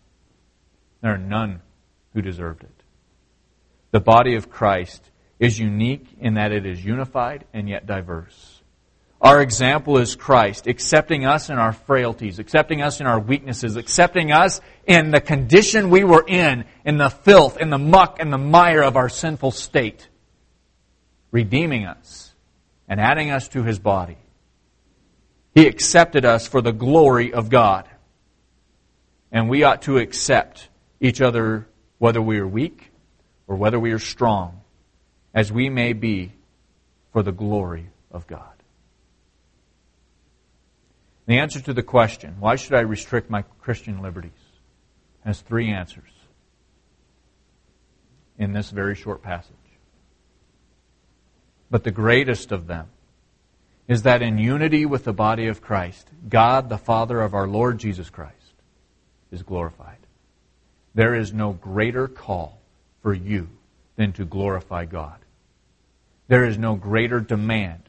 There 1.01 1.14
are 1.14 1.18
none 1.18 1.61
who 2.15 2.23
deserved 2.23 2.62
it. 2.62 2.83
The 3.91 4.01
body 4.01 4.37
of 4.37 4.51
Christ 4.51 5.11
is 5.39 5.59
unique 5.59 6.07
in 6.19 6.35
that 6.35 6.53
it 6.53 6.65
is 6.65 6.85
unified 6.85 7.45
and 7.53 7.69
yet 7.69 7.87
diverse. 7.87 8.62
Our 9.21 9.41
example 9.41 9.99
is 9.99 10.17
Christ, 10.17 10.67
accepting 10.67 11.25
us 11.25 11.49
in 11.49 11.59
our 11.59 11.73
frailties, 11.73 12.39
accepting 12.39 12.83
us 12.83 13.01
in 13.01 13.07
our 13.07 13.19
weaknesses, 13.19 13.77
accepting 13.77 14.33
us 14.33 14.61
in 14.87 15.11
the 15.11 15.21
condition 15.21 15.89
we 15.89 16.05
were 16.05 16.25
in, 16.27 16.65
in 16.85 16.99
the 16.99 17.09
filth, 17.09 17.57
in 17.59 17.71
the 17.71 17.79
muck, 17.79 18.19
and 18.21 18.33
the 18.33 18.39
mire 18.39 18.83
of 18.83 18.97
our 18.97 19.09
sinful 19.09 19.53
state, 19.53 20.09
redeeming 21.31 21.87
us 21.87 22.35
and 22.87 23.01
adding 23.01 23.31
us 23.31 23.49
to 23.49 23.62
his 23.62 23.79
body. 23.79 24.19
He 25.55 25.67
accepted 25.69 26.25
us 26.25 26.47
for 26.47 26.61
the 26.61 26.73
glory 26.73 27.33
of 27.33 27.49
God. 27.49 27.89
And 29.33 29.49
we 29.49 29.62
ought 29.62 29.83
to 29.83 29.99
accept 29.99 30.69
each 31.01 31.21
other 31.21 31.67
whether 32.05 32.20
we 32.20 32.38
are 32.38 32.46
weak 32.46 32.90
or 33.46 33.57
whether 33.57 33.80
we 33.80 33.90
are 33.90 33.98
strong, 33.98 34.61
as 35.32 35.50
we 35.50 35.70
may 35.70 35.94
be 35.94 36.30
for 37.14 37.22
the 37.22 37.32
glory 37.32 37.88
of 38.11 38.26
God. 38.26 38.52
The 41.24 41.38
answer 41.38 41.62
to 41.62 41.72
the 41.72 41.82
question, 41.82 42.36
why 42.40 42.57
should 42.57 42.74
I 42.74 42.80
restrict 42.80 43.30
my 43.30 43.40
Christian 43.59 44.02
liberties, 44.02 44.32
has 45.24 45.40
three 45.40 45.70
answers 45.70 46.11
in 48.36 48.52
this 48.52 48.68
very 48.68 48.94
short 48.94 49.22
passage. 49.22 49.55
But 51.70 51.84
the 51.84 51.90
greatest 51.90 52.52
of 52.52 52.66
them 52.66 52.88
is 53.88 54.02
that 54.02 54.20
in 54.20 54.36
unity 54.36 54.84
with 54.84 55.05
the 55.05 55.14
body 55.14 55.46
of 55.46 55.62
Christ, 55.62 56.07
God, 56.28 56.68
the 56.68 56.76
Father 56.76 57.22
of 57.22 57.32
our 57.32 57.48
Lord 57.48 57.78
Jesus 57.78 58.11
Christ, 58.11 58.52
is 59.30 59.42
glorified. 59.42 60.03
There 60.95 61.14
is 61.14 61.32
no 61.32 61.53
greater 61.53 62.09
call 62.09 62.61
for 63.03 63.12
you 63.12 63.49
than 63.97 64.12
to 64.14 64.24
glorify 64.24 64.84
God. 64.84 65.18
There 66.28 66.45
is 66.45 66.57
no 66.57 66.74
greater 66.74 67.20
demand. 67.20 67.82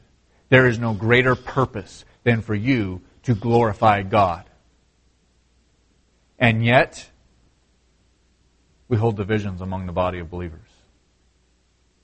There 0.48 0.66
is 0.66 0.78
no 0.78 0.92
greater 0.92 1.34
purpose 1.34 2.04
than 2.24 2.42
for 2.42 2.54
you 2.54 3.00
to 3.24 3.34
glorify 3.34 4.02
God. 4.02 4.44
And 6.38 6.64
yet, 6.64 7.08
we 8.88 8.96
hold 8.96 9.16
divisions 9.16 9.60
among 9.60 9.86
the 9.86 9.92
body 9.92 10.18
of 10.18 10.30
believers. 10.30 10.60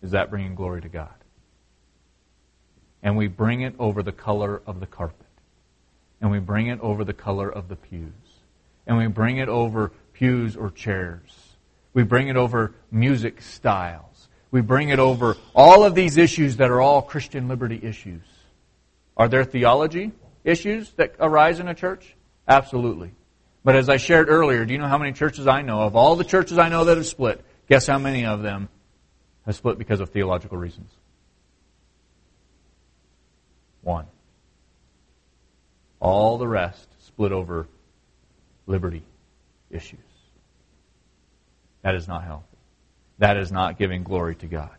Is 0.02 0.12
that 0.12 0.30
bringing 0.30 0.54
glory 0.54 0.80
to 0.80 0.88
God? 0.88 1.14
And 3.02 3.16
we 3.16 3.28
bring 3.28 3.60
it 3.62 3.74
over 3.78 4.02
the 4.02 4.12
color 4.12 4.62
of 4.66 4.80
the 4.80 4.86
carpet. 4.86 5.26
And 6.20 6.30
we 6.30 6.38
bring 6.38 6.68
it 6.68 6.80
over 6.80 7.04
the 7.04 7.12
color 7.12 7.50
of 7.50 7.68
the 7.68 7.76
pews. 7.76 8.12
And 8.86 8.96
we 8.96 9.06
bring 9.06 9.38
it 9.38 9.48
over 9.48 9.92
pews 10.12 10.56
or 10.56 10.70
chairs. 10.70 11.56
We 11.94 12.02
bring 12.02 12.28
it 12.28 12.36
over 12.36 12.74
music 12.90 13.42
styles. 13.42 14.28
We 14.50 14.60
bring 14.60 14.90
it 14.90 14.98
over 14.98 15.36
all 15.54 15.84
of 15.84 15.94
these 15.94 16.16
issues 16.16 16.56
that 16.56 16.70
are 16.70 16.80
all 16.80 17.02
Christian 17.02 17.48
liberty 17.48 17.80
issues. 17.82 18.22
Are 19.16 19.28
there 19.28 19.44
theology? 19.44 20.12
issues 20.44 20.90
that 20.92 21.14
arise 21.20 21.60
in 21.60 21.68
a 21.68 21.74
church? 21.74 22.14
Absolutely. 22.46 23.12
But 23.64 23.76
as 23.76 23.88
I 23.88 23.96
shared 23.96 24.28
earlier, 24.28 24.64
do 24.64 24.72
you 24.72 24.78
know 24.78 24.88
how 24.88 24.98
many 24.98 25.12
churches 25.12 25.46
I 25.46 25.62
know? 25.62 25.82
Of 25.82 25.94
all 25.94 26.16
the 26.16 26.24
churches 26.24 26.58
I 26.58 26.68
know 26.68 26.84
that 26.84 26.96
have 26.96 27.06
split, 27.06 27.44
guess 27.68 27.86
how 27.86 27.98
many 27.98 28.26
of 28.26 28.42
them 28.42 28.68
have 29.46 29.54
split 29.54 29.78
because 29.78 30.00
of 30.00 30.10
theological 30.10 30.58
reasons? 30.58 30.90
One. 33.82 34.06
All 36.00 36.38
the 36.38 36.48
rest 36.48 36.88
split 36.98 37.30
over 37.30 37.68
liberty 38.66 39.04
issues. 39.72 39.98
That 41.82 41.94
is 41.94 42.06
not 42.06 42.24
healthy. 42.24 42.46
That 43.18 43.36
is 43.36 43.50
not 43.50 43.78
giving 43.78 44.04
glory 44.04 44.36
to 44.36 44.46
God. 44.46 44.70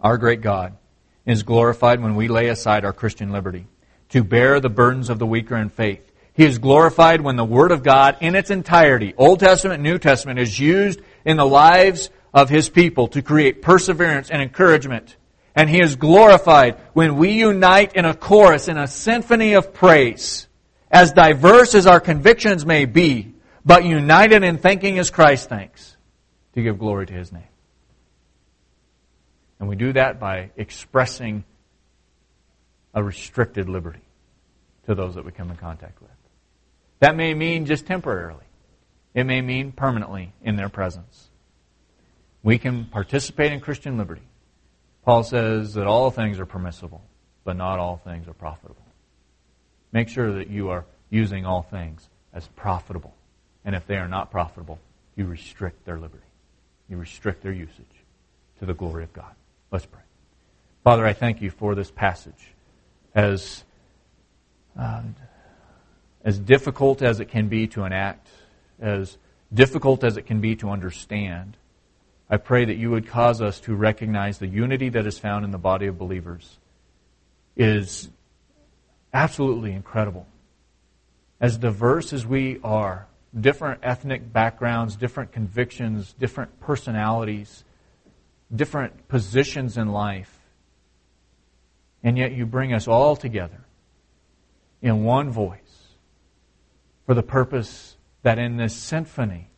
Our 0.00 0.18
great 0.18 0.40
God 0.40 0.76
is 1.24 1.42
glorified 1.42 2.02
when 2.02 2.16
we 2.16 2.28
lay 2.28 2.48
aside 2.48 2.84
our 2.84 2.92
Christian 2.92 3.32
liberty 3.32 3.66
to 4.10 4.22
bear 4.22 4.60
the 4.60 4.68
burdens 4.68 5.08
of 5.08 5.18
the 5.18 5.26
weaker 5.26 5.56
in 5.56 5.68
faith. 5.68 6.12
He 6.34 6.44
is 6.44 6.58
glorified 6.58 7.20
when 7.20 7.36
the 7.36 7.44
Word 7.44 7.70
of 7.70 7.82
God 7.82 8.18
in 8.20 8.34
its 8.34 8.50
entirety, 8.50 9.14
Old 9.16 9.40
Testament, 9.40 9.82
New 9.82 9.98
Testament, 9.98 10.38
is 10.38 10.58
used 10.58 11.00
in 11.24 11.36
the 11.36 11.46
lives 11.46 12.10
of 12.32 12.50
His 12.50 12.68
people 12.68 13.08
to 13.08 13.22
create 13.22 13.62
perseverance 13.62 14.30
and 14.30 14.42
encouragement. 14.42 15.16
And 15.54 15.70
He 15.70 15.80
is 15.80 15.96
glorified 15.96 16.76
when 16.92 17.16
we 17.16 17.30
unite 17.32 17.94
in 17.94 18.04
a 18.04 18.14
chorus, 18.14 18.66
in 18.66 18.76
a 18.76 18.88
symphony 18.88 19.54
of 19.54 19.72
praise, 19.72 20.48
as 20.94 21.12
diverse 21.12 21.74
as 21.74 21.88
our 21.88 21.98
convictions 21.98 22.64
may 22.64 22.84
be, 22.84 23.34
but 23.64 23.84
united 23.84 24.44
in 24.44 24.58
thinking 24.58 25.00
as 25.00 25.10
Christ 25.10 25.48
thinks, 25.48 25.96
to 26.54 26.62
give 26.62 26.78
glory 26.78 27.04
to 27.06 27.12
His 27.12 27.32
name. 27.32 27.42
And 29.58 29.68
we 29.68 29.74
do 29.74 29.92
that 29.94 30.20
by 30.20 30.50
expressing 30.56 31.42
a 32.94 33.02
restricted 33.02 33.68
liberty 33.68 34.02
to 34.86 34.94
those 34.94 35.16
that 35.16 35.24
we 35.24 35.32
come 35.32 35.50
in 35.50 35.56
contact 35.56 36.00
with. 36.00 36.10
That 37.00 37.16
may 37.16 37.34
mean 37.34 37.66
just 37.66 37.86
temporarily. 37.86 38.44
It 39.14 39.24
may 39.24 39.40
mean 39.40 39.72
permanently 39.72 40.32
in 40.42 40.54
their 40.54 40.68
presence. 40.68 41.28
We 42.44 42.58
can 42.58 42.84
participate 42.84 43.52
in 43.52 43.58
Christian 43.58 43.98
liberty. 43.98 44.22
Paul 45.04 45.24
says 45.24 45.74
that 45.74 45.88
all 45.88 46.12
things 46.12 46.38
are 46.38 46.46
permissible, 46.46 47.02
but 47.42 47.56
not 47.56 47.80
all 47.80 47.96
things 47.96 48.28
are 48.28 48.32
profitable. 48.32 48.83
Make 49.94 50.08
sure 50.08 50.32
that 50.32 50.50
you 50.50 50.70
are 50.70 50.84
using 51.08 51.46
all 51.46 51.62
things 51.62 52.06
as 52.32 52.48
profitable. 52.48 53.14
And 53.64 53.76
if 53.76 53.86
they 53.86 53.94
are 53.94 54.08
not 54.08 54.32
profitable, 54.32 54.80
you 55.14 55.24
restrict 55.24 55.86
their 55.86 55.98
liberty. 55.98 56.26
You 56.90 56.96
restrict 56.96 57.44
their 57.44 57.52
usage 57.52 57.86
to 58.58 58.66
the 58.66 58.74
glory 58.74 59.04
of 59.04 59.12
God. 59.12 59.32
Let's 59.70 59.86
pray. 59.86 60.02
Father, 60.82 61.06
I 61.06 61.12
thank 61.12 61.40
you 61.40 61.50
for 61.50 61.76
this 61.76 61.92
passage. 61.92 62.52
As, 63.14 63.62
uh, 64.76 65.02
as 66.24 66.40
difficult 66.40 67.00
as 67.00 67.20
it 67.20 67.26
can 67.26 67.46
be 67.46 67.68
to 67.68 67.84
enact, 67.84 68.26
as 68.80 69.16
difficult 69.52 70.02
as 70.02 70.16
it 70.16 70.26
can 70.26 70.40
be 70.40 70.56
to 70.56 70.70
understand, 70.70 71.56
I 72.28 72.38
pray 72.38 72.64
that 72.64 72.76
you 72.76 72.90
would 72.90 73.06
cause 73.06 73.40
us 73.40 73.60
to 73.60 73.76
recognize 73.76 74.38
the 74.38 74.48
unity 74.48 74.88
that 74.88 75.06
is 75.06 75.20
found 75.20 75.44
in 75.44 75.52
the 75.52 75.58
body 75.58 75.86
of 75.86 75.96
believers 75.96 76.58
is 77.56 78.10
absolutely 79.14 79.72
incredible. 79.72 80.26
As 81.40 81.56
diverse 81.56 82.12
as 82.12 82.26
we 82.26 82.58
are, 82.64 83.06
different 83.38 83.80
ethnic 83.82 84.32
backgrounds, 84.32 84.96
different 84.96 85.32
convictions, 85.32 86.12
different 86.18 86.60
personalities, 86.60 87.64
different 88.54 89.08
positions 89.08 89.78
in 89.78 89.88
life. 89.88 90.36
And 92.02 92.18
yet 92.18 92.32
you 92.32 92.44
bring 92.44 92.74
us 92.74 92.86
all 92.86 93.16
together 93.16 93.64
in 94.82 95.04
one 95.04 95.30
voice 95.30 95.58
for 97.06 97.14
the 97.14 97.22
purpose 97.22 97.96
that 98.22 98.38
in 98.38 98.56
this 98.56 98.74
symphony 98.74 99.48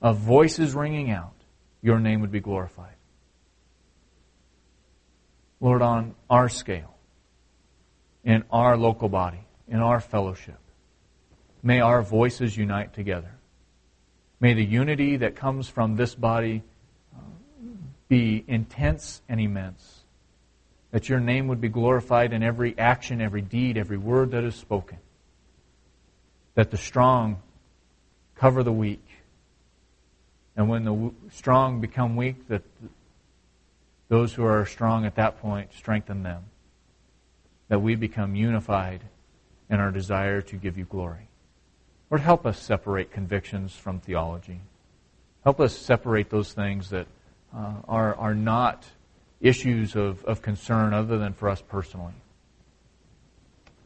of 0.00 0.18
voices 0.18 0.74
ringing 0.74 1.10
out, 1.10 1.34
your 1.82 1.98
name 1.98 2.20
would 2.20 2.32
be 2.32 2.40
glorified. 2.40 2.94
Lord, 5.60 5.82
on 5.82 6.14
our 6.28 6.48
scale, 6.48 6.93
in 8.24 8.44
our 8.50 8.76
local 8.76 9.08
body, 9.08 9.44
in 9.68 9.80
our 9.80 10.00
fellowship, 10.00 10.58
may 11.62 11.80
our 11.80 12.02
voices 12.02 12.56
unite 12.56 12.94
together. 12.94 13.30
May 14.40 14.54
the 14.54 14.64
unity 14.64 15.16
that 15.18 15.36
comes 15.36 15.68
from 15.68 15.96
this 15.96 16.14
body 16.14 16.62
uh, 17.14 17.20
be 18.08 18.44
intense 18.46 19.22
and 19.28 19.40
immense. 19.40 20.00
That 20.90 21.08
your 21.08 21.20
name 21.20 21.48
would 21.48 21.60
be 21.60 21.68
glorified 21.68 22.32
in 22.32 22.42
every 22.42 22.78
action, 22.78 23.20
every 23.20 23.40
deed, 23.40 23.76
every 23.76 23.98
word 23.98 24.30
that 24.32 24.44
is 24.44 24.54
spoken. 24.54 24.98
That 26.54 26.70
the 26.70 26.76
strong 26.76 27.42
cover 28.36 28.62
the 28.62 28.72
weak. 28.72 29.04
And 30.56 30.68
when 30.68 30.84
the 30.84 31.12
strong 31.32 31.80
become 31.80 32.16
weak, 32.16 32.46
that 32.48 32.62
those 34.08 34.34
who 34.34 34.44
are 34.44 34.64
strong 34.66 35.04
at 35.04 35.16
that 35.16 35.40
point 35.40 35.72
strengthen 35.74 36.22
them. 36.22 36.44
That 37.68 37.80
we 37.80 37.94
become 37.94 38.34
unified 38.34 39.02
in 39.70 39.80
our 39.80 39.90
desire 39.90 40.42
to 40.42 40.56
give 40.56 40.76
you 40.76 40.84
glory. 40.84 41.28
Lord, 42.10 42.20
help 42.20 42.46
us 42.46 42.58
separate 42.60 43.10
convictions 43.10 43.74
from 43.74 44.00
theology. 44.00 44.60
Help 45.42 45.60
us 45.60 45.76
separate 45.76 46.30
those 46.30 46.52
things 46.52 46.90
that 46.90 47.06
uh, 47.54 47.74
are, 47.88 48.14
are 48.14 48.34
not 48.34 48.84
issues 49.40 49.96
of, 49.96 50.24
of 50.24 50.42
concern 50.42 50.94
other 50.94 51.18
than 51.18 51.32
for 51.32 51.48
us 51.48 51.62
personally. 51.62 52.14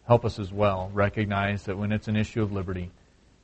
Help 0.06 0.24
us 0.24 0.38
as 0.38 0.52
well 0.52 0.90
recognize 0.94 1.64
that 1.64 1.76
when 1.76 1.92
it's 1.92 2.08
an 2.08 2.16
issue 2.16 2.42
of 2.42 2.52
liberty, 2.52 2.90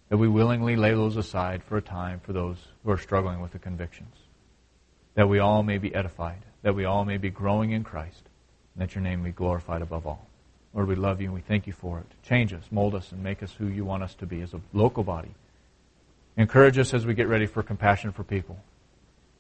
that 0.09 0.17
we 0.17 0.29
willingly 0.29 0.77
lay 0.77 0.93
those 0.93 1.17
aside 1.17 1.63
for 1.63 1.77
a 1.77 1.83
time 1.83 2.21
for 2.21 2.33
those 2.33 2.57
who 2.85 2.91
are 2.91 2.99
struggling 2.99 3.41
with 3.41 3.53
the 3.53 3.59
convictions. 3.59 4.15
That 5.15 5.29
we 5.29 5.39
all 5.39 5.63
may 5.63 5.79
be 5.79 5.95
edified, 5.95 6.45
that 6.63 6.75
we 6.75 6.85
all 6.85 7.05
may 7.05 7.17
be 7.17 7.31
growing 7.31 7.73
in 7.73 7.85
Christ, 7.85 8.23
that 8.77 8.95
your 8.95 9.03
name 9.03 9.23
be 9.23 9.31
glorified 9.31 9.83
above 9.83 10.07
all. 10.07 10.27
Lord, 10.75 10.89
we 10.89 10.97
love 10.97 11.21
you 11.21 11.27
and 11.27 11.35
we 11.35 11.41
thank 11.41 11.67
you 11.67 11.73
for 11.73 12.01
it. 12.01 12.07
Change 12.27 12.53
us, 12.53 12.65
mold 12.71 12.95
us, 12.95 13.13
and 13.13 13.23
make 13.23 13.43
us 13.43 13.53
who 13.53 13.67
you 13.67 13.85
want 13.85 14.03
us 14.03 14.15
to 14.15 14.27
be 14.27 14.41
as 14.41 14.53
a 14.55 14.61
local 14.73 15.05
body. 15.05 15.31
Encourage 16.37 16.79
us 16.79 16.93
as 16.93 17.07
we 17.07 17.15
get 17.15 17.29
ready 17.29 17.47
for 17.47 17.63
compassion 17.63 18.11
for 18.11 18.25
people. 18.25 18.59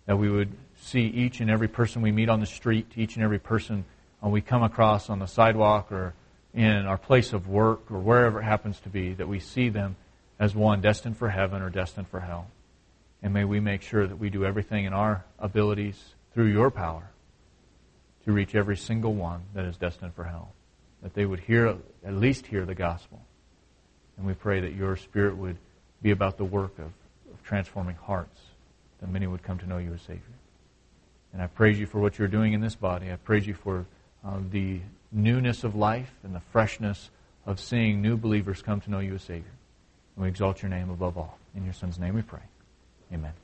That 0.07 0.16
we 0.16 0.30
would 0.30 0.53
see 0.80 1.07
each 1.07 1.41
and 1.41 1.51
every 1.51 1.66
person 1.66 2.03
we 2.03 2.12
meet 2.12 2.28
on 2.28 2.39
the 2.39 2.47
street, 2.47 2.93
each 2.95 3.16
and 3.16 3.24
every 3.24 3.41
person 3.41 3.85
uh, 4.24 4.28
we 4.28 4.41
come 4.41 4.62
across 4.62 5.11
on 5.11 5.18
the 5.18 5.26
sidewalk 5.26 5.91
or 5.91 6.14
in 6.55 6.87
our 6.87 6.99
place 6.99 7.32
of 7.32 7.49
work 7.49 7.91
or 7.91 7.99
wherever 7.99 8.41
it 8.41 8.45
happens 8.45 8.78
to 8.80 8.89
be, 8.89 9.12
that 9.14 9.26
we 9.26 9.41
see 9.41 9.70
them 9.70 9.97
as 10.39 10.55
one 10.55 10.80
destined 10.80 11.16
for 11.16 11.30
heaven 11.30 11.62
or 11.62 11.70
destined 11.70 12.07
for 12.07 12.20
hell. 12.20 12.47
And 13.22 13.35
may 13.35 13.45
we 13.45 13.59
make 13.59 13.82
sure 13.82 14.07
that 14.07 14.16
we 14.16 14.30
do 14.30 14.45
everything 14.45 14.85
in 14.85 14.93
our 14.93 15.24
abilities 15.41 16.14
through 16.32 16.47
your 16.47 16.70
power 16.70 17.11
to 18.25 18.33
reach 18.33 18.55
every 18.55 18.77
single 18.77 19.14
one 19.14 19.43
that 19.55 19.64
is 19.64 19.77
destined 19.77 20.14
for 20.14 20.25
hell 20.25 20.53
that 21.05 21.14
they 21.14 21.27
would 21.27 21.41
hear, 21.41 21.77
at 22.03 22.14
least 22.14 22.47
hear 22.47 22.64
the 22.64 22.75
gospel. 22.75 23.20
And 24.16 24.27
we 24.27 24.33
pray 24.33 24.61
that 24.61 24.72
your 24.72 24.97
Spirit 24.97 25.37
would 25.37 25.59
be 26.01 26.11
about 26.11 26.39
the 26.39 26.45
work 26.45 26.79
of, 26.79 26.87
of 27.31 27.43
transforming 27.45 27.97
hearts, 27.97 28.41
that 29.01 29.11
many 29.11 29.27
would 29.27 29.43
come 29.43 29.59
to 29.59 29.66
know 29.66 29.77
you 29.77 29.93
as 29.93 30.01
Savior. 30.01 30.22
And 31.33 31.43
I 31.43 31.47
praise 31.47 31.79
you 31.79 31.87
for 31.87 32.01
what 32.01 32.18
you're 32.18 32.27
doing 32.29 32.55
in 32.55 32.62
this 32.62 32.75
body. 32.75 33.12
I 33.12 33.16
praise 33.16 33.47
you 33.47 33.55
for 33.55 33.85
uh, 34.25 34.39
the 34.51 34.81
newness 35.12 35.62
of 35.62 35.75
life 35.75 36.11
and 36.22 36.35
the 36.35 36.41
freshness 36.41 37.11
of 37.45 37.61
seeing 37.61 38.01
new 38.01 38.16
believers 38.16 38.62
come 38.62 38.81
to 38.81 38.91
know 38.91 39.01
you 39.01 39.14
as 39.14 39.22
Savior. 39.22 39.53
And 40.16 40.22
we 40.22 40.29
exalt 40.29 40.62
your 40.62 40.70
name 40.70 40.89
above 40.89 41.18
all. 41.18 41.39
In 41.55 41.64
your 41.64 41.75
Son's 41.75 41.99
name 41.99 42.14
we 42.14 42.22
pray. 42.22 42.41
Amen. 43.12 43.43